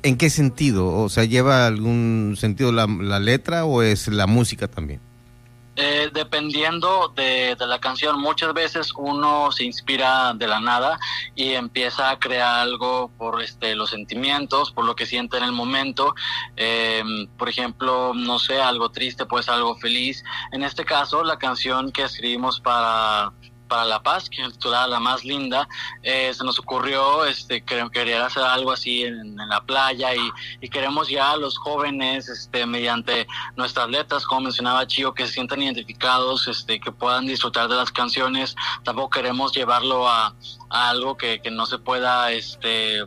¿en 0.02 0.16
qué 0.16 0.30
sentido? 0.30 0.88
O 0.88 1.08
sea, 1.08 1.24
¿lleva 1.24 1.66
algún 1.66 2.34
sentido 2.38 2.70
la, 2.72 2.86
la 2.86 3.18
letra 3.18 3.64
o 3.64 3.82
es 3.82 4.08
la 4.08 4.26
música 4.26 4.68
también? 4.68 5.00
Eh, 5.78 6.08
dependiendo 6.12 7.12
de, 7.14 7.54
la 7.58 7.78
canción, 7.78 8.18
muchas 8.18 8.54
veces 8.54 8.92
uno 8.96 9.52
se 9.52 9.64
inspira 9.64 10.32
de 10.32 10.46
la 10.46 10.58
nada 10.58 10.98
y 11.34 11.52
empieza 11.52 12.10
a 12.10 12.18
crear 12.18 12.60
algo 12.60 13.10
por 13.18 13.42
este, 13.42 13.74
los 13.74 13.90
sentimientos, 13.90 14.72
por 14.72 14.86
lo 14.86 14.96
que 14.96 15.04
siente 15.04 15.36
en 15.36 15.44
el 15.44 15.52
momento. 15.52 16.14
Em, 16.56 17.26
por 17.36 17.50
ejemplo, 17.50 18.12
no 18.14 18.38
sé, 18.38 18.58
algo 18.60 18.88
triste, 18.90 19.26
pues 19.26 19.50
algo 19.50 19.76
feliz. 19.76 20.24
En 20.50 20.62
este 20.62 20.84
caso, 20.86 21.22
la 21.22 21.38
canción 21.38 21.92
que 21.92 22.04
escribimos 22.04 22.58
para 22.60 23.32
para 23.66 23.84
La 23.84 24.02
Paz, 24.02 24.28
que 24.30 24.42
es 24.42 24.52
titulada 24.52 24.86
La 24.86 25.00
Más 25.00 25.24
Linda, 25.24 25.68
eh, 26.02 26.32
se 26.32 26.44
nos 26.44 26.58
ocurrió 26.58 27.24
este, 27.24 27.62
que 27.62 27.86
querer 27.92 28.22
hacer 28.22 28.42
algo 28.42 28.72
así 28.72 29.04
en, 29.04 29.36
la 29.36 29.60
playa 29.64 30.10
y, 30.14 30.68
queremos 30.68 31.08
ya 31.08 31.32
a 31.32 31.36
los 31.36 31.56
jóvenes, 31.56 32.28
este, 32.28 32.66
mediante 32.66 33.26
nuestras 33.56 33.88
letras, 33.88 34.26
como 34.26 34.42
mencionaba 34.42 34.86
Chío, 34.86 35.14
que 35.14 35.26
se 35.26 35.34
sientan 35.34 35.62
identificados, 35.62 36.48
este, 36.48 36.80
que 36.80 36.92
puedan 36.92 37.26
disfrutar 37.26 37.68
de 37.68 37.76
las 37.76 37.90
canciones. 37.92 38.56
Tampoco 38.82 39.10
queremos 39.10 39.52
llevarlo 39.52 40.08
a, 40.08 40.34
a 40.70 40.88
algo 40.90 41.16
que, 41.16 41.40
que 41.40 41.50
no 41.50 41.66
se 41.66 41.78
pueda 41.78 42.32
este, 42.32 43.06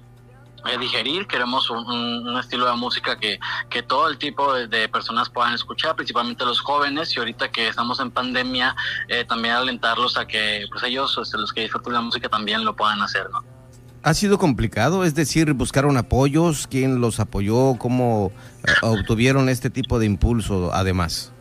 eh, 0.66 0.78
digerir, 0.78 1.28
queremos 1.28 1.70
un, 1.70 2.38
estilo 2.40 2.66
de 2.66 2.76
música 2.76 3.18
que, 3.18 3.40
que 3.70 3.84
todo 3.84 4.08
el 4.10 4.18
tipo 4.18 4.54
de, 4.54 4.90
personas 4.90 5.30
puedan 5.30 5.54
escuchar, 5.54 5.96
principalmente 5.96 6.46
los 6.46 6.60
jóvenes, 6.60 7.16
y 7.16 7.20
ahorita 7.20 7.52
que 7.52 7.68
estamos 7.68 8.00
en 8.00 8.12
pandemia, 8.12 8.76
eh, 9.08 9.26
también 9.26 9.56
alentarlos 9.56 10.18
a 10.18 10.26
que 10.26 10.66
pues 10.72 10.84
ellos, 10.84 11.18
este, 11.22 11.38
los 11.38 11.54
que 11.54 11.62
disfrutan 11.62 11.94
la 11.94 12.02
música, 12.02 12.30
también 12.30 12.66
lo 12.66 12.76
puedan 12.76 13.02
hacer, 13.02 13.30
¿no? 13.30 13.44
¿Ha 14.02 14.14
sido 14.14 14.38
complicado? 14.38 15.04
Es 15.04 15.14
decir, 15.14 15.54
buscaron 15.54 15.98
apoyos, 15.98 16.68
¿quién 16.68 17.02
los 17.02 17.20
apoyó? 17.20 17.76
¿Cómo 17.78 18.32
eh, 18.66 18.72
obtuvieron 18.82 19.50
este 19.50 19.70
tipo 19.70 20.00
de 20.00 20.06
impulso 20.06 20.74
además? 20.74 21.34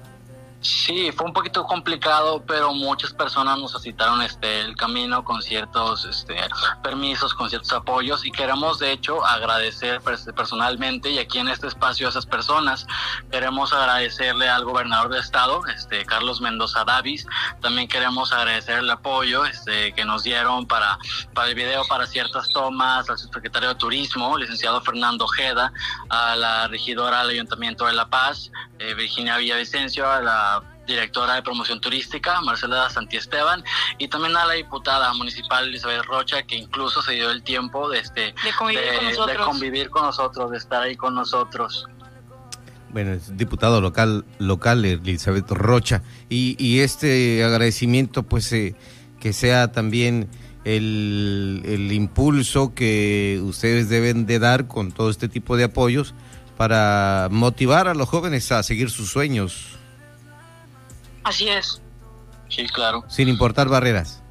Sí, 0.60 1.12
fue 1.12 1.26
un 1.26 1.32
poquito 1.32 1.64
complicado, 1.64 2.42
pero 2.44 2.74
muchas 2.74 3.12
personas 3.12 3.58
nos 3.58 3.72
facilitaron 3.72 4.20
este 4.22 4.62
el 4.62 4.74
camino 4.74 5.24
con 5.24 5.40
ciertos 5.40 6.04
este, 6.04 6.36
permisos, 6.82 7.32
con 7.32 7.48
ciertos 7.48 7.72
apoyos 7.72 8.26
y 8.26 8.32
queremos 8.32 8.80
de 8.80 8.90
hecho 8.90 9.24
agradecer 9.24 10.00
personalmente 10.34 11.10
y 11.10 11.20
aquí 11.20 11.38
en 11.38 11.46
este 11.46 11.68
espacio 11.68 12.08
a 12.08 12.10
esas 12.10 12.26
personas. 12.26 12.88
Queremos 13.30 13.72
agradecerle 13.72 14.48
al 14.48 14.64
gobernador 14.64 15.12
de 15.12 15.20
estado, 15.20 15.64
este 15.66 16.04
Carlos 16.04 16.40
Mendoza 16.40 16.84
Davis, 16.84 17.24
también 17.60 17.86
queremos 17.86 18.32
agradecer 18.32 18.80
el 18.80 18.90
apoyo 18.90 19.44
este 19.44 19.92
que 19.92 20.04
nos 20.04 20.24
dieron 20.24 20.66
para 20.66 20.98
para 21.34 21.48
el 21.48 21.54
video 21.54 21.86
para 21.88 22.04
ciertas 22.06 22.50
tomas, 22.50 23.08
al 23.08 23.16
subsecretario 23.16 23.68
de 23.68 23.74
Turismo, 23.76 24.36
licenciado 24.36 24.80
Fernando 24.80 25.24
Ojeda, 25.24 25.72
a 26.08 26.34
la 26.34 26.66
regidora 26.66 27.20
del 27.20 27.30
Ayuntamiento 27.30 27.86
de 27.86 27.92
La 27.92 28.08
Paz, 28.08 28.50
eh, 28.80 28.94
Virginia 28.94 29.36
Villavicencio, 29.36 30.10
a 30.10 30.20
la 30.20 30.47
directora 30.88 31.34
de 31.34 31.42
promoción 31.42 31.80
turística, 31.80 32.40
Marcela 32.40 32.90
Santiesteban, 32.90 33.62
y 33.98 34.08
también 34.08 34.36
a 34.36 34.46
la 34.46 34.54
diputada 34.54 35.12
municipal 35.14 35.68
Elizabeth 35.68 36.04
Rocha, 36.04 36.42
que 36.42 36.56
incluso 36.56 37.02
se 37.02 37.12
dio 37.12 37.30
el 37.30 37.42
tiempo 37.42 37.88
de, 37.88 38.00
este, 38.00 38.20
de, 38.20 38.34
convivir, 38.58 38.80
con 38.90 39.04
nosotros. 39.04 39.28
de 39.28 39.44
convivir 39.44 39.90
con 39.90 40.02
nosotros, 40.02 40.50
de 40.50 40.56
estar 40.56 40.82
ahí 40.82 40.96
con 40.96 41.14
nosotros. 41.14 41.86
Bueno, 42.90 43.12
es 43.12 43.36
diputado 43.36 43.80
local, 43.80 44.24
local 44.38 44.84
Elizabeth 44.84 45.50
Rocha, 45.50 46.02
y, 46.28 46.56
y 46.58 46.80
este 46.80 47.44
agradecimiento, 47.44 48.22
pues, 48.24 48.50
eh, 48.52 48.74
que 49.20 49.32
sea 49.32 49.70
también 49.70 50.28
el, 50.64 51.62
el 51.64 51.92
impulso 51.92 52.74
que 52.74 53.40
ustedes 53.44 53.88
deben 53.88 54.26
de 54.26 54.38
dar 54.38 54.66
con 54.66 54.90
todo 54.90 55.10
este 55.10 55.28
tipo 55.28 55.56
de 55.56 55.64
apoyos 55.64 56.14
para 56.56 57.28
motivar 57.30 57.86
a 57.88 57.94
los 57.94 58.08
jóvenes 58.08 58.50
a 58.50 58.62
seguir 58.64 58.90
sus 58.90 59.10
sueños, 59.10 59.77
Así 61.28 61.46
es. 61.46 61.82
Sí, 62.48 62.66
claro. 62.68 63.04
Sin 63.08 63.28
importar 63.28 63.68
barreras. 63.68 64.22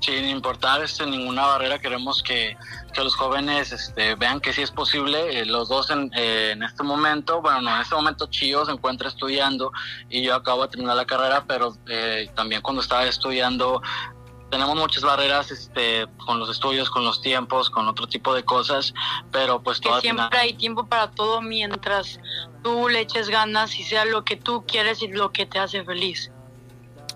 sin 0.00 0.28
importar 0.28 0.82
este, 0.82 1.06
ninguna 1.06 1.46
barrera, 1.46 1.78
queremos 1.78 2.20
que, 2.22 2.56
que 2.92 3.04
los 3.04 3.14
jóvenes 3.14 3.70
este, 3.70 4.16
vean 4.16 4.40
que 4.40 4.52
sí 4.52 4.62
es 4.62 4.72
posible. 4.72 5.38
Eh, 5.38 5.46
los 5.46 5.68
dos 5.68 5.88
en, 5.90 6.10
eh, 6.16 6.50
en, 6.50 6.64
este 6.64 6.82
momento, 6.82 7.40
bueno, 7.40 7.60
no, 7.62 7.76
en 7.76 7.82
este 7.82 7.94
momento 7.94 8.26
Chío 8.26 8.64
se 8.64 8.72
encuentra 8.72 9.08
estudiando 9.08 9.70
y 10.10 10.22
yo 10.22 10.34
acabo 10.34 10.62
de 10.62 10.68
terminar 10.68 10.96
la 10.96 11.06
carrera, 11.06 11.44
pero 11.46 11.76
eh, 11.88 12.28
también 12.34 12.60
cuando 12.60 12.82
estaba 12.82 13.04
estudiando 13.04 13.80
tenemos 14.50 14.76
muchas 14.76 15.02
barreras 15.02 15.50
este, 15.50 16.06
con 16.24 16.38
los 16.38 16.50
estudios, 16.50 16.90
con 16.90 17.04
los 17.04 17.20
tiempos, 17.20 17.70
con 17.70 17.88
otro 17.88 18.06
tipo 18.06 18.34
de 18.34 18.44
cosas, 18.44 18.94
pero 19.32 19.62
pues 19.62 19.80
que 19.80 19.88
siempre 20.00 20.38
hay 20.38 20.54
tiempo 20.54 20.86
para 20.86 21.10
todo 21.10 21.42
mientras 21.42 22.20
tú 22.66 22.88
le 22.88 22.98
eches 22.98 23.28
ganas 23.28 23.78
y 23.78 23.84
sea 23.84 24.04
lo 24.04 24.24
que 24.24 24.34
tú 24.34 24.64
quieres 24.66 25.00
y 25.00 25.06
lo 25.06 25.30
que 25.30 25.46
te 25.46 25.60
hace 25.60 25.84
feliz. 25.84 26.32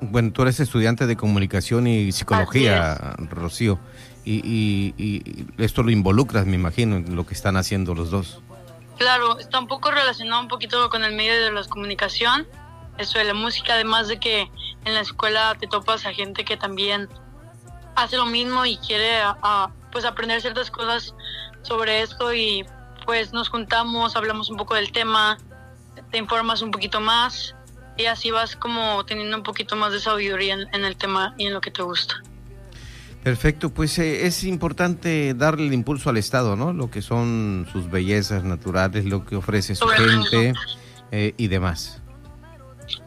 Bueno, 0.01 0.31
tú 0.31 0.43
eres 0.43 0.61
estudiante 0.61 1.09
de 1.09 1.17
comunicación 1.17 1.89
y 1.89 2.13
psicología, 2.13 3.17
Rocío, 3.29 3.81
y, 4.25 4.95
y, 4.97 5.47
esto 5.59 5.83
lo 5.83 5.91
involucras, 5.91 6.47
me 6.47 6.55
imagino, 6.55 6.99
en 6.99 7.17
lo 7.17 7.27
que 7.27 7.35
están 7.35 7.57
haciendo 7.57 7.97
los 7.97 8.13
dos. 8.13 8.41
Claro, 8.97 9.41
está 9.41 9.59
un 9.59 9.67
poco 9.67 9.91
relacionado 9.91 10.41
un 10.41 10.47
poquito 10.47 10.89
con 10.89 11.03
el 11.03 11.17
medio 11.17 11.35
de 11.43 11.51
la 11.51 11.65
comunicación, 11.65 12.47
eso 12.97 13.19
de 13.19 13.25
la 13.25 13.35
música, 13.35 13.75
además 13.75 14.07
de 14.07 14.21
que 14.21 14.49
en 14.85 14.95
la 14.95 15.01
escuela 15.01 15.57
te 15.59 15.67
topas 15.67 16.07
a 16.07 16.13
gente 16.13 16.45
que 16.45 16.57
también 16.57 17.09
hace 17.97 18.17
lo 18.17 18.27
mismo 18.27 18.67
y 18.67 18.77
quiere 18.77 19.19
pues 19.91 20.05
aprender 20.05 20.41
ciertas 20.41 20.71
cosas 20.71 21.13
sobre 21.63 22.03
esto 22.03 22.33
y 22.33 22.65
pues 23.11 23.33
nos 23.33 23.49
juntamos, 23.49 24.15
hablamos 24.15 24.51
un 24.51 24.57
poco 24.57 24.77
del 24.77 24.93
tema, 24.93 25.37
te 26.13 26.19
informas 26.19 26.63
un 26.63 26.71
poquito 26.71 27.01
más 27.01 27.57
y 27.97 28.05
así 28.05 28.31
vas 28.31 28.55
como 28.55 29.05
teniendo 29.05 29.37
un 29.37 29.43
poquito 29.43 29.75
más 29.75 29.91
de 29.93 29.99
sabiduría 29.99 30.55
en, 30.55 30.85
el 30.85 30.97
tema 30.97 31.35
y 31.37 31.47
en 31.47 31.55
lo 31.55 31.61
que 31.61 31.73
te 31.73 31.83
gusta. 31.83 32.23
Perfecto, 33.25 33.71
pues 33.71 33.99
eh, 33.99 34.29
es 34.29 34.45
importante 34.45 35.35
darle 35.35 35.67
el 35.67 35.73
impulso 35.75 36.09
al 36.09 36.19
Estado, 36.19 36.55
¿no? 36.55 36.73
Lo 36.73 36.89
que 36.89 37.03
son 37.03 37.67
sus 37.73 37.91
bellezas 37.91 38.45
naturales, 38.45 39.05
lo 39.07 39.25
que 39.25 39.35
ofrece 39.35 39.75
su 39.75 39.89
gente 39.89 40.53
eh, 41.11 41.35
y 41.37 41.49
demás. 41.49 42.01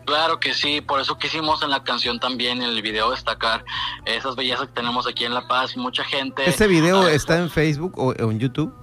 Claro 0.04 0.38
que 0.42 0.54
sí, 0.54 0.82
por 0.82 1.00
eso 1.00 1.18
quisimos 1.18 1.64
en 1.64 1.70
la 1.70 1.82
canción 1.86 2.20
también, 2.20 2.62
en 2.62 2.72
el 2.72 2.82
video, 2.82 3.12
destacar 3.12 3.64
esas 4.04 4.36
bellezas 4.36 4.68
que 4.68 4.74
tenemos 4.74 5.08
aquí 5.08 5.24
en 5.24 5.34
La 5.34 5.48
Paz. 5.48 5.78
Mucha 5.78 6.04
gente... 6.04 6.44
¿Este 6.46 6.68
video 6.68 7.08
está 7.08 7.38
en 7.38 7.50
Facebook 7.50 7.98
o 7.98 8.14
en 8.14 8.38
YouTube? 8.38 8.83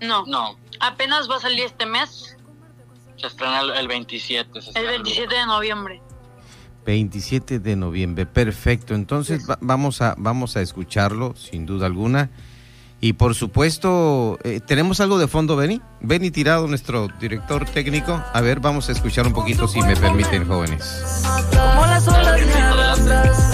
No, 0.00 0.24
no. 0.26 0.56
Apenas 0.80 1.30
va 1.30 1.36
a 1.36 1.40
salir 1.40 1.64
este 1.64 1.86
mes. 1.86 2.36
Se 3.16 3.26
estrena 3.26 3.60
el, 3.60 3.88
27. 3.88 4.60
el 4.74 4.86
27 4.86 5.34
de 5.34 5.46
noviembre. 5.46 6.02
27 6.84 7.58
de 7.58 7.76
noviembre, 7.76 8.24
perfecto. 8.26 8.94
Entonces 8.94 9.44
vamos, 9.60 10.00
a, 10.00 10.14
vamos 10.16 10.56
a 10.56 10.62
escucharlo, 10.62 11.34
sin 11.36 11.66
duda 11.66 11.86
alguna. 11.86 12.30
Y 13.00 13.12
por 13.12 13.34
supuesto, 13.34 14.38
eh, 14.42 14.60
¿tenemos 14.60 15.00
algo 15.00 15.18
de 15.18 15.28
fondo, 15.28 15.54
Benny? 15.54 15.80
Benny 16.00 16.30
Tirado, 16.30 16.66
nuestro 16.66 17.08
director 17.20 17.64
técnico. 17.66 18.22
A 18.32 18.40
ver, 18.40 18.60
vamos 18.60 18.88
a 18.88 18.92
escuchar 18.92 19.26
un 19.26 19.32
poquito, 19.32 19.68
si 19.68 19.80
me 19.82 19.96
permiten, 19.96 20.46
jóvenes. 20.48 21.02
Como 21.50 21.86
las 21.86 22.06
la 22.06 23.47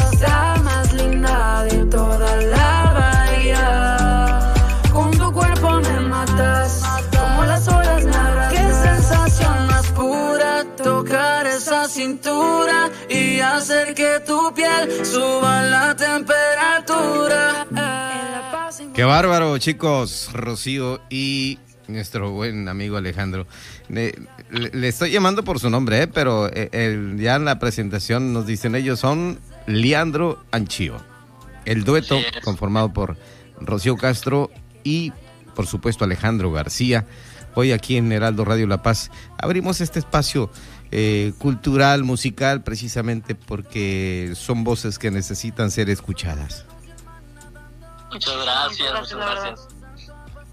cintura 11.95 12.90
y 13.09 13.38
hacer 13.38 13.95
que 13.95 14.20
tu 14.26 14.53
piel 14.53 15.07
suba 15.07 15.62
la 15.62 15.95
temperatura. 15.95 17.66
Qué 18.92 19.05
bárbaro, 19.05 19.57
chicos. 19.59 20.30
Rocío 20.32 21.01
y 21.09 21.61
nuestro 21.86 22.32
buen 22.32 22.68
amigo 22.68 22.97
Alejandro. 22.97 23.47
Le, 23.88 24.12
estoy 24.82 25.12
llamando 25.12 25.45
por 25.45 25.61
su 25.61 25.70
nombre, 25.70 26.03
¿eh? 26.03 26.07
pero 26.09 26.51
eh, 26.53 27.14
ya 27.16 27.36
en 27.36 27.45
la 27.45 27.61
presentación 27.61 28.32
nos 28.32 28.45
dicen 28.45 28.74
ellos 28.74 28.99
son 28.99 29.38
Leandro 29.68 30.42
Anchío. 30.51 30.97
El 31.64 31.84
dueto 31.84 32.18
conformado 32.42 32.92
por 32.92 33.16
Rocío 33.61 33.97
Castro 33.97 34.51
y, 34.82 35.12
por 35.55 35.68
supuesto, 35.68 36.05
Alejandro 36.05 36.51
García. 36.51 37.07
Hoy 37.55 37.70
aquí 37.70 37.97
en 37.97 38.11
Heraldo 38.11 38.45
Radio 38.45 38.66
La 38.66 38.82
Paz 38.82 39.12
abrimos 39.38 39.80
este 39.80 40.01
espacio 40.01 40.51
eh, 40.97 41.32
cultural, 41.38 42.05
musical, 42.05 42.62
precisamente 42.62 43.34
porque 43.34 44.32
son 44.36 44.62
voces 44.62 45.01
que 45.01 45.11
necesitan 45.11 45.72
ser 45.72 45.90
escuchadas. 45.90 46.64
Muchas 48.12 48.36
gracias, 48.45 48.92
muchas 49.01 49.16
gracias. 49.16 49.68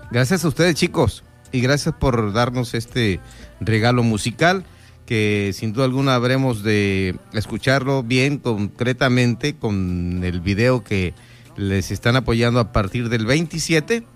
Gracias 0.09 0.43
a 0.43 0.47
ustedes, 0.47 0.73
chicos, 0.73 1.23
y 1.51 1.61
gracias 1.61 1.93
por 1.93 2.33
darnos 2.33 2.73
este 2.73 3.19
regalo 3.59 4.01
musical 4.01 4.65
que 5.05 5.51
sin 5.53 5.73
duda 5.73 5.85
alguna 5.85 6.15
habremos 6.15 6.63
de 6.63 7.19
escucharlo 7.33 8.01
bien 8.01 8.39
concretamente 8.39 9.55
con 9.55 10.23
el 10.23 10.41
video 10.41 10.83
que 10.83 11.13
les 11.55 11.91
están 11.91 12.15
apoyando 12.15 12.59
a 12.59 12.71
partir 12.71 13.09
del 13.09 13.27
27. 13.27 14.07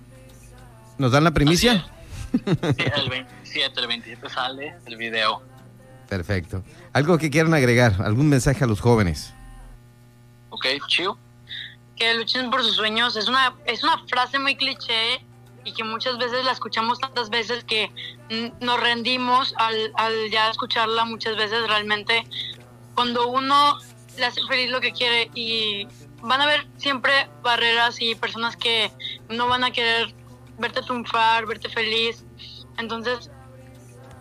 ¿Nos 0.97 1.11
dan 1.11 1.23
la 1.23 1.32
primicia? 1.32 1.86
Sí, 2.34 2.41
el 2.95 3.09
27, 3.11 3.80
el 3.80 3.88
27 3.88 4.28
sale 4.30 4.76
el 4.88 4.97
video. 4.97 5.55
Perfecto. 6.08 6.64
¿Algo 6.93 7.18
que 7.18 7.30
quieran 7.30 7.53
agregar? 7.53 7.95
¿Algún 8.03 8.30
mensaje 8.30 8.64
a 8.64 8.68
los 8.68 8.82
jóvenes? 8.82 9.34
Ok, 10.49 10.66
chill 10.88 11.12
que 11.95 12.14
luchen 12.14 12.49
por 12.49 12.64
sus 12.64 12.76
sueños. 12.76 13.16
Es 13.16 13.28
una, 13.28 13.56
es 13.66 13.84
una 13.84 13.97
frase 14.08 14.39
muy 14.39 14.56
cliché 14.56 15.22
y 15.64 15.74
que 15.74 15.84
muchas 15.84 16.18
veces 16.18 16.43
la 16.45 16.51
escuchamos 16.51 16.99
tantas 16.99 17.30
veces 17.30 17.64
que 17.64 17.91
nos 18.60 18.80
rendimos 18.80 19.53
al, 19.58 19.91
al 19.95 20.30
ya 20.30 20.49
escucharla 20.49 21.06
muchas 21.06 21.36
veces 21.36 21.68
realmente. 21.68 22.24
Cuando 22.93 23.28
uno 23.28 23.78
le 24.18 24.26
hace 24.26 24.41
feliz 24.47 24.70
lo 24.70 24.82
que 24.82 24.91
quiere 24.91 25.30
y 25.34 25.88
van 26.22 26.41
a 26.41 26.45
haber 26.45 26.68
siempre 26.78 27.30
barreras 27.41 28.01
y 28.01 28.16
personas 28.16 28.56
que 28.56 28.91
no 29.30 29.47
van 29.47 29.64
a 29.64 29.72
querer 29.72 30.14
verte 30.60 30.82
triunfar, 30.82 31.45
verte 31.45 31.70
feliz. 31.70 32.24
Entonces, 32.78 33.32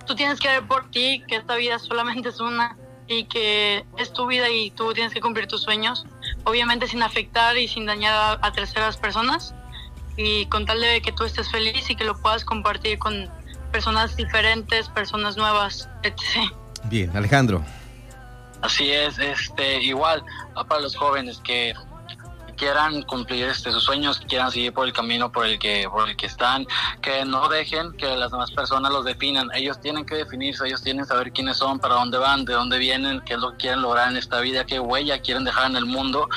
tú 0.06 0.14
tienes 0.14 0.40
que 0.40 0.48
ver 0.48 0.66
por 0.66 0.90
ti 0.90 1.22
que 1.26 1.36
esta 1.36 1.56
vida 1.56 1.78
solamente 1.78 2.28
es 2.28 2.40
una 2.40 2.76
y 3.06 3.24
que 3.24 3.84
es 3.98 4.12
tu 4.12 4.26
vida 4.26 4.48
y 4.48 4.70
tú 4.70 4.92
tienes 4.94 5.12
que 5.12 5.20
cumplir 5.20 5.46
tus 5.46 5.62
sueños, 5.62 6.06
obviamente 6.44 6.86
sin 6.88 7.02
afectar 7.02 7.56
y 7.56 7.68
sin 7.68 7.86
dañar 7.86 8.38
a, 8.40 8.52
terceras 8.52 8.96
personas 8.96 9.54
y 10.16 10.46
con 10.46 10.64
tal 10.64 10.80
de 10.80 11.02
que 11.02 11.12
tú 11.12 11.24
estés 11.24 11.50
feliz 11.50 11.88
y 11.90 11.96
que 11.96 12.04
lo 12.04 12.16
puedas 12.20 12.44
compartir 12.44 12.98
con 12.98 13.28
personas 13.72 14.16
diferentes, 14.16 14.88
personas 14.88 15.36
nuevas, 15.36 15.88
etc. 16.02 16.50
Bien, 16.84 17.14
Alejandro. 17.16 17.62
Así 18.62 18.90
es, 18.90 19.18
este 19.18 19.82
igual 19.82 20.24
para 20.68 20.80
los 20.80 20.96
jóvenes 20.96 21.38
que 21.44 21.74
quieran 22.54 23.02
cumplir 23.02 23.46
este, 23.46 23.72
sus 23.72 23.84
sueños, 23.84 24.20
quieran 24.28 24.50
seguir 24.50 24.72
por 24.72 24.86
el 24.86 24.92
camino 24.92 25.30
por 25.30 25.46
el 25.46 25.58
que 25.58 25.88
por 25.90 26.08
el 26.08 26.16
que 26.16 26.26
están, 26.26 26.66
que 27.02 27.24
no 27.24 27.48
dejen 27.48 27.92
que 27.92 28.16
las 28.16 28.30
demás 28.30 28.50
personas 28.50 28.92
los 28.92 29.04
definan. 29.04 29.48
Ellos 29.54 29.80
tienen 29.80 30.04
que 30.04 30.16
definirse, 30.16 30.66
ellos 30.66 30.82
tienen 30.82 31.04
que 31.04 31.08
saber 31.08 31.32
quiénes 31.32 31.56
son, 31.56 31.78
para 31.78 31.94
dónde 31.94 32.18
van, 32.18 32.44
de 32.44 32.54
dónde 32.54 32.78
vienen, 32.78 33.20
qué 33.26 33.34
es 33.34 33.40
lo 33.40 33.52
que 33.52 33.56
quieren 33.58 33.82
lograr 33.82 34.10
en 34.10 34.16
esta 34.16 34.40
vida, 34.40 34.64
qué 34.64 34.80
huella 34.80 35.20
quieren 35.20 35.44
dejar 35.44 35.70
en 35.70 35.76
el 35.76 35.86
mundo 35.86 36.28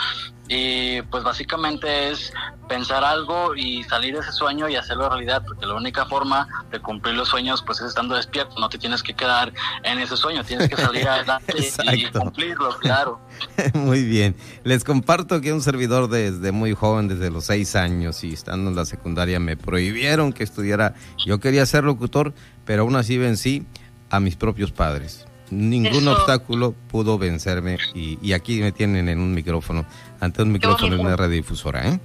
y 0.50 1.02
pues 1.04 1.24
básicamente 1.24 2.10
es 2.10 2.34
pensar 2.68 3.04
algo 3.04 3.56
y 3.56 3.84
salir 3.84 4.14
de 4.14 4.22
ese 4.22 4.32
sueño 4.32 4.70
y 4.70 4.76
hacerlo 4.76 5.10
realidad, 5.10 5.44
porque 5.46 5.66
la 5.66 5.76
única 5.76 6.06
forma 6.06 6.48
de 6.72 6.80
cumplir 6.80 7.16
los 7.16 7.30
sueños 7.30 7.64
pues 7.66 7.80
es 7.82 7.88
estando 7.88 8.16
despierto, 8.16 8.60
no 8.60 8.70
te 8.70 8.78
tienes 8.78 9.04
que 9.04 9.14
quedar 9.14 9.54
en 9.84 10.00
ese 10.00 10.18
sueño, 10.18 10.44
tienes 10.44 10.70
que 10.70 10.76
salir 10.76 11.08
adelante 11.10 11.56
y 11.94 12.06
cumplirlo, 12.06 12.78
claro. 12.80 13.20
Muy 13.74 14.04
bien, 14.04 14.36
les 14.64 14.84
comparto 14.84 15.42
que 15.42 15.54
un 15.54 15.62
servidor 15.62 16.10
desde 16.10 16.52
muy 16.52 16.74
joven, 16.74 17.08
desde 17.08 17.30
los 17.30 17.46
seis 17.46 17.76
años 17.76 18.24
y 18.24 18.34
estando 18.34 18.70
en 18.70 18.76
la 18.76 18.86
secundaria 18.86 19.40
me 19.40 19.58
prohibieron 19.58 20.34
que 20.34 20.44
estudiara, 20.44 20.96
yo 21.26 21.40
quería 21.40 21.66
ser 21.66 21.84
locutor, 21.84 22.34
pero 22.66 22.84
aún 22.84 22.96
así 22.96 23.18
vencí 23.18 23.66
a 24.10 24.20
mis 24.20 24.36
propios 24.36 24.72
padres 24.72 25.28
ningún 25.50 26.08
obstáculo 26.08 26.74
pudo 26.90 27.18
vencerme 27.18 27.78
y, 27.94 28.34
aquí 28.34 28.60
me 28.60 28.72
tienen 28.72 29.10
en 29.10 29.20
un 29.20 29.34
micrófono, 29.34 29.86
ante 30.20 30.42
un 30.42 30.52
micrófono 30.52 30.96
en 30.96 31.02
una 31.02 31.16
radiodifusora. 31.16 31.88
¿eh? 31.88 32.00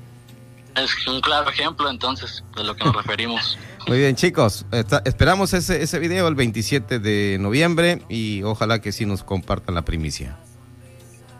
Es 0.74 1.06
un 1.06 1.20
claro 1.20 1.50
ejemplo 1.50 1.90
entonces 1.90 2.42
de 2.56 2.64
lo 2.64 2.74
que 2.74 2.84
nos 2.84 2.96
referimos. 2.96 3.58
Muy 3.86 3.98
bien 3.98 4.16
chicos, 4.16 4.64
esperamos 5.04 5.52
ese, 5.52 5.82
ese 5.82 5.98
video 5.98 6.28
el 6.28 6.34
27 6.34 6.98
de 6.98 7.36
noviembre 7.40 8.02
y 8.08 8.42
ojalá 8.42 8.80
que 8.80 8.92
sí 8.92 9.04
nos 9.04 9.24
compartan 9.24 9.74
la 9.74 9.82
primicia. 9.82 10.38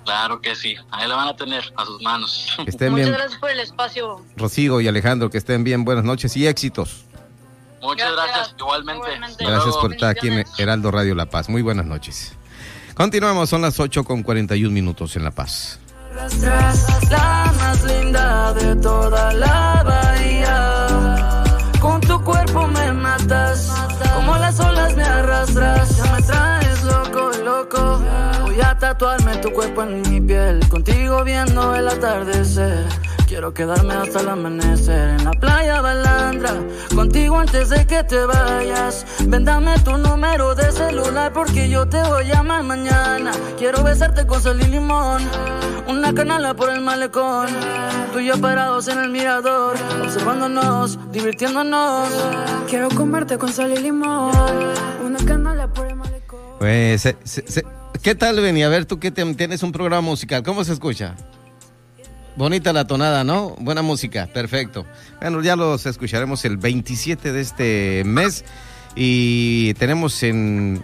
Claro 0.05 0.41
que 0.41 0.57
sí, 0.57 0.74
ahí 0.91 1.09
la 1.09 1.14
van 1.14 1.28
a 1.28 1.37
tener 1.37 1.62
a 1.76 1.85
sus 1.85 2.03
manos. 2.03 2.57
estén 2.66 2.93
Muchas 2.93 3.11
gracias 3.11 3.39
por 3.39 3.51
el 3.51 3.61
espacio. 3.61 4.24
Rocío 4.37 4.80
y 4.80 4.89
Alejandro, 4.89 5.30
que 5.30 5.39
estén 5.39 5.62
bien, 5.64 5.85
buenas 5.85 6.05
noches 6.05 6.37
y 6.37 6.47
éxitos. 6.47 7.05
Muchas 7.80 8.12
gracias, 8.12 8.55
igualmente. 8.59 9.09
Gracias 9.41 9.76
por 9.76 9.93
estar 9.93 10.11
aquí 10.11 10.28
en 10.28 10.45
Heraldo 10.59 10.91
Radio 10.91 11.14
La 11.14 11.26
Paz. 11.26 11.49
Muy 11.49 11.62
buenas 11.62 11.87
noches. 11.87 12.33
Continuamos, 12.95 13.49
son 13.49 13.62
las 13.62 13.80
8 13.80 14.05
con 14.05 14.22
41 14.22 14.72
minutos 14.72 15.16
en 15.16 15.24
La 15.24 15.30
Paz. 15.30 15.80
La 17.11 17.53
más 17.59 17.83
linda 17.85 18.53
de 18.53 18.77
toda 18.77 19.33
la 19.33 19.83
bahía. 19.83 21.43
Con 21.81 22.01
tu 22.03 22.23
cuerpo 22.23 22.67
me 22.67 22.93
matas, 22.93 23.73
como 24.15 24.37
las 24.37 24.61
olas 24.61 24.95
me 24.95 25.05
arrastras. 25.05 25.97
Ya 25.97 26.13
me 26.13 26.23
traes 26.23 26.83
loco, 26.83 27.31
loco. 27.43 28.03
Voy 28.43 28.61
a 28.61 28.77
tatuarme 28.79 29.37
tu 29.39 29.51
cuerpo 29.53 29.85
en 29.85 30.03
mi 30.03 30.21
piel, 30.21 30.61
contigo 30.69 31.25
viendo 31.25 31.75
el 31.75 31.89
atardecer. 31.89 32.87
Quiero 33.33 33.55
quedarme 33.55 33.95
hasta 33.95 34.20
el 34.20 34.28
amanecer 34.28 35.09
en 35.09 35.24
la 35.24 35.30
playa 35.30 35.80
Balandra. 35.80 36.53
Contigo 36.95 37.39
antes 37.39 37.70
de 37.70 37.87
que 37.87 38.05
te 38.05 38.26
vayas. 38.26 39.07
Vendame 39.24 39.78
tu 39.78 39.97
número 39.97 40.55
de 40.55 40.70
celular 40.70 41.33
porque 41.33 41.66
yo 41.70 41.89
te 41.89 41.97
voy 42.03 42.24
a 42.24 42.35
llamar 42.35 42.62
mañana. 42.62 43.33
Quiero 43.57 43.83
besarte 43.83 44.26
con 44.26 44.43
sal 44.43 44.61
y 44.61 44.66
limón. 44.66 45.22
Una 45.89 46.12
canala 46.12 46.53
por 46.53 46.68
el 46.68 46.83
malecón. 46.83 47.47
Tú 48.12 48.18
y 48.18 48.26
yo 48.26 48.39
parados 48.39 48.89
en 48.89 48.99
el 48.99 49.09
mirador. 49.09 49.78
Observándonos, 50.03 50.99
divirtiéndonos. 51.11 52.11
Quiero 52.68 52.91
comerte 52.91 53.39
con 53.39 53.51
sal 53.51 53.72
y 53.72 53.80
limón. 53.80 54.30
Una 55.03 55.24
canala 55.24 55.68
por 55.68 55.87
el 55.87 55.97
malecón. 55.97 56.39
Pues, 56.59 57.09
¿qué 58.03 58.14
tal, 58.14 58.43
Benny? 58.43 58.62
A 58.62 58.68
ver, 58.68 58.85
tú 58.85 59.01
que 59.01 59.11
tienes 59.11 59.62
un 59.62 59.72
programa 59.72 60.03
musical, 60.03 60.43
¿cómo 60.43 60.64
se 60.64 60.74
escucha? 60.74 61.16
Bonita 62.35 62.72
la 62.72 62.87
tonada, 62.87 63.24
¿no? 63.24 63.55
Buena 63.59 63.83
música, 63.83 64.26
perfecto. 64.26 64.87
Bueno, 65.20 65.43
ya 65.43 65.55
los 65.55 65.85
escucharemos 65.85 66.45
el 66.47 66.57
27 66.57 67.30
de 67.30 67.41
este 67.41 68.03
mes 68.07 68.45
y 68.97 69.74
tenemos 69.74 70.22
en, 70.22 70.83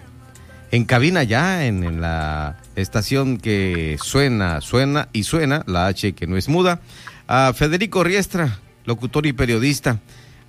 en 0.69 0.85
cabina 0.85 1.23
ya, 1.23 1.65
en, 1.65 2.01
la 2.01 2.57
estación 2.75 3.39
que 3.39 3.97
suena, 3.99 4.61
suena 4.61 5.09
y 5.11 5.23
suena, 5.23 5.63
la 5.65 5.87
H 5.87 6.13
que 6.13 6.27
no 6.27 6.37
es 6.37 6.49
muda, 6.49 6.81
a 7.27 7.51
Federico 7.53 8.03
Riestra, 8.03 8.59
locutor 8.85 9.25
y 9.25 9.33
periodista. 9.33 9.99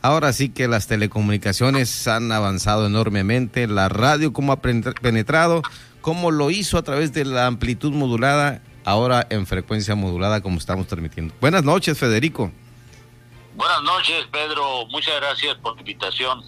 Ahora 0.03 0.35
sí 0.35 0.51
que 0.51 0.69
las 0.69 0.87
telecomunicaciones 0.87 2.09
han 2.09 2.31
avanzado 2.31 2.87
enormemente, 2.87 3.67
la 3.67 3.89
radio 3.89 4.35
cómo 4.35 4.53
ha 4.53 4.61
penetrado, 4.61 5.63
cómo 6.03 6.31
lo 6.31 6.51
hizo 6.51 6.77
a 6.77 6.83
través 6.83 7.15
de 7.15 7.25
la 7.25 7.47
amplitud 7.47 7.93
modulada 7.93 8.61
ahora 8.85 9.27
en 9.31 9.47
frecuencia 9.47 9.95
modulada 9.95 10.41
como 10.41 10.59
estamos 10.59 10.87
transmitiendo. 10.87 11.35
Buenas 11.41 11.65
noches, 11.65 11.99
Federico. 11.99 12.51
Buenas 13.55 13.83
noches, 13.83 14.27
Pedro. 14.31 14.87
Muchas 14.87 15.17
gracias 15.21 15.57
por 15.57 15.75
la 15.75 15.81
invitación. 15.81 16.43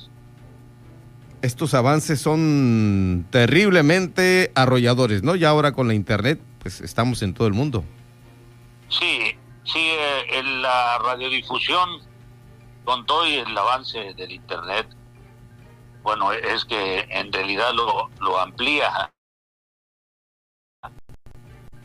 Estos 1.42 1.74
avances 1.74 2.20
son 2.20 3.26
terriblemente 3.30 4.52
arrolladores, 4.54 5.22
¿no? 5.22 5.34
Ya 5.34 5.48
ahora 5.48 5.72
con 5.72 5.88
la 5.88 5.94
Internet, 5.94 6.40
pues 6.60 6.80
estamos 6.80 7.20
en 7.22 7.34
todo 7.34 7.48
el 7.48 7.52
mundo. 7.52 7.84
Sí, 8.88 9.36
sí, 9.64 9.78
eh, 9.80 10.38
en 10.38 10.62
la 10.62 10.98
radiodifusión, 10.98 12.00
con 12.84 13.04
todo 13.06 13.26
y 13.26 13.34
el 13.34 13.58
avance 13.58 14.14
del 14.14 14.30
Internet, 14.30 14.86
bueno, 16.02 16.32
es 16.32 16.64
que 16.64 17.06
en 17.10 17.32
realidad 17.32 17.72
lo, 17.74 18.10
lo 18.20 18.38
amplía 18.38 19.11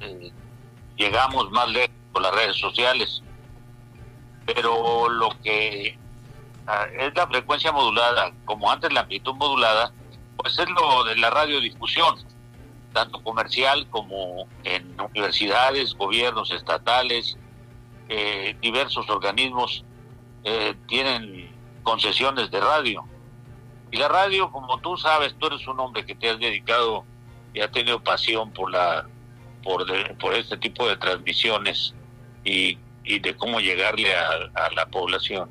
eh, 0.01 0.31
llegamos 0.95 1.51
más 1.51 1.69
lejos 1.69 1.95
con 2.11 2.23
las 2.23 2.33
redes 2.33 2.57
sociales. 2.57 3.21
Pero 4.45 5.09
lo 5.09 5.29
que 5.43 5.97
ah, 6.67 6.85
es 6.99 7.15
la 7.15 7.27
frecuencia 7.27 7.71
modulada, 7.71 8.31
como 8.45 8.71
antes 8.71 8.91
la 8.93 9.01
amplitud 9.01 9.35
modulada, 9.35 9.91
pues 10.37 10.57
es 10.57 10.69
lo 10.69 11.03
de 11.03 11.17
la 11.17 11.29
radiodifusión, 11.29 12.15
tanto 12.93 13.21
comercial 13.23 13.87
como 13.89 14.47
en 14.63 14.95
universidades, 14.99 15.93
gobiernos 15.95 16.51
estatales, 16.51 17.37
eh, 18.09 18.55
diversos 18.61 19.09
organismos 19.09 19.83
eh, 20.43 20.75
tienen 20.87 21.51
concesiones 21.83 22.49
de 22.51 22.61
radio. 22.61 23.03
Y 23.91 23.97
la 23.97 24.07
radio, 24.07 24.51
como 24.51 24.79
tú 24.79 24.97
sabes, 24.97 25.35
tú 25.37 25.47
eres 25.47 25.65
un 25.67 25.79
hombre 25.79 26.05
que 26.05 26.15
te 26.15 26.29
has 26.29 26.39
dedicado 26.39 27.05
y 27.53 27.61
ha 27.61 27.71
tenido 27.71 28.01
pasión 28.01 28.51
por 28.51 28.71
la 28.71 29.07
por, 30.19 30.33
este 30.33 30.57
tipo 30.57 30.87
de 30.87 30.95
transmisiones 30.97 31.93
y, 32.43 32.77
de 33.03 33.35
cómo 33.35 33.59
llegarle 33.59 34.13
a, 34.15 34.69
la 34.75 34.85
población. 34.87 35.49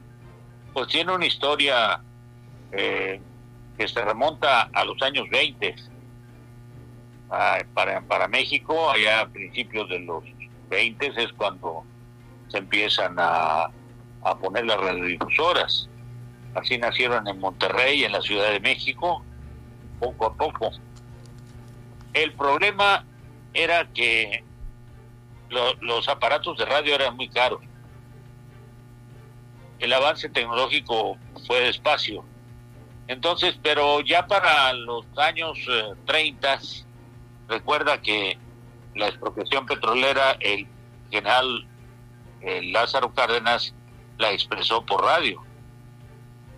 Pues 0.73 0.89
tiene 0.89 1.13
una 1.13 1.27
historia 1.27 2.01
eh, 2.73 3.21
que 3.79 3.89
se 3.89 4.03
remonta 4.03 4.63
a 4.73 4.85
los 4.85 5.01
años 5.03 5.27
20. 5.31 5.75
Ah, 7.31 7.59
para, 7.75 8.01
para 8.03 8.29
México, 8.29 8.91
allá 8.91 9.23
a 9.23 9.29
principios 9.29 9.89
de 9.89 10.01
los 10.01 10.23
20 10.71 11.13
es 11.17 11.33
cuando 11.33 11.85
se 12.49 12.59
empiezan 12.59 13.17
a, 13.19 13.71
a 14.23 14.39
poner 14.39 14.65
las 14.67 14.79
radiodifusoras. 14.79 15.89
Así 16.55 16.79
nacieron 16.79 17.27
en 17.27 17.39
Monterrey, 17.39 18.05
en 18.05 18.13
la 18.13 18.21
Ciudad 18.23 18.51
de 18.51 18.61
México, 18.61 19.23
poco 19.99 20.27
a 20.27 20.35
poco. 20.35 20.71
El 22.15 22.33
problema 22.33 23.05
era 23.57 23.87
que 23.93 24.45
los 25.81 26.09
aparatos 26.09 26.59
de 26.59 26.67
radio 26.67 26.95
eran 26.95 27.17
muy 27.17 27.29
caros. 27.29 27.61
El 29.79 29.93
avance 29.93 30.29
tecnológico 30.29 31.17
fue 31.47 31.61
despacio. 31.61 32.25
Entonces, 33.09 33.59
pero 33.63 34.01
ya 34.01 34.27
para 34.27 34.73
los 34.73 35.07
años 35.17 35.59
30, 36.07 36.55
eh, 36.55 36.59
recuerda 37.49 38.03
que 38.03 38.39
la 38.95 39.09
expropiación 39.09 39.67
petrolera, 39.67 40.37
el 40.41 40.67
general 41.11 41.67
Lázaro 42.43 43.13
Cárdenas 43.13 43.75
la 44.19 44.33
expresó 44.33 44.85
por 44.85 45.03
radio. 45.03 45.43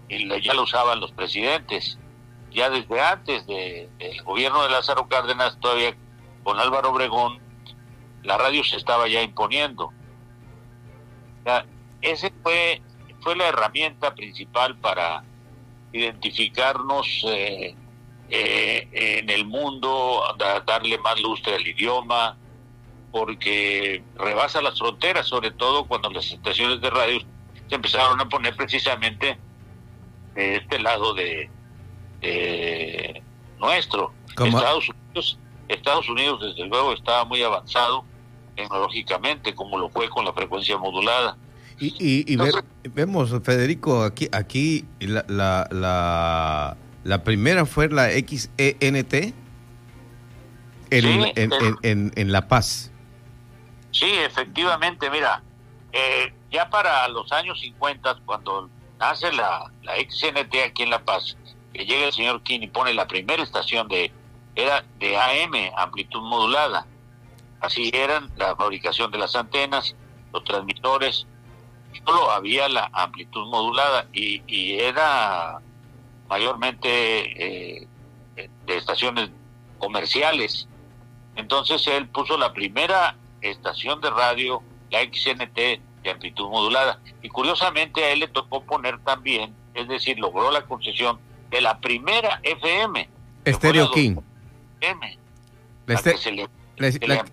Y 0.09 0.27
ya 0.43 0.55
lo 0.55 0.63
usaban 0.63 1.01
los 1.01 1.13
presidentes. 1.13 1.99
Ya 2.51 2.71
desde 2.71 3.01
antes 3.01 3.47
del 3.47 4.23
gobierno 4.25 4.63
de 4.63 4.71
Lázaro 4.71 5.07
Cárdenas 5.07 5.59
todavía 5.61 5.95
con 6.43 6.59
Álvaro 6.59 6.91
Obregón, 6.91 7.39
la 8.23 8.37
radio 8.37 8.65
se 8.65 8.77
estaba 8.77 9.09
ya 9.09 9.23
imponiendo. 9.23 9.93
ese 12.01 12.33
fue, 12.43 12.83
fue 13.21 13.37
la 13.37 13.49
herramienta 13.49 14.15
principal 14.15 14.77
para 14.77 15.25
identificarnos 15.93 17.25
eh, 17.27 17.75
eh, 18.31 18.89
en 18.93 19.31
el 19.31 19.47
mundo, 19.47 20.23
darle 20.67 20.99
más 20.99 21.21
lustre 21.21 21.55
al 21.55 21.67
idioma, 21.67 22.37
porque 23.11 24.03
rebasa 24.17 24.61
las 24.61 24.79
fronteras, 24.79 25.27
sobre 25.27 25.51
todo 25.51 25.85
cuando 25.87 26.11
las 26.11 26.31
estaciones 26.31 26.81
de 26.81 26.91
radio 26.91 27.21
se 27.69 27.75
empezaron 27.75 28.21
a 28.21 28.29
poner 28.29 28.55
precisamente 28.55 29.39
de 30.35 30.57
este 30.57 30.79
lado 30.79 31.15
de, 31.15 31.51
nuestro. 33.59 34.13
Estados 34.29 34.89
Unidos 34.89 35.39
Estados 35.69 36.09
Unidos, 36.09 36.41
desde 36.41 36.67
luego, 36.67 36.93
estaba 36.93 37.25
muy 37.25 37.43
avanzado 37.43 38.05
tecnológicamente, 38.57 39.55
como 39.55 39.79
lo 39.79 39.89
fue 39.89 40.09
con 40.09 40.25
la 40.25 40.33
frecuencia 40.33 40.77
modulada. 40.79 41.37
Y, 41.81 42.37
vemos, 42.91 43.33
Federico, 43.45 44.03
aquí, 44.03 44.29
aquí 44.33 44.85
la, 44.99 45.25
la, 45.29 46.77
la, 47.05 47.23
primera 47.23 47.65
fue 47.67 47.89
la 47.89 48.09
XENT 48.09 49.15
en, 50.91 52.13
en, 52.17 52.33
La 52.33 52.49
Paz. 52.49 52.91
Sí, 53.93 54.11
efectivamente, 54.11 55.09
mira, 55.09 55.43
eh, 55.93 56.33
ya 56.51 56.69
para 56.69 57.07
los 57.09 57.31
años 57.31 57.61
50, 57.61 58.23
cuando 58.27 58.69
nace 58.99 59.31
la, 59.33 59.71
la 59.85 59.95
XNT 59.97 60.55
aquí 60.67 60.83
en 60.83 60.91
La 60.91 61.05
Paz, 61.05 61.37
que 61.73 61.85
llega 61.85 62.07
el 62.07 62.13
señor 62.13 62.43
King 62.43 62.61
y 62.63 62.67
pone 62.67 62.93
la 62.93 63.07
primera 63.07 63.43
estación 63.43 63.87
de 63.87 64.13
era 64.59 64.85
de 64.99 65.17
AM, 65.17 65.55
amplitud 65.77 66.21
modulada. 66.21 66.87
Así 67.61 67.91
eran 67.95 68.31
la 68.37 68.57
fabricación 68.57 69.11
de 69.11 69.19
las 69.19 69.35
antenas, 69.37 69.95
los 70.33 70.45
transmisores, 70.45 71.27
solo 72.05 72.31
había 72.31 72.69
la 72.69 72.91
amplitud 72.93 73.47
modulada 73.47 74.07
y, 74.13 74.73
era 74.79 75.61
mayormente 76.29 77.81
eh, 77.83 77.89
de 78.37 78.77
estaciones 78.77 79.31
comerciales. 79.79 80.69
Entonces 81.37 81.87
él 81.87 82.09
puso 82.09 82.37
la 82.37 82.53
primera 82.53 83.17
estación 83.41 84.01
de 84.01 84.11
radio, 84.11 84.63
la 84.91 85.01
XNT 85.03 85.57
de 86.03 86.11
amplitud 86.11 86.49
modulada. 86.49 87.01
Y 87.23 87.29
curiosamente 87.29 88.05
a 88.05 88.11
él 88.11 88.21
le 88.21 88.29
tocó 88.29 88.63
poner 88.65 88.99
también, 89.05 89.55
es 89.75 89.89
decir, 89.89 90.19
logró 90.19 90.51
la 90.51 90.63
concesión 90.63 91.19
de 91.51 91.61
la 91.61 91.79
primera 91.79 92.41
FM. 92.43 93.09
Estéreo 93.45 93.91
King. 93.93 94.17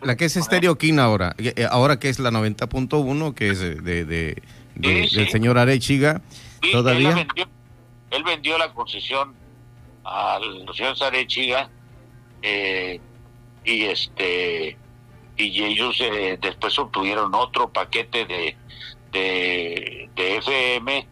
La, 0.02 0.16
que, 0.16 0.26
es 0.26 0.38
Estéreo 0.38 0.78
King 0.78 0.98
ahora, 0.98 1.36
eh, 1.38 1.68
ahora 1.70 2.00
que 2.00 2.10
es 2.10 2.18
la 2.20 2.32
90.1, 2.32 3.36
que 3.36 3.50
es 3.50 3.60
de, 3.60 4.06
de, 4.06 4.42
del 4.76 5.30
señor 5.30 5.58
Arechiga, 5.58 6.22
todavía. 6.72 7.28
Él 8.12 8.24
vendió, 8.24 8.58
la 8.58 8.74
concesión 8.74 9.36
al 10.04 10.66
señor 10.74 10.96
Arechiga 11.02 11.70
eh, 12.42 13.00
y 13.66 13.84
este 13.84 14.78
y 15.38 15.64
ellos 15.64 16.00
eh, 16.00 16.38
después 16.42 16.78
obtuvieron 16.80 17.34
otro 17.36 17.68
paquete 17.70 18.26
de, 18.26 18.56
de, 19.12 20.10
de, 20.16 20.38
FM, 20.38 21.08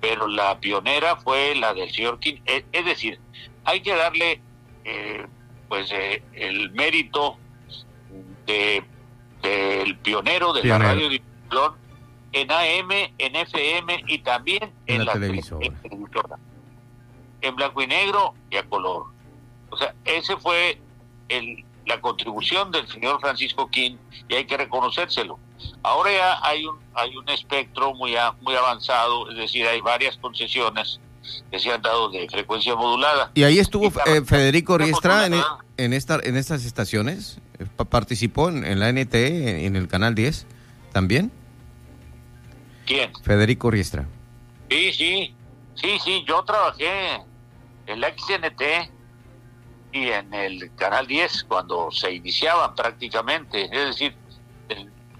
pero 0.00 0.26
la 0.28 0.58
pionera 0.58 1.16
fue 1.16 1.54
la 1.56 1.74
del 1.74 1.90
señor 1.92 2.18
King. 2.18 2.36
Es, 2.46 2.64
es 2.72 2.84
decir, 2.84 3.18
hay 3.64 3.80
que 3.80 3.94
darle 3.94 4.40
eh, 4.84 5.26
pues 5.68 5.90
eh, 5.92 6.22
el 6.34 6.70
mérito 6.72 7.38
de 8.46 8.84
del 9.42 9.96
pionero 9.98 10.52
de 10.52 10.64
la 10.64 10.78
radio 10.78 11.08
en 12.32 12.50
AM, 12.50 12.90
en 13.18 13.36
FM 13.36 14.04
y 14.08 14.18
también 14.18 14.72
en, 14.86 15.04
la, 15.04 15.12
televisora. 15.12 16.38
En 17.40 17.56
blanco 17.56 17.82
y 17.82 17.86
negro 17.86 18.34
y 18.50 18.56
a 18.56 18.64
color. 18.64 19.06
O 19.70 19.76
sea, 19.76 19.94
ese 20.04 20.36
fue 20.36 20.80
el, 21.28 21.64
la 21.86 22.00
contribución 22.00 22.70
del 22.72 22.86
señor 22.88 23.20
Francisco 23.20 23.70
King 23.70 23.96
y 24.28 24.34
hay 24.34 24.44
que 24.44 24.56
reconocérselo. 24.56 25.38
Ahora 25.82 26.12
ya 26.12 26.38
hay 26.42 26.66
un, 26.66 26.78
hay 26.94 27.16
un 27.16 27.28
espectro 27.30 27.94
muy, 27.94 28.14
muy 28.42 28.54
avanzado, 28.54 29.30
es 29.30 29.36
decir, 29.36 29.66
hay 29.66 29.80
varias 29.80 30.16
concesiones 30.18 31.00
que 31.50 31.58
se 31.58 31.70
han 31.70 31.82
dado 31.82 32.10
de 32.10 32.28
frecuencia 32.28 32.74
modulada. 32.74 33.30
¿Y 33.34 33.44
ahí 33.44 33.58
estuvo 33.58 33.86
eh, 34.06 34.22
Federico 34.24 34.78
Riestra 34.78 35.26
en, 35.26 35.34
e, 35.34 35.42
en, 35.76 35.92
esta, 35.92 36.18
en 36.22 36.36
estas 36.36 36.64
estaciones? 36.64 37.38
¿Participó 37.88 38.48
en, 38.48 38.78
la 38.78 38.92
NTE, 38.92 39.66
en, 39.66 39.76
el 39.76 39.88
Canal 39.88 40.14
10 40.14 40.46
también? 40.92 41.32
¿Quién? 42.84 43.12
Federico 43.22 43.70
Riestra. 43.70 44.06
Sí, 44.70 44.92
sí, 44.92 45.34
sí, 45.74 45.98
sí, 46.04 46.24
yo 46.26 46.44
trabajé 46.44 47.22
en 47.86 48.00
la 48.00 48.08
XNT 48.08 48.62
y 49.92 50.08
en 50.08 50.34
el 50.34 50.74
Canal 50.76 51.06
10 51.06 51.44
cuando 51.44 51.90
se 51.90 52.12
iniciaban 52.12 52.74
prácticamente, 52.74 53.64
es 53.64 53.98
decir, 53.98 54.16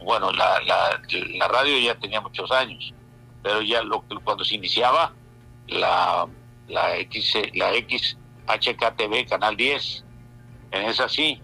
bueno, 0.05 0.31
la, 0.33 0.61
la, 0.61 1.01
la, 1.39 1.49
radio 1.49 1.79
ya 1.79 1.95
tenía 1.97 2.21
muchos 2.21 2.51
años, 2.53 2.93
pero 3.43 3.63
ya 3.63 3.83
lo, 3.83 4.03
cuando 4.23 4.45
se 4.45 4.55
iniciaba 4.55 5.13
la, 5.69 6.27
la, 6.69 6.97
X, 6.99 7.35
la 7.55 7.73
XHKTV 7.73 9.29
Canal 9.29 9.57
10, 9.57 10.05
en 10.73 10.83
esa 10.83 11.09
sí. 11.09 11.41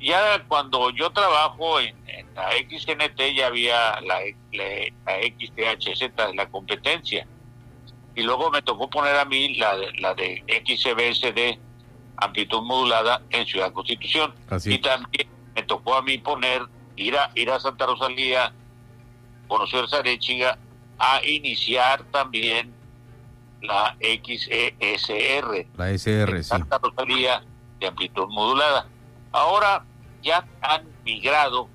Ya 0.00 0.44
cuando 0.48 0.90
yo 0.90 1.10
trabajo 1.10 1.80
en, 1.80 1.94
la 2.34 2.50
XNT 2.50 3.34
ya 3.34 3.46
había 3.46 4.00
la, 4.00 4.20
la, 4.52 4.64
la 5.06 5.22
XTHZ, 5.22 6.34
la 6.34 6.46
competencia. 6.48 7.26
Y 8.16 8.22
luego 8.22 8.50
me 8.50 8.62
tocó 8.62 8.88
poner 8.90 9.16
a 9.16 9.24
mí 9.24 9.54
la, 9.54 9.76
la 9.98 10.14
de 10.14 10.44
XBSD, 10.66 11.58
amplitud 12.16 12.62
modulada, 12.62 13.22
en 13.30 13.46
Ciudad 13.46 13.72
Constitución. 13.72 14.34
Y 14.64 14.78
también 14.78 15.28
me 15.54 15.62
tocó 15.62 15.94
a 15.94 16.02
mí 16.02 16.18
poner, 16.18 16.62
ir 16.96 17.16
a, 17.16 17.30
ir 17.34 17.50
a 17.50 17.58
Santa 17.58 17.86
Rosalía, 17.86 18.52
conocer 19.48 19.88
Zarechiga, 19.88 20.58
a 20.98 21.24
iniciar 21.24 22.04
también 22.04 22.72
la 23.64 23.96
XESR. 24.00 25.66
La 25.76 25.90
SR, 25.90 26.42
sí. 26.42 26.48
Santa 26.48 26.78
Rosalía 26.78 27.44
de 27.80 27.86
amplitud 27.86 28.28
modulada. 28.28 28.86
Ahora 29.32 29.84
ya 30.22 30.46
han 30.62 30.86
migrado 31.04 31.68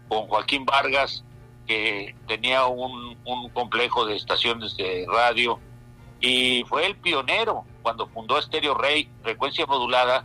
con 0.09 0.26
Joaquín 0.26 0.64
Vargas, 0.64 1.24
que 1.66 2.14
tenía 2.26 2.66
un, 2.66 3.16
un 3.24 3.49
complejo 3.51 4.07
de 4.07 4.16
estaciones 4.16 4.76
de 4.76 5.07
radio 5.09 5.61
y 6.25 6.64
fue 6.64 6.87
el 6.87 6.97
pionero 6.97 7.66
cuando 7.83 8.07
fundó 8.07 8.41
Stereo 8.41 8.75
Rey, 8.75 9.11
frecuencia 9.22 9.66
modulada, 9.66 10.25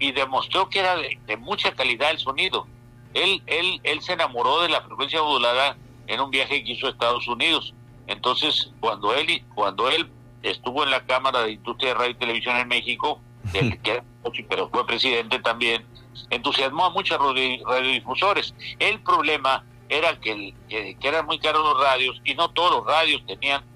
y 0.00 0.10
demostró 0.10 0.68
que 0.68 0.80
era 0.80 0.96
de, 0.96 1.36
mucha 1.36 1.72
calidad 1.72 2.10
el 2.10 2.18
sonido. 2.18 2.66
Él, 3.14 3.40
él, 3.46 3.80
él 3.84 4.02
se 4.02 4.14
enamoró 4.14 4.62
de 4.62 4.70
la 4.70 4.82
frecuencia 4.82 5.22
modulada 5.22 5.76
en 6.08 6.20
un 6.20 6.30
viaje 6.32 6.64
que 6.64 6.72
hizo 6.72 6.88
a 6.88 6.90
Estados 6.90 7.28
Unidos. 7.28 7.74
Entonces, 8.08 8.72
cuando 8.80 9.14
él, 9.14 9.44
cuando 9.54 9.88
él 9.88 10.10
estuvo 10.42 10.82
en 10.82 10.90
la 10.90 11.06
Cámara 11.06 11.42
de 11.42 11.52
Industria 11.52 11.90
de 11.90 11.94
Radio 11.94 12.10
y 12.10 12.14
Televisión 12.14 12.56
en 12.56 12.66
México, 12.66 13.20
que 13.52 14.02
pero 14.48 14.68
fue 14.68 14.84
presidente 14.84 15.38
también, 15.38 15.86
entusiasmó 16.30 16.86
a 16.86 16.90
muchos 16.90 17.18
radiodifusores. 17.18 18.52
El 18.80 19.00
problema 19.00 19.64
era 19.88 20.18
que, 20.18 20.54
que, 20.68 20.96
que, 20.96 21.08
eran 21.08 21.26
muy 21.26 21.38
caros 21.38 21.62
los 21.62 21.84
radios 21.84 22.20
y 22.24 22.34
no 22.34 22.48
todos 22.50 22.78
los 22.78 22.86
radios 22.86 23.24
tenían 23.26 23.69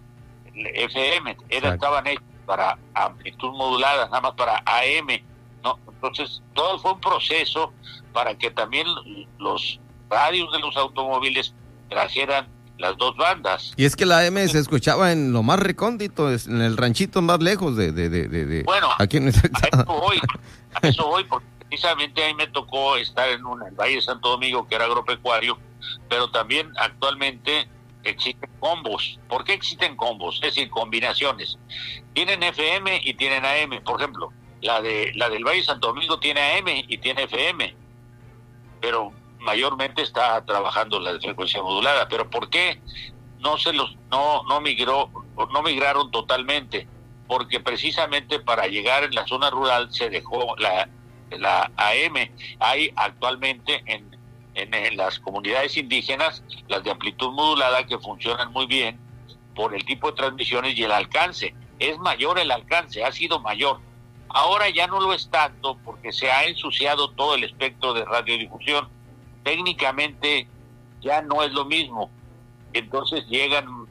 FM, 0.55 1.37
era, 1.49 1.75
estaban 1.75 2.07
hechos 2.07 2.25
para 2.47 2.79
amplitud 2.95 3.51
modulada, 3.53 4.07
nada 4.07 4.21
más 4.21 4.33
para 4.33 4.59
AM, 4.67 5.23
¿no? 5.63 5.79
Entonces, 5.89 6.43
todo 6.55 6.79
fue 6.79 6.93
un 6.93 7.01
proceso 7.01 7.73
para 8.13 8.37
que 8.37 8.51
también 8.51 8.87
los 9.39 9.81
radios 10.09 10.53
de 10.53 10.59
los 10.61 10.77
automóviles 10.77 11.55
trajeran 11.89 12.49
las 12.79 12.97
dos 12.97 13.17
bandas. 13.17 13.73
Y 13.77 13.85
es 13.85 13.97
que 13.97 14.07
la 14.07 14.27
AM 14.27 14.37
se 14.49 14.59
escuchaba 14.59 15.13
en 15.13 15.33
lo 15.33 15.43
más 15.43 15.59
recóndito, 15.59 16.31
en 16.31 16.61
el 16.61 16.77
ranchito 16.77 17.23
más 17.23 17.41
lejos 17.41 17.77
de... 17.77 17.93
de, 17.93 18.09
de, 18.09 18.63
bueno, 18.65 18.89
aquí 18.99 19.19
en 19.19 19.29
a 19.29 19.31
eso 19.31 19.85
voy, 19.87 20.21
a 20.83 20.89
eso 20.89 21.07
voy, 21.07 21.25
porque 21.25 21.47
precisamente 21.69 22.23
ahí 22.23 22.35
me 22.35 22.47
tocó 22.49 22.97
estar 22.97 23.29
en, 23.29 23.45
un, 23.45 23.63
el 23.63 23.75
Valle 23.75 23.97
de 23.97 24.03
Santo 24.03 24.31
Domingo, 24.31 24.67
que 24.67 24.75
era 24.75 24.85
agropecuario, 24.85 25.59
pero 26.09 26.31
también 26.31 26.73
actualmente 26.77 27.69
existen 28.05 28.51
combos. 28.61 29.19
¿Por 29.29 29.45
qué 29.45 29.55
existen 29.55 29.97
combos? 29.97 30.37
Es 30.37 30.55
decir, 30.55 30.71
combinaciones. 30.71 31.59
Tienen 32.13 32.43
FM 32.43 33.01
y 33.05 33.15
tienen 33.15 33.45
AM. 33.45 33.83
Por 33.83 34.01
ejemplo, 34.01 34.33
la 34.61 34.81
de 34.81 35.13
la 35.15 35.29
del 35.29 35.45
Valle 35.45 35.63
Santo 35.63 35.89
Domingo 35.89 36.19
tiene 36.19 36.41
AM 36.41 36.69
y 36.89 36.99
tiene 36.99 37.25
FM, 37.25 37.75
pero 38.81 39.13
mayormente 39.41 40.03
está 40.03 40.45
trabajando 40.45 40.99
la 40.99 41.13
de 41.13 41.21
frecuencia 41.21 41.63
modulada. 41.63 42.09
Pero 42.09 42.31
¿por 42.31 42.49
qué 42.49 42.81
no 43.41 43.59
se 43.59 43.73
los 43.73 43.95
no 44.11 44.43
no 44.45 44.61
migró 44.61 45.11
no 45.53 45.63
migraron 45.63 46.11
totalmente? 46.11 46.89
Porque 47.27 47.61
precisamente 47.61 48.41
para 48.41 48.67
llegar 48.67 49.05
en 49.05 49.15
la 49.15 49.27
zona 49.27 49.51
rural 49.51 49.93
se 49.93 50.09
dejó 50.09 50.57
la 50.57 50.89
la 51.31 51.71
AM. 51.77 52.31
Hay 52.61 52.91
actualmente 52.97 53.83
en 53.87 54.14
en, 54.55 54.97
las 54.97 55.19
comunidades 55.19 55.77
indígenas, 55.77 56.43
las 56.69 56.83
de 56.85 56.91
amplitud 56.91 57.33
modulada 57.33 57.87
que 57.87 57.99
funcionan 57.99 58.53
muy 58.53 58.67
bien 58.67 58.99
por 59.55 59.75
el 59.75 59.85
tipo 59.85 60.11
de 60.11 60.17
transmisiones 60.17 60.77
y 60.77 60.83
el 60.83 60.93
alcance. 60.93 61.55
Es 61.79 61.99
mayor 61.99 62.39
el 62.39 62.51
alcance, 62.51 63.05
ha 63.05 63.13
sido 63.13 63.41
mayor. 63.41 63.81
Ahora 64.29 64.69
ya 64.69 64.87
no 64.87 65.01
lo 65.01 65.13
es 65.13 65.29
tanto 65.31 65.77
porque 65.85 66.13
se 66.13 66.31
ha 66.31 66.45
ensuciado 66.45 67.11
todo 67.11 67.35
el 67.35 67.45
espectro 67.45 67.95
de 67.95 68.05
radiodifusión. 68.05 68.89
Técnicamente 69.43 70.49
ya 71.01 71.23
no 71.23 71.43
es 71.43 71.53
lo 71.53 71.65
mismo. 71.65 72.11
Entonces 72.73 73.27
llegan, 73.29 73.87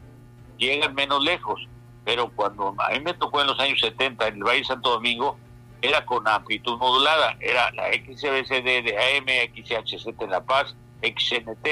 llegan 0.58 0.94
menos 0.96 1.24
lejos. 1.24 1.68
Pero 2.04 2.30
cuando 2.36 2.76
a 2.78 2.90
mí 2.90 3.00
me 3.00 3.14
tocó 3.14 3.40
en 3.42 3.48
los 3.48 3.60
años 3.60 3.80
70 3.80 4.28
en 4.28 4.36
el 4.36 4.44
Valle 4.44 4.66
Santo 4.66 4.90
Domingo, 4.90 5.38
era 5.84 6.06
con 6.06 6.26
amplitud 6.26 6.78
modulada, 6.78 7.36
era 7.42 7.70
la 7.72 7.92
XBCD 7.92 8.86
de 8.86 8.96
AM, 8.98 9.28
XHZ 9.54 10.08
en 10.18 10.30
La 10.30 10.42
Paz, 10.42 10.74
XNT, 11.02 11.68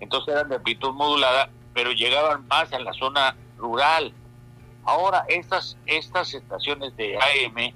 entonces 0.00 0.34
eran 0.34 0.48
de 0.48 0.56
amplitud 0.56 0.92
modulada, 0.92 1.48
pero 1.72 1.92
llegaban 1.92 2.46
más 2.48 2.72
a 2.72 2.80
la 2.80 2.92
zona 2.94 3.36
rural. 3.56 4.12
Ahora 4.84 5.24
estas, 5.28 5.78
estas 5.86 6.34
estaciones 6.34 6.96
de 6.96 7.16
AM 7.16 7.72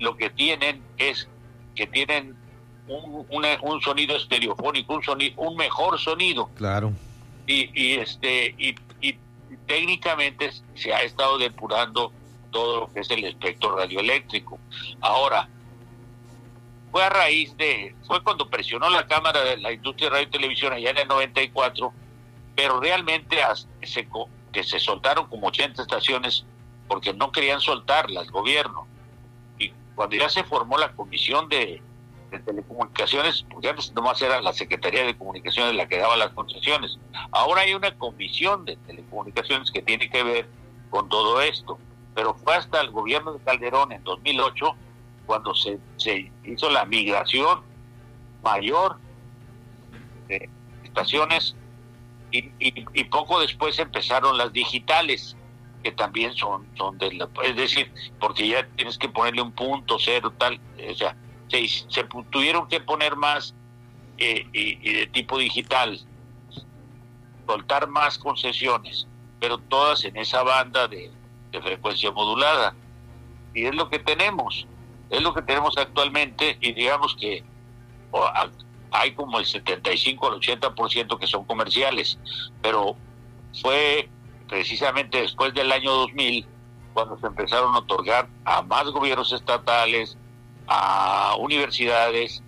lo 0.00 0.16
que 0.16 0.28
tienen 0.28 0.82
es 0.98 1.28
que 1.76 1.86
tienen 1.86 2.36
un, 2.88 3.26
un 3.62 3.80
sonido 3.82 4.16
estereofónico, 4.16 4.94
un 4.94 5.04
sonido, 5.04 5.40
un 5.40 5.56
mejor 5.56 6.00
sonido. 6.00 6.50
Claro. 6.56 6.92
Y, 7.46 7.70
y 7.80 7.94
este 7.94 8.56
y, 8.58 8.74
y 9.00 9.16
técnicamente 9.68 10.50
se 10.74 10.92
ha 10.92 11.02
estado 11.02 11.38
depurando 11.38 12.12
todo 12.56 12.80
lo 12.80 12.92
que 12.92 13.00
es 13.00 13.10
el 13.10 13.22
espectro 13.22 13.76
radioeléctrico. 13.76 14.58
Ahora, 15.02 15.46
fue 16.90 17.04
a 17.04 17.10
raíz 17.10 17.54
de, 17.58 17.94
fue 18.06 18.22
cuando 18.22 18.48
presionó 18.48 18.88
la 18.88 19.06
Cámara 19.06 19.44
de 19.44 19.58
la 19.58 19.72
Industria 19.72 20.08
de 20.08 20.14
Radio 20.14 20.28
y 20.28 20.30
Televisión 20.30 20.72
allá 20.72 20.88
en 20.88 20.96
el 20.96 21.06
94, 21.06 21.92
pero 22.54 22.80
realmente 22.80 23.36
se, 23.82 24.08
que 24.52 24.64
se 24.64 24.80
soltaron 24.80 25.26
como 25.26 25.48
80 25.48 25.82
estaciones 25.82 26.46
porque 26.88 27.12
no 27.12 27.30
querían 27.30 27.60
soltarlas, 27.60 28.24
el 28.24 28.30
gobierno. 28.30 28.86
Y 29.58 29.70
cuando 29.94 30.16
ya 30.16 30.30
se 30.30 30.42
formó 30.42 30.78
la 30.78 30.92
Comisión 30.92 31.50
de, 31.50 31.82
de 32.30 32.38
Telecomunicaciones, 32.38 33.44
porque 33.50 33.68
antes 33.68 33.92
nomás 33.92 34.22
era 34.22 34.40
la 34.40 34.54
Secretaría 34.54 35.04
de 35.04 35.14
Comunicaciones 35.14 35.74
la 35.74 35.86
que 35.86 35.98
daba 35.98 36.16
las 36.16 36.30
concesiones, 36.30 36.98
ahora 37.32 37.60
hay 37.60 37.74
una 37.74 37.90
Comisión 37.98 38.64
de 38.64 38.76
Telecomunicaciones 38.76 39.70
que 39.70 39.82
tiene 39.82 40.08
que 40.08 40.22
ver 40.22 40.48
con 40.88 41.10
todo 41.10 41.42
esto 41.42 41.78
pero 42.16 42.34
fue 42.34 42.56
hasta 42.56 42.80
el 42.80 42.90
gobierno 42.90 43.34
de 43.34 43.44
Calderón 43.44 43.92
en 43.92 44.02
2008 44.02 44.74
cuando 45.26 45.54
se, 45.54 45.78
se 45.98 46.32
hizo 46.44 46.70
la 46.70 46.86
migración 46.86 47.60
mayor 48.42 48.96
estaciones 50.82 51.54
y, 52.32 52.50
y, 52.58 53.04
poco 53.04 53.38
después 53.40 53.78
empezaron 53.78 54.38
las 54.38 54.52
digitales 54.52 55.36
que 55.82 55.92
también 55.92 56.32
son 56.32 56.66
son 56.74 56.96
de 56.96 57.12
la, 57.12 57.28
es 57.44 57.54
decir 57.54 57.92
porque 58.18 58.48
ya 58.48 58.66
tienes 58.76 58.96
que 58.96 59.08
ponerle 59.10 59.42
un 59.42 59.52
punto 59.52 59.98
cero 60.00 60.32
tal 60.38 60.58
o 60.90 60.94
sea 60.94 61.14
se, 61.48 62.04
tuvieron 62.30 62.66
que 62.66 62.80
poner 62.80 63.14
más 63.14 63.54
eh, 64.16 64.46
y, 64.52 64.92
de 64.92 65.06
tipo 65.08 65.38
digital 65.38 66.00
soltar 67.46 67.88
más 67.88 68.16
concesiones 68.16 69.06
pero 69.38 69.58
todas 69.58 70.04
en 70.06 70.16
esa 70.16 70.42
banda 70.42 70.88
de, 70.88 71.12
de 71.52 71.62
frecuencia 71.62 72.10
modulada. 72.10 72.74
Y 73.54 73.64
es 73.64 73.74
lo 73.74 73.88
que 73.88 73.98
tenemos 73.98 74.66
es 75.10 75.22
lo 75.22 75.34
que 75.34 75.42
tenemos 75.42 75.76
actualmente 75.76 76.58
y 76.60 76.72
digamos 76.72 77.16
que 77.16 77.44
hay 78.90 79.12
como 79.12 79.38
el 79.38 79.46
75 79.46 80.26
al 80.26 80.40
80% 80.40 81.18
que 81.18 81.26
son 81.26 81.44
comerciales, 81.44 82.18
pero 82.62 82.96
fue 83.60 84.08
precisamente 84.48 85.20
después 85.20 85.52
del 85.54 85.70
año 85.70 85.92
2000 85.92 86.46
cuando 86.94 87.18
se 87.18 87.26
empezaron 87.26 87.74
a 87.74 87.78
otorgar 87.78 88.28
a 88.44 88.62
más 88.62 88.84
gobiernos 88.86 89.32
estatales, 89.32 90.16
a 90.66 91.36
universidades 91.38 92.42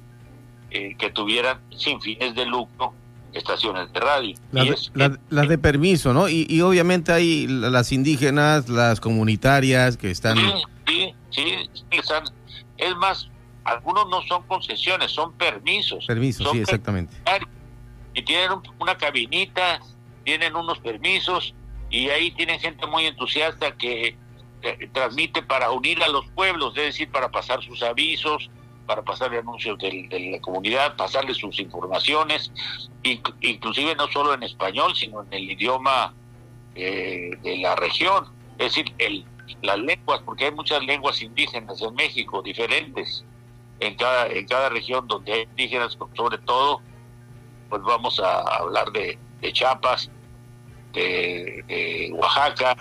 eh, 0.71 0.97
que 0.97 1.11
tuvieran 1.11 1.61
sin 1.77 2.01
fines 2.01 2.35
de 2.35 2.47
lucro 2.47 2.95
estaciones 3.33 3.93
de 3.93 4.01
radio. 4.01 4.35
Las 4.53 5.49
de, 5.49 5.59
permiso, 5.59 6.13
¿no? 6.13 6.29
Y, 6.29 6.61
obviamente 6.61 7.13
hay 7.13 7.47
las 7.47 7.93
indígenas, 7.93 8.69
las 8.69 9.01
comunitarias 9.01 9.97
que 9.97 10.11
están... 10.11 10.39
Sí, 10.87 11.15
sí, 11.31 11.71
sí, 11.75 11.99
es 12.79 12.97
más, 12.97 13.29
algunos 13.65 14.09
no 14.09 14.23
son 14.23 14.43
concesiones, 14.45 15.11
son 15.11 15.33
permisos. 15.35 16.07
Permisos, 16.07 16.51
sí, 16.53 16.61
exactamente. 16.61 17.17
Y 18.15 18.23
tienen 18.23 18.51
una 18.79 18.97
cabinita, 18.97 19.81
tienen 20.25 20.57
unos 20.57 20.79
permisos 20.79 21.55
y 21.91 22.09
ahí 22.09 22.31
tienen 22.33 22.59
gente 22.61 22.87
muy 22.87 23.07
entusiasta 23.07 23.73
que 23.77 24.17
transmite 24.93 25.43
para 25.43 25.71
unir 25.71 26.03
a 26.03 26.09
los 26.09 26.27
pueblos, 26.31 26.77
es 26.77 26.85
decir, 26.85 27.11
para 27.11 27.31
pasar 27.31 27.63
sus 27.63 27.83
avisos, 27.83 28.51
para 28.89 29.03
pasar 29.03 29.33
anuncios 29.35 29.79
de, 29.79 30.09
la 30.33 30.41
comunidad, 30.41 30.97
pasarles 30.97 31.37
sus 31.37 31.61
informaciones, 31.61 32.51
inclusive 33.03 33.95
no 33.95 34.09
solo 34.09 34.33
en 34.33 34.43
español, 34.43 34.97
sino 34.97 35.23
en 35.25 35.33
el 35.35 35.51
idioma 35.51 36.15
eh, 36.75 37.33
de 37.43 37.59
la 37.59 37.77
región, 37.77 38.25
es 38.57 38.75
decir, 38.75 38.95
el, 38.97 39.27
las 39.61 39.79
lenguas, 39.79 40.23
porque 40.25 40.47
hay 40.47 40.53
muchas 40.53 40.83
lenguas 40.83 41.21
indígenas 41.21 41.83
en 41.83 41.95
México 41.95 42.41
diferentes. 42.41 43.25
En 43.81 43.95
cada, 43.95 44.27
en 44.27 44.47
cada 44.47 44.71
región 44.71 45.07
donde 45.07 45.33
hay 45.35 45.43
indígenas, 45.43 45.97
sobre 46.17 46.39
todo, 46.39 46.81
pues 47.69 47.83
vamos 47.83 48.19
a 48.21 48.41
hablar 48.41 48.91
de, 48.93 49.19
de 49.43 49.53
Chiapas, 49.53 50.11
de, 50.95 52.11
Oaxaca, 52.15 52.75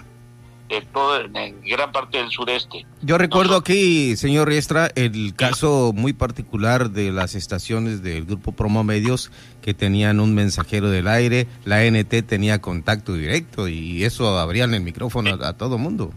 de 0.68 0.82
todo, 0.82 1.22
en 1.22 1.62
gran 1.62 1.92
parte 1.92 2.18
del 2.18 2.30
sureste. 2.30 2.86
Yo 3.02 3.18
recuerdo 3.18 3.56
aquí, 3.56 4.16
señor 4.16 4.48
Riestra, 4.48 4.90
el 4.96 5.34
caso 5.36 5.92
muy 5.96 6.14
particular 6.14 6.92
de 6.92 7.12
las 7.12 7.36
estaciones 7.36 8.04
del 8.04 8.26
grupo 8.26 8.52
Promo 8.52 8.84
Medios 8.84 9.32
que 9.62 9.74
tenían 9.74 10.20
un 10.20 10.36
mensajero 10.36 10.90
del 10.90 11.08
aire, 11.08 11.48
la 11.66 11.84
NT 11.84 12.24
tenía 12.28 12.60
contacto 12.62 13.14
directo 13.14 13.68
y 13.68 14.04
eso 14.04 14.38
abrían 14.38 14.74
el 14.74 14.82
micrófono 14.82 15.38
a, 15.42 15.54
todo 15.54 15.78
mundo. 15.78 16.12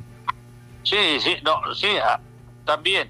Sí, 0.82 0.96
sí, 1.20 1.36
no, 1.44 1.74
sí, 1.74 1.88
ah, 2.04 2.20
también 2.64 3.08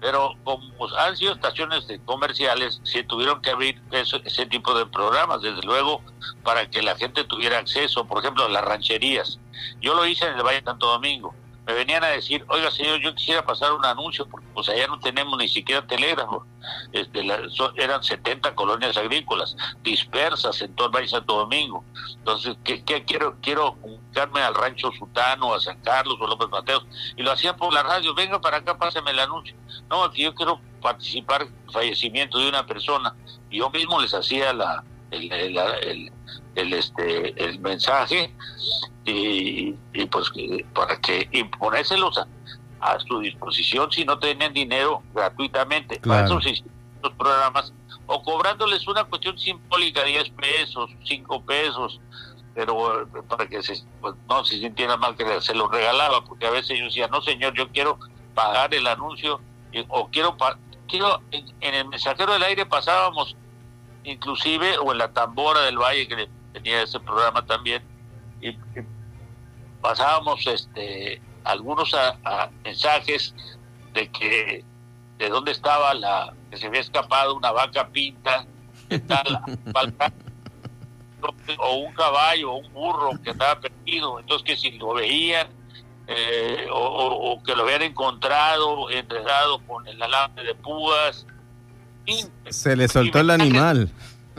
pero 0.00 0.34
como 0.44 0.62
han 0.96 1.16
sido 1.16 1.32
estaciones 1.32 1.86
de 1.88 1.98
comerciales, 2.00 2.80
se 2.84 3.02
tuvieron 3.04 3.42
que 3.42 3.50
abrir 3.50 3.80
ese, 3.90 4.46
tipo 4.46 4.72
de 4.74 4.86
programas, 4.86 5.42
desde 5.42 5.62
luego, 5.62 6.02
para 6.44 6.70
que 6.70 6.82
la 6.82 6.96
gente 6.96 7.24
tuviera 7.24 7.58
acceso, 7.58 8.06
por 8.06 8.22
ejemplo, 8.22 8.44
a 8.44 8.48
las 8.48 8.64
rancherías. 8.64 9.40
Yo 9.80 9.94
lo 9.94 10.06
hice 10.06 10.26
en 10.26 10.36
el 10.36 10.42
Valle 10.42 10.60
de 10.60 10.64
Santo 10.64 10.86
Domingo 10.86 11.34
me 11.68 11.74
venían 11.74 12.02
a 12.02 12.06
decir, 12.06 12.46
oiga 12.48 12.70
señor, 12.70 12.98
yo 13.00 13.14
quisiera 13.14 13.44
pasar 13.44 13.74
un 13.74 13.84
anuncio, 13.84 14.26
porque 14.26 14.46
pues 14.54 14.70
allá 14.70 14.86
no 14.86 14.98
tenemos 15.00 15.38
ni 15.38 15.50
siquiera 15.50 15.86
telégrafo. 15.86 16.46
Este, 16.92 17.20
eran 17.76 18.02
70 18.02 18.54
colonias 18.54 18.96
agrícolas 18.96 19.54
dispersas 19.84 20.62
en 20.62 20.74
todo 20.74 20.86
el 20.86 20.94
Valle 20.94 21.08
Santo 21.08 21.36
Domingo. 21.36 21.84
Entonces, 22.16 22.56
¿qué, 22.64 22.82
quiero? 23.04 23.36
Quiero 23.42 23.76
comunicarme 23.82 24.40
al 24.40 24.54
rancho 24.54 24.90
Sutano, 24.98 25.52
a 25.52 25.60
San 25.60 25.78
Carlos 25.82 26.16
o 26.18 26.26
López 26.26 26.48
Mateos. 26.48 26.86
Y 27.18 27.22
lo 27.22 27.32
hacían 27.32 27.58
por 27.58 27.70
la 27.70 27.82
radio, 27.82 28.14
venga 28.14 28.40
para 28.40 28.56
acá, 28.56 28.78
pásame 28.78 29.10
el 29.10 29.18
anuncio. 29.18 29.54
No, 29.90 30.04
aquí 30.04 30.22
yo 30.22 30.34
quiero 30.34 30.62
participar 30.80 31.42
en 31.42 31.54
el 31.66 31.70
fallecimiento 31.70 32.38
de 32.38 32.48
una 32.48 32.64
persona. 32.66 33.14
Yo 33.50 33.68
mismo 33.68 34.00
les 34.00 34.14
hacía 34.14 34.54
la, 34.54 34.82
el, 35.10 35.30
el, 35.30 35.58
el, 35.58 36.12
este, 36.60 37.44
el 37.44 37.58
mensaje 37.60 38.32
y, 39.04 39.72
pues 40.10 40.30
para 40.74 41.00
que 41.00 41.28
imponérselos 41.32 42.18
a, 42.80 42.98
su 43.00 43.20
disposición 43.20 43.90
si 43.90 44.04
no 44.04 44.18
tienen 44.18 44.52
dinero 44.52 45.02
gratuitamente 45.14 45.98
para 46.00 46.26
esos, 46.26 46.44
programas 47.16 47.72
o 48.06 48.22
cobrándoles 48.22 48.86
una 48.86 49.04
cuestión 49.04 49.38
simbólica 49.38 50.04
10 50.04 50.30
pesos 50.30 50.90
5 51.04 51.44
pesos 51.44 52.00
pero 52.54 53.02
eh, 53.02 53.06
para 53.28 53.46
que 53.46 53.62
se, 53.62 53.82
pues, 54.00 54.14
no 54.28 54.44
se 54.44 54.58
sintiera 54.58 54.96
mal 54.96 55.16
que 55.16 55.40
se 55.40 55.54
lo 55.54 55.68
regalaba 55.68 56.24
porque 56.24 56.46
a 56.46 56.50
veces 56.50 56.78
yo 56.78 56.86
decía 56.86 57.08
no 57.08 57.20
señor 57.22 57.54
yo 57.54 57.68
quiero 57.70 57.98
pagar 58.34 58.74
el 58.74 58.86
anuncio 58.86 59.40
o 59.88 60.08
quiero 60.08 60.36
quiero 60.88 61.20
en, 61.30 61.74
el 61.74 61.88
mensajero 61.88 62.32
del 62.32 62.42
aire 62.42 62.66
pasábamos 62.66 63.36
inclusive 64.04 64.78
o 64.78 64.92
en 64.92 64.98
la 64.98 65.12
tambora 65.12 65.62
del 65.62 65.78
valle 65.78 66.08
que 66.08 66.28
tenía 66.58 66.82
ese 66.82 66.98
programa 67.00 67.44
también 67.44 67.82
y 68.40 68.56
pasábamos 69.80 70.46
este 70.46 71.20
algunos 71.44 71.94
a, 71.94 72.50
mensajes 72.64 73.34
de 73.92 74.08
que 74.08 74.64
de 75.18 75.28
dónde 75.28 75.52
estaba 75.52 75.94
la 75.94 76.34
que 76.50 76.56
se 76.56 76.66
había 76.66 76.80
escapado 76.80 77.36
una 77.36 77.52
vaca 77.52 77.88
pinta 77.88 78.46
o 81.58 81.76
un 81.76 81.92
caballo 81.94 82.52
o 82.52 82.56
un 82.58 82.72
burro 82.72 83.10
que 83.22 83.30
estaba 83.30 83.60
perdido 83.60 84.20
entonces 84.20 84.44
que 84.44 84.56
si 84.56 84.72
lo 84.78 84.94
veían 84.94 85.48
eh, 86.06 86.66
o, 86.72 87.42
que 87.44 87.54
lo 87.54 87.64
habían 87.64 87.82
encontrado 87.82 88.88
enredado 88.90 89.58
con 89.66 89.86
el 89.86 90.02
alambre 90.02 90.42
de 90.42 90.54
púas. 90.54 91.26
Se 92.48 92.74
le 92.76 92.88
soltó 92.88 93.20
el 93.20 93.28
animal 93.28 93.90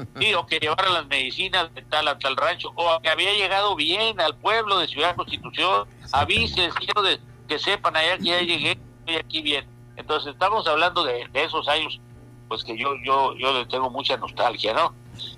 Sí, 0.19 0.33
o 0.33 0.45
que 0.45 0.59
llevara 0.59 0.89
las 0.89 1.07
medicinas 1.07 1.73
de 1.73 1.81
tal 1.83 2.07
a 2.07 2.17
tal 2.17 2.35
rancho, 2.35 2.71
o 2.75 2.99
que 3.01 3.09
había 3.09 3.33
llegado 3.33 3.75
bien 3.75 4.19
al 4.19 4.35
pueblo 4.35 4.79
de 4.79 4.87
Ciudad 4.87 5.15
Constitución, 5.15 5.87
avises, 6.11 6.73
quiero 6.75 7.01
de, 7.01 7.19
que 7.47 7.59
sepan 7.59 7.95
allá 7.95 8.17
que 8.17 8.25
ya 8.25 8.41
llegué, 8.41 8.77
estoy 8.99 9.15
aquí 9.15 9.41
bien. 9.41 9.65
Entonces 9.95 10.33
estamos 10.33 10.67
hablando 10.67 11.03
de, 11.03 11.27
esos 11.33 11.67
años, 11.67 11.99
pues 12.47 12.63
que 12.63 12.77
yo, 12.77 12.93
yo, 13.03 13.35
yo 13.35 13.53
le 13.53 13.65
tengo 13.65 13.89
mucha 13.89 14.17
nostalgia, 14.17 14.73
¿no? 14.73 14.93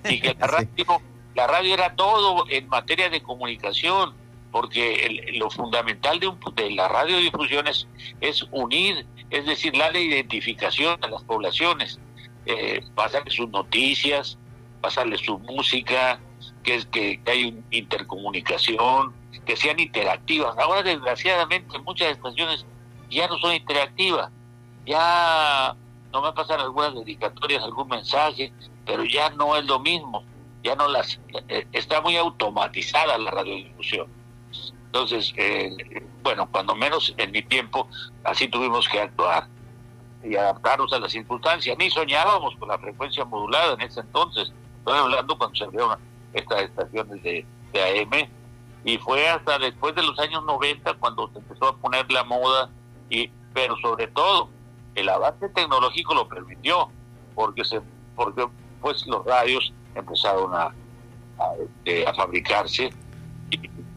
Y 0.07 0.19
que 0.19 0.35
la 0.39 0.47
radio, 0.47 1.01
la 1.35 1.47
radio 1.47 1.73
era 1.73 1.95
todo 1.95 2.45
en 2.49 2.67
materia 2.67 3.09
de 3.09 3.23
comunicación, 3.23 4.13
porque 4.51 5.33
lo 5.33 5.49
fundamental 5.49 6.19
de, 6.19 6.27
un, 6.27 6.39
de 6.55 6.71
la 6.71 6.87
radiodifusión 6.87 7.67
es, 7.67 7.87
es 8.19 8.45
unir, 8.51 9.05
es 9.29 9.45
decir, 9.45 9.73
darle 9.77 10.01
identificación 10.01 11.03
a 11.03 11.07
las 11.07 11.23
poblaciones, 11.23 11.99
eh, 12.45 12.81
pasar 12.95 13.23
sus 13.31 13.49
noticias, 13.49 14.37
pasarle 14.81 15.17
su 15.17 15.39
música, 15.39 16.19
que 16.63 16.75
es 16.75 16.85
que, 16.87 17.21
hay 17.25 17.63
intercomunicación, 17.71 19.13
que 19.45 19.55
sean 19.55 19.79
interactivas. 19.79 20.57
Ahora, 20.57 20.83
desgraciadamente, 20.83 21.79
muchas 21.79 22.11
estaciones 22.11 22.65
ya 23.09 23.27
no 23.27 23.37
son 23.37 23.53
interactivas. 23.53 24.31
Ya 24.85 25.75
no 26.11 26.21
me 26.21 26.33
pasan 26.33 26.59
algunas 26.59 26.95
dedicatorias, 26.95 27.63
algún 27.63 27.87
mensaje, 27.87 28.51
pero 28.85 29.03
ya 29.05 29.29
no 29.31 29.55
es 29.55 29.65
lo 29.65 29.79
mismo. 29.79 30.23
Ya 30.63 30.75
no 30.75 30.87
las. 30.87 31.19
Eh, 31.47 31.67
está 31.71 32.01
muy 32.01 32.17
automatizada 32.17 33.17
la 33.17 33.31
radiodifusión. 33.31 34.07
Entonces, 34.85 35.33
eh, 35.37 36.03
bueno, 36.21 36.47
cuando 36.51 36.75
menos 36.75 37.13
en 37.17 37.31
mi 37.31 37.41
tiempo, 37.41 37.87
así 38.23 38.47
tuvimos 38.47 38.87
que 38.89 38.99
actuar 38.99 39.47
y 40.23 40.35
adaptarnos 40.35 40.91
a 40.93 40.99
las 40.99 41.11
circunstancias. 41.11 41.77
Ni 41.77 41.89
soñábamos 41.89 42.55
con 42.57 42.67
la 42.67 42.77
frecuencia 42.77 43.25
modulada 43.25 43.73
en 43.73 43.81
ese 43.81 44.01
entonces. 44.01 44.51
Estoy 44.81 44.97
hablando 44.97 45.37
cuando 45.37 45.55
se 45.55 45.63
abrieron 45.63 45.95
estas 46.33 46.63
estaciones 46.63 47.21
de, 47.21 47.45
AM 47.73 48.29
y 48.83 48.97
fue 48.97 49.29
hasta 49.29 49.59
después 49.59 49.93
de 49.93 50.01
los 50.01 50.17
años 50.19 50.43
90 50.43 50.95
cuando 50.95 51.29
se 51.31 51.37
empezó 51.37 51.67
a 51.67 51.77
poner 51.77 52.11
la 52.11 52.23
moda 52.23 52.69
y 53.09 53.29
pero 53.53 53.77
sobre 53.77 54.07
todo 54.07 54.49
el 54.95 55.07
avance 55.07 55.47
tecnológico 55.49 56.15
lo 56.15 56.27
permitió 56.27 56.89
porque 57.35 57.63
se 57.63 57.79
porque 58.15 58.47
pues 58.81 59.05
los 59.05 59.23
radios 59.23 59.71
empezaron 59.93 60.53
a, 60.53 60.73
a, 61.37 61.53
este, 61.85 62.11
fabricarse 62.13 62.89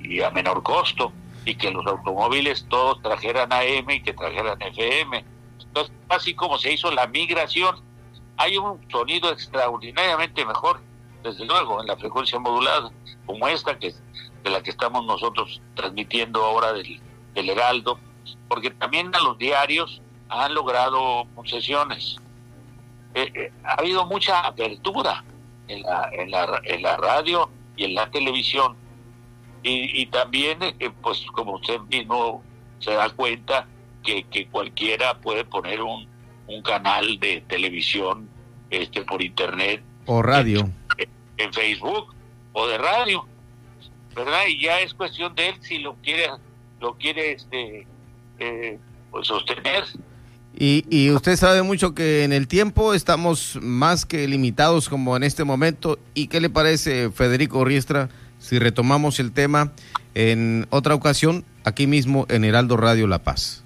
y, 0.01 0.21
a 0.21 0.31
menor 0.31 0.63
costo 0.63 1.13
y 1.47 1.57
que 1.57 1.71
los 1.71 1.85
automóviles 1.87 2.67
todos 2.69 3.01
trajeran 3.03 3.53
AM 3.53 3.91
y 3.91 4.03
que 4.03 4.13
trajeran 4.13 4.61
FM 4.61 5.25
entonces 5.61 5.95
así 6.11 6.35
como 6.35 6.59
se 6.59 6.75
hizo 6.75 6.91
la 6.93 7.07
migración 7.07 7.77
hay 8.37 8.57
un 8.59 8.81
sonido 8.91 9.31
extraordinariamente 9.31 10.45
mejor 10.45 10.81
desde 11.23 11.45
luego, 11.47 11.81
en 11.81 11.87
la 11.87 11.97
frecuencia 11.97 12.39
modulada, 12.39 12.91
como 13.27 13.49
esta, 13.49 13.79
que 13.79 13.95
de 14.43 14.51
la 14.51 14.63
que 14.63 14.71
estamos 14.71 15.07
nosotros 15.07 15.61
transmitiendo 15.75 16.45
ahora 16.45 16.75
del, 16.75 17.01
del 17.35 17.49
Heraldo, 17.49 17.99
porque 18.47 18.71
también 18.71 19.15
a 19.15 19.21
los 19.21 19.39
diarios 19.39 20.03
han 20.29 20.55
logrado 20.55 21.25
concesiones. 21.35 22.17
Eh, 23.15 23.31
eh, 23.35 23.53
ha 23.65 23.75
habido 23.75 24.05
mucha 24.07 24.41
apertura 24.41 25.25
en 25.69 25.83
la, 25.83 26.11
en 26.13 26.31
la, 26.31 26.61
en 26.65 26.83
la 26.83 26.97
radio 26.99 27.49
y 27.77 27.85
en 27.85 27.95
la 27.95 28.11
televisión. 28.11 28.77
Y, 29.63 30.03
y 30.03 30.07
también, 30.07 30.59
eh, 30.63 30.91
pues 31.01 31.25
como 31.33 31.55
usted 31.55 31.81
mismo 31.89 32.43
se 32.81 32.93
da 32.93 33.09
cuenta, 33.09 33.67
que, 34.03 34.25
que 34.25 34.47
cualquiera 34.49 35.19
puede 35.21 35.47
poner 35.47 35.81
un, 35.81 36.07
un 36.47 36.63
canal 36.63 37.19
de 37.19 37.43
televisión 37.49 38.29
este 38.71 39.03
por 39.03 39.23
internet. 39.23 39.83
O 40.07 40.23
radio. 40.23 40.69
En, 40.99 41.09
en, 41.39 41.53
Facebook 41.53 42.15
o 42.53 42.67
de 42.67 42.79
radio 42.79 43.27
verdad 44.15 44.43
y 44.49 44.61
ya 44.61 44.81
es 44.81 44.95
cuestión 44.95 45.35
de 45.35 45.49
él 45.51 45.55
si 45.61 45.79
lo 45.79 45.95
quiere 45.97 46.29
lo 46.81 46.95
quiere 46.95 47.33
este 47.33 47.87
eh, 48.39 48.79
pues 49.11 49.27
sostener. 49.27 49.85
Y, 50.57 50.85
y 50.89 51.11
usted 51.11 51.37
sabe 51.37 51.63
mucho 51.63 51.95
que 51.95 52.23
en 52.23 52.33
el 52.33 52.47
tiempo 52.47 52.95
estamos 52.95 53.59
más 53.61 54.07
que 54.07 54.29
limitados 54.29 54.89
como 54.89 55.17
en 55.17 55.25
este 55.25 55.43
momento. 55.43 55.99
Y 56.15 56.29
qué 56.29 56.41
le 56.41 56.49
parece 56.49 57.11
Federico 57.11 57.65
Riestra 57.65 58.09
si 58.39 58.59
retomamos 58.59 59.19
el 59.19 59.33
tema 59.33 59.73
en 60.15 60.67
otra 60.71 60.95
ocasión 60.95 61.45
aquí 61.65 61.87
mismo 61.87 62.27
en 62.29 62.45
Heraldo 62.45 62.77
Radio 62.77 63.07
La 63.09 63.21
Paz 63.21 63.64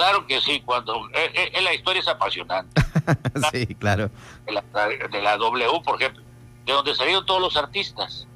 Claro 0.00 0.26
que 0.26 0.40
sí, 0.40 0.62
cuando 0.64 1.10
eh, 1.10 1.52
eh, 1.52 1.60
la 1.60 1.74
historia 1.74 2.00
es 2.00 2.08
apasionante. 2.08 2.80
sí, 3.52 3.66
claro. 3.74 4.10
De 4.46 4.52
la, 4.52 4.62
de 4.62 5.20
la, 5.20 5.36
W, 5.36 5.82
por 5.84 6.00
ejemplo, 6.00 6.22
de 6.64 6.72
donde 6.72 6.94
salieron 6.94 7.26
todos 7.26 7.42
los 7.42 7.54
artistas. 7.54 8.26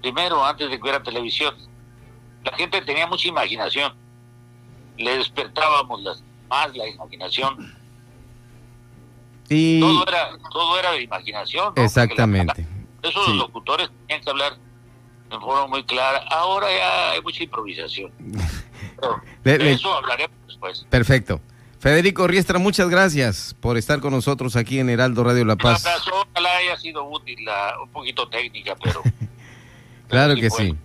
Primero, 0.00 0.44
antes 0.44 0.68
de 0.68 0.74
que 0.76 0.82
hubiera 0.82 1.00
televisión. 1.04 1.54
La 2.42 2.50
gente 2.56 2.82
tenía 2.82 3.06
mucha 3.06 3.28
imaginación. 3.28 3.94
Le 4.96 5.18
despertábamos 5.18 6.02
las, 6.02 6.24
más 6.48 6.76
la 6.76 6.88
imaginación. 6.88 7.72
Y... 9.48 9.78
Todo, 9.78 10.04
era, 10.08 10.30
todo 10.50 10.78
era 10.80 10.90
de 10.90 11.02
imaginación. 11.02 11.74
¿no? 11.76 11.84
Exactamente. 11.84 12.66
La, 13.02 13.08
eso 13.08 13.24
sí. 13.24 13.30
los 13.30 13.38
locutores 13.38 13.88
tenían 14.00 14.24
que 14.24 14.30
hablar 14.30 14.58
de 15.30 15.38
forma 15.38 15.68
muy 15.68 15.84
clara. 15.84 16.24
Ahora 16.28 16.66
ya 16.76 17.10
hay 17.12 17.22
mucha 17.22 17.44
improvisación. 17.44 18.12
De, 19.42 19.56
de 19.56 19.72
eso 19.72 19.94
hablaremos 19.94 20.39
después. 20.60 20.86
Perfecto. 20.90 21.40
Federico 21.78 22.26
Riestra, 22.26 22.58
muchas 22.58 22.90
gracias 22.90 23.56
por 23.58 23.78
estar 23.78 24.00
con 24.00 24.12
nosotros 24.12 24.54
aquí 24.54 24.78
en 24.78 24.90
Heraldo 24.90 25.24
Radio 25.24 25.46
La 25.46 25.56
Paz. 25.56 25.82
Un 25.82 25.88
abrazo, 25.88 26.10
ojalá 26.30 26.56
haya 26.58 26.76
sido 26.76 27.08
útil, 27.08 27.42
la, 27.42 27.74
un 27.82 27.88
poquito 27.90 28.28
técnica, 28.28 28.76
pero... 28.82 29.02
claro 30.08 30.34
que 30.34 30.50
sí. 30.50 30.76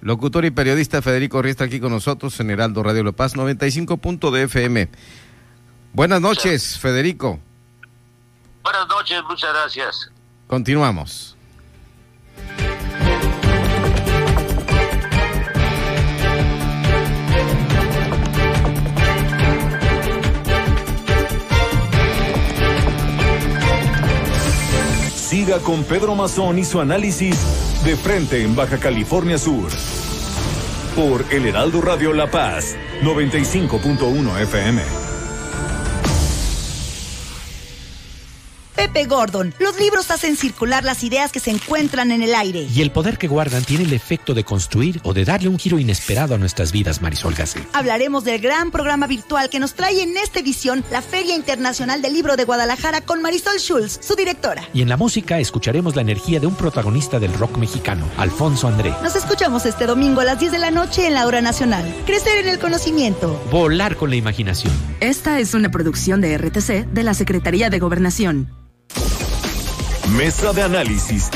Locutor 0.00 0.46
y 0.46 0.50
periodista 0.50 1.02
Federico 1.02 1.42
Riestra 1.42 1.66
aquí 1.66 1.78
con 1.78 1.92
nosotros 1.92 2.40
en 2.40 2.50
Heraldo 2.50 2.82
Radio 2.82 3.04
La 3.04 3.12
Paz, 3.12 3.36
95. 3.36 4.00
de 4.32 4.42
FM. 4.44 4.88
Buenas 5.92 6.22
noches, 6.22 6.62
sí. 6.62 6.78
Federico. 6.78 7.38
Buenas 8.62 8.88
noches, 8.88 9.22
muchas 9.28 9.52
gracias. 9.52 10.10
Continuamos. 10.46 11.29
Siga 25.30 25.60
con 25.60 25.84
Pedro 25.84 26.16
Mazón 26.16 26.58
y 26.58 26.64
su 26.64 26.80
análisis 26.80 27.36
de 27.84 27.94
frente 27.94 28.42
en 28.42 28.56
Baja 28.56 28.78
California 28.78 29.38
Sur. 29.38 29.70
Por 30.96 31.24
El 31.30 31.46
Heraldo 31.46 31.80
Radio 31.80 32.12
La 32.12 32.28
Paz, 32.28 32.74
95.1 33.04 34.40
FM. 34.40 35.09
Pepe 38.80 39.04
Gordon. 39.04 39.52
Los 39.58 39.78
libros 39.78 40.10
hacen 40.10 40.36
circular 40.36 40.84
las 40.84 41.04
ideas 41.04 41.32
que 41.32 41.38
se 41.38 41.50
encuentran 41.50 42.10
en 42.12 42.22
el 42.22 42.34
aire. 42.34 42.66
Y 42.74 42.80
el 42.80 42.90
poder 42.90 43.18
que 43.18 43.28
guardan 43.28 43.62
tiene 43.62 43.84
el 43.84 43.92
efecto 43.92 44.32
de 44.32 44.42
construir 44.42 45.02
o 45.04 45.12
de 45.12 45.26
darle 45.26 45.50
un 45.50 45.58
giro 45.58 45.78
inesperado 45.78 46.34
a 46.34 46.38
nuestras 46.38 46.72
vidas, 46.72 47.02
Marisol 47.02 47.34
Gase. 47.34 47.60
Hablaremos 47.74 48.24
del 48.24 48.40
gran 48.40 48.70
programa 48.70 49.06
virtual 49.06 49.50
que 49.50 49.58
nos 49.58 49.74
trae 49.74 50.00
en 50.00 50.16
esta 50.16 50.40
edición 50.40 50.82
la 50.90 51.02
Feria 51.02 51.36
Internacional 51.36 52.00
del 52.00 52.14
Libro 52.14 52.36
de 52.36 52.44
Guadalajara 52.44 53.02
con 53.02 53.20
Marisol 53.20 53.58
Schulz, 53.58 53.98
su 54.00 54.14
directora. 54.14 54.66
Y 54.72 54.80
en 54.80 54.88
la 54.88 54.96
música 54.96 55.38
escucharemos 55.38 55.94
la 55.94 56.00
energía 56.00 56.40
de 56.40 56.46
un 56.46 56.54
protagonista 56.54 57.18
del 57.18 57.34
rock 57.34 57.58
mexicano, 57.58 58.08
Alfonso 58.16 58.66
André. 58.66 58.94
Nos 59.02 59.14
escuchamos 59.14 59.66
este 59.66 59.84
domingo 59.84 60.22
a 60.22 60.24
las 60.24 60.40
10 60.40 60.52
de 60.52 60.58
la 60.58 60.70
noche 60.70 61.06
en 61.06 61.12
la 61.12 61.26
hora 61.26 61.42
nacional. 61.42 61.84
Crecer 62.06 62.38
en 62.38 62.48
el 62.48 62.58
conocimiento. 62.58 63.38
Volar 63.50 63.96
con 63.96 64.08
la 64.08 64.16
imaginación. 64.16 64.72
Esta 65.00 65.38
es 65.38 65.52
una 65.52 65.70
producción 65.70 66.22
de 66.22 66.38
RTC 66.38 66.86
de 66.90 67.02
la 67.02 67.12
Secretaría 67.12 67.68
de 67.68 67.78
Gobernación. 67.78 68.48
Mesa 70.16 70.52
de 70.52 70.62
análisis. 70.62 71.30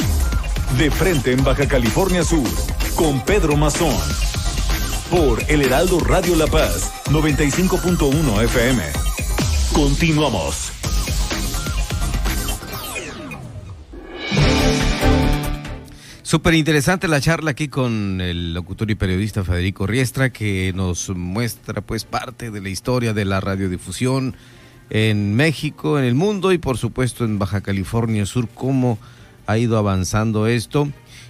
De 0.78 0.90
frente 0.90 1.32
en 1.32 1.44
Baja 1.44 1.66
California 1.68 2.24
Sur. 2.24 2.48
Con 2.96 3.24
Pedro 3.24 3.56
Mazón. 3.56 3.94
Por 5.10 5.42
El 5.48 5.62
Heraldo 5.62 6.00
Radio 6.00 6.34
La 6.34 6.46
Paz. 6.46 6.92
95.1 7.06 8.42
FM. 8.44 8.82
Continuamos. 9.72 10.72
Súper 16.22 16.54
interesante 16.54 17.06
la 17.06 17.20
charla 17.20 17.52
aquí 17.52 17.68
con 17.68 18.20
el 18.20 18.54
locutor 18.54 18.90
y 18.90 18.96
periodista 18.96 19.44
Federico 19.44 19.86
Riestra 19.86 20.30
que 20.30 20.72
nos 20.74 21.10
muestra 21.10 21.80
pues 21.80 22.04
parte 22.04 22.50
de 22.50 22.60
la 22.60 22.70
historia 22.70 23.12
de 23.12 23.24
la 23.24 23.40
radiodifusión 23.40 24.34
en 24.90 25.34
México, 25.34 25.98
en 25.98 26.04
el 26.04 26.14
mundo 26.14 26.52
y 26.52 26.58
por 26.58 26.78
supuesto 26.78 27.24
en 27.24 27.38
Baja 27.38 27.60
California 27.60 28.26
Sur, 28.26 28.48
cómo 28.48 28.98
ha 29.46 29.58
ido 29.58 29.78
avanzando 29.78 30.46
esto 30.46 30.88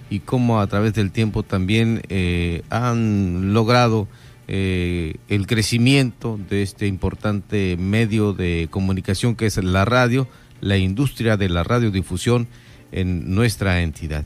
y 0.09 0.19
cómo 0.19 0.59
a 0.59 0.67
través 0.67 0.93
del 0.93 1.11
tiempo 1.11 1.43
también 1.43 2.01
eh, 2.09 2.63
han 2.69 3.53
logrado 3.53 4.07
eh, 4.47 5.15
el 5.27 5.47
crecimiento 5.47 6.39
de 6.49 6.61
este 6.61 6.87
importante 6.87 7.77
medio 7.77 8.33
de 8.33 8.67
comunicación 8.69 9.35
que 9.35 9.47
es 9.47 9.57
la 9.57 9.85
radio, 9.85 10.27
la 10.61 10.77
industria 10.77 11.37
de 11.37 11.49
la 11.49 11.63
radiodifusión 11.63 12.47
en 12.91 13.33
nuestra 13.33 13.81
entidad. 13.81 14.25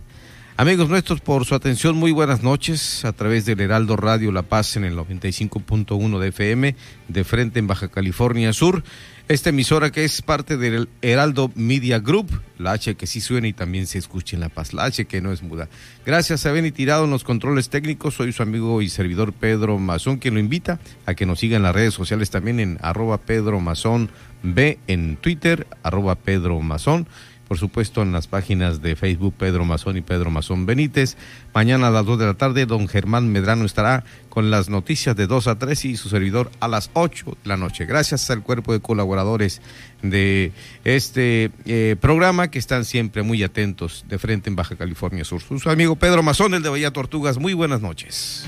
Amigos 0.60 0.90
nuestros, 0.90 1.22
por 1.22 1.46
su 1.46 1.56
atención, 1.56 1.96
muy 1.96 2.12
buenas 2.12 2.44
noches 2.44 3.06
a 3.06 3.14
través 3.14 3.46
del 3.46 3.62
Heraldo 3.62 3.96
Radio 3.96 4.30
La 4.34 4.42
Paz 4.42 4.76
en 4.76 4.84
el 4.84 4.94
95.1 4.98 6.20
de 6.20 6.28
FM, 6.28 6.76
de 7.08 7.24
frente 7.24 7.60
en 7.60 7.68
Baja 7.68 7.88
California 7.88 8.52
Sur. 8.52 8.84
Esta 9.30 9.52
emisora 9.52 9.90
que 9.90 10.04
es 10.04 10.22
parte 10.22 10.58
del 10.58 10.90
Heraldo 11.02 11.50
Media 11.56 12.00
Group, 12.00 12.42
la 12.58 12.74
H 12.74 12.96
que 12.96 13.08
sí 13.08 13.22
suena 13.22 13.48
y 13.48 13.54
también 13.54 13.88
se 13.88 14.00
escucha 14.00 14.36
en 14.36 14.42
La 14.42 14.50
Paz, 14.50 14.74
la 14.74 14.84
H 14.84 15.06
que 15.06 15.22
no 15.22 15.32
es 15.32 15.44
muda. 15.44 15.70
Gracias 16.06 16.46
a 16.46 16.52
Benny 16.52 16.72
Tirado 16.72 17.06
en 17.06 17.12
los 17.12 17.24
controles 17.24 17.70
técnicos, 17.70 18.16
soy 18.16 18.34
su 18.34 18.44
amigo 18.44 18.82
y 18.82 18.90
servidor 18.90 19.32
Pedro 19.32 19.80
Mazón, 19.80 20.18
quien 20.18 20.34
lo 20.34 20.42
invita 20.42 20.82
a 21.06 21.14
que 21.14 21.26
nos 21.26 21.40
siga 21.40 21.56
en 21.56 21.64
las 21.64 21.74
redes 21.74 21.94
sociales 21.94 22.32
también 22.32 22.60
en 22.60 22.80
arroba 22.82 23.18
Pedro 23.22 23.62
Mazón 23.62 24.10
B 24.44 24.78
en 24.88 25.16
Twitter, 25.16 25.68
arroba 25.84 26.16
Pedro 26.16 26.60
Mazón 26.60 27.08
por 27.50 27.58
supuesto 27.58 28.04
en 28.04 28.12
las 28.12 28.28
páginas 28.28 28.80
de 28.84 28.96
Facebook 28.96 29.34
Pedro 29.36 29.66
Mazón 29.66 29.98
y 29.98 30.02
Pedro 30.02 30.30
Mazón 30.30 30.68
Benítez. 30.68 31.18
Mañana 31.52 31.88
a 31.88 31.90
las 31.90 32.06
2 32.06 32.20
de 32.20 32.26
la 32.28 32.36
tarde 32.36 32.68
don 32.68 32.88
Germán 32.88 33.28
Medrano 33.32 33.66
estará 33.66 34.04
con 34.30 34.52
las 34.52 34.70
noticias 34.70 35.16
de 35.16 35.26
2 35.26 35.48
a 35.48 35.58
3 35.58 35.86
y 35.86 35.98
su 35.98 36.10
servidor 36.10 36.52
a 36.60 36.68
las 36.68 36.92
8 36.94 37.26
de 37.26 37.50
la 37.50 37.58
noche. 37.58 37.88
Gracias 37.88 38.30
al 38.30 38.44
cuerpo 38.44 38.72
de 38.72 38.82
colaboradores 38.82 39.64
de 40.04 40.52
este 40.84 41.50
eh, 41.66 41.96
programa 42.00 42.52
que 42.52 42.60
están 42.60 42.86
siempre 42.86 43.24
muy 43.24 43.42
atentos 43.42 44.06
de 44.08 44.20
frente 44.20 44.52
en 44.52 44.56
Baja 44.56 44.76
California 44.76 45.26
Sur. 45.26 45.42
Su 45.42 45.70
amigo 45.72 45.96
Pedro 45.96 46.22
Mazón, 46.22 46.54
el 46.54 46.62
de 46.62 46.70
Bahía 46.70 46.94
Tortugas. 46.94 47.40
Muy 47.40 47.56
buenas 47.56 47.82
noches. 47.82 48.48